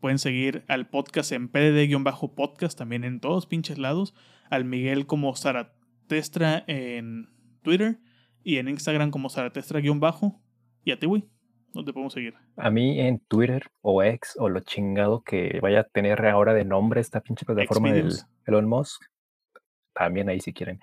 Pueden 0.00 0.18
seguir 0.18 0.64
al 0.68 0.88
podcast 0.88 1.32
en 1.32 1.50
pdd-podcast 1.50 2.76
también 2.76 3.04
en 3.04 3.20
todos 3.20 3.46
pinches 3.46 3.78
lados. 3.78 4.14
Al 4.50 4.64
Miguel 4.64 5.06
como 5.06 5.34
Zaratestra 5.34 6.64
en 6.66 7.28
Twitter 7.62 7.98
y 8.42 8.58
en 8.58 8.68
Instagram 8.68 9.10
como 9.10 9.28
Zaratestra-bajo. 9.30 10.40
Y 10.84 10.92
a 10.92 10.98
ti, 10.98 11.06
güey, 11.06 11.24
¿dónde 11.72 11.92
podemos 11.92 12.12
seguir? 12.12 12.34
A 12.56 12.70
mí 12.70 13.00
en 13.00 13.20
Twitter 13.20 13.70
o 13.80 14.02
X 14.02 14.34
o 14.38 14.48
lo 14.48 14.60
chingado 14.60 15.22
que 15.22 15.58
vaya 15.62 15.80
a 15.80 15.84
tener 15.84 16.24
ahora 16.26 16.52
de 16.52 16.64
nombre 16.64 17.00
esta 17.00 17.20
pinche 17.20 17.46
plataforma 17.46 17.92
del 17.92 18.12
Elon 18.44 18.68
Musk 18.68 19.02
también 19.96 20.28
ahí 20.28 20.40
si 20.40 20.52
quieren. 20.52 20.80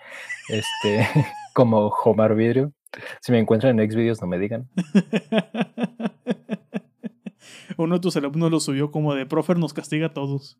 Este, 0.49 1.07
como 1.53 1.88
Homar 1.88 2.36
Vidrio. 2.36 2.74
Si 3.22 3.32
me 3.32 3.39
encuentran 3.39 3.80
en 3.80 3.91
Xvideos, 3.91 4.22
no 4.22 4.28
me 4.28 4.38
digan. 4.38 4.70
Uno 7.78 7.95
de 7.95 8.01
tus 8.01 8.16
alumnos 8.18 8.51
lo 8.51 8.59
subió 8.59 8.91
como 8.91 9.16
de 9.16 9.26
profer 9.26 9.57
nos 9.57 9.74
castiga 9.74 10.07
a 10.07 10.14
todos. 10.14 10.59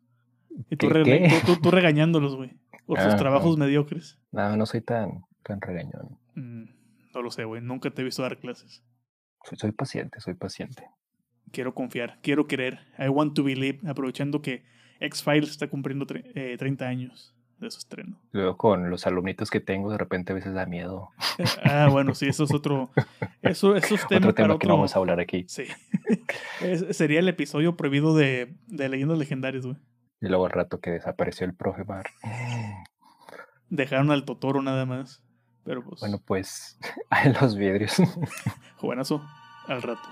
Y 0.70 0.76
tú, 0.76 0.88
tú, 1.62 1.70
regañándolos, 1.70 2.36
güey. 2.36 2.52
Por 2.86 3.00
sus 3.00 3.14
ah, 3.14 3.16
trabajos 3.16 3.56
mediocres. 3.56 4.18
No, 4.30 4.56
no 4.56 4.66
soy 4.66 4.80
tan, 4.80 5.24
tan 5.42 5.60
regañón. 5.60 6.18
Mm, 6.34 6.64
no 7.14 7.22
lo 7.22 7.30
sé, 7.30 7.44
güey. 7.44 7.62
Nunca 7.62 7.90
te 7.90 8.02
he 8.02 8.04
visto 8.04 8.22
dar 8.22 8.38
clases. 8.38 8.84
Soy, 9.44 9.58
soy 9.58 9.72
paciente, 9.72 10.20
soy 10.20 10.34
paciente. 10.34 10.84
Quiero 11.50 11.74
confiar, 11.74 12.18
quiero 12.22 12.46
querer. 12.46 12.80
I 12.98 13.08
want 13.08 13.34
to 13.34 13.44
believe, 13.44 13.80
aprovechando 13.88 14.42
que 14.42 14.64
X-Files 15.00 15.50
está 15.50 15.68
cumpliendo 15.68 16.06
30 16.06 16.30
eh, 16.34 16.88
años 16.88 17.33
de 17.64 17.70
su 17.70 17.78
estreno. 17.78 18.20
Luego 18.32 18.56
con 18.56 18.90
los 18.90 19.06
alumnitos 19.06 19.50
que 19.50 19.60
tengo, 19.60 19.90
de 19.90 19.98
repente 19.98 20.32
a 20.32 20.34
veces 20.34 20.54
da 20.54 20.66
miedo. 20.66 21.10
ah, 21.64 21.88
bueno, 21.90 22.14
sí, 22.14 22.26
eso 22.26 22.44
es 22.44 22.54
otro. 22.54 22.90
Eso, 23.42 23.76
eso 23.76 23.94
es 23.94 24.06
tema, 24.08 24.28
otro 24.28 24.34
tema 24.34 24.58
que 24.58 24.66
no 24.66 24.76
vamos 24.76 24.96
a 24.96 24.98
hablar 24.98 25.20
aquí. 25.20 25.44
Sí. 25.48 25.64
sería 26.92 27.20
el 27.20 27.28
episodio 27.28 27.76
prohibido 27.76 28.16
de, 28.16 28.56
de 28.68 28.88
leyendas 28.88 29.18
legendarias, 29.18 29.66
güey. 29.66 29.76
Y 30.22 30.28
luego 30.28 30.46
al 30.46 30.52
rato 30.52 30.80
que 30.80 30.90
desapareció 30.90 31.46
el 31.46 31.54
profe 31.54 31.82
Bar. 31.82 32.06
Dejaron 33.68 34.10
al 34.10 34.24
Totoro 34.24 34.62
nada 34.62 34.86
más. 34.86 35.22
Pero 35.64 35.84
pues. 35.84 36.00
Bueno, 36.00 36.22
pues, 36.24 36.78
a 37.10 37.28
los 37.28 37.56
vidrios. 37.56 37.96
Juegazo, 38.76 39.22
al 39.66 39.82
rato. 39.82 40.08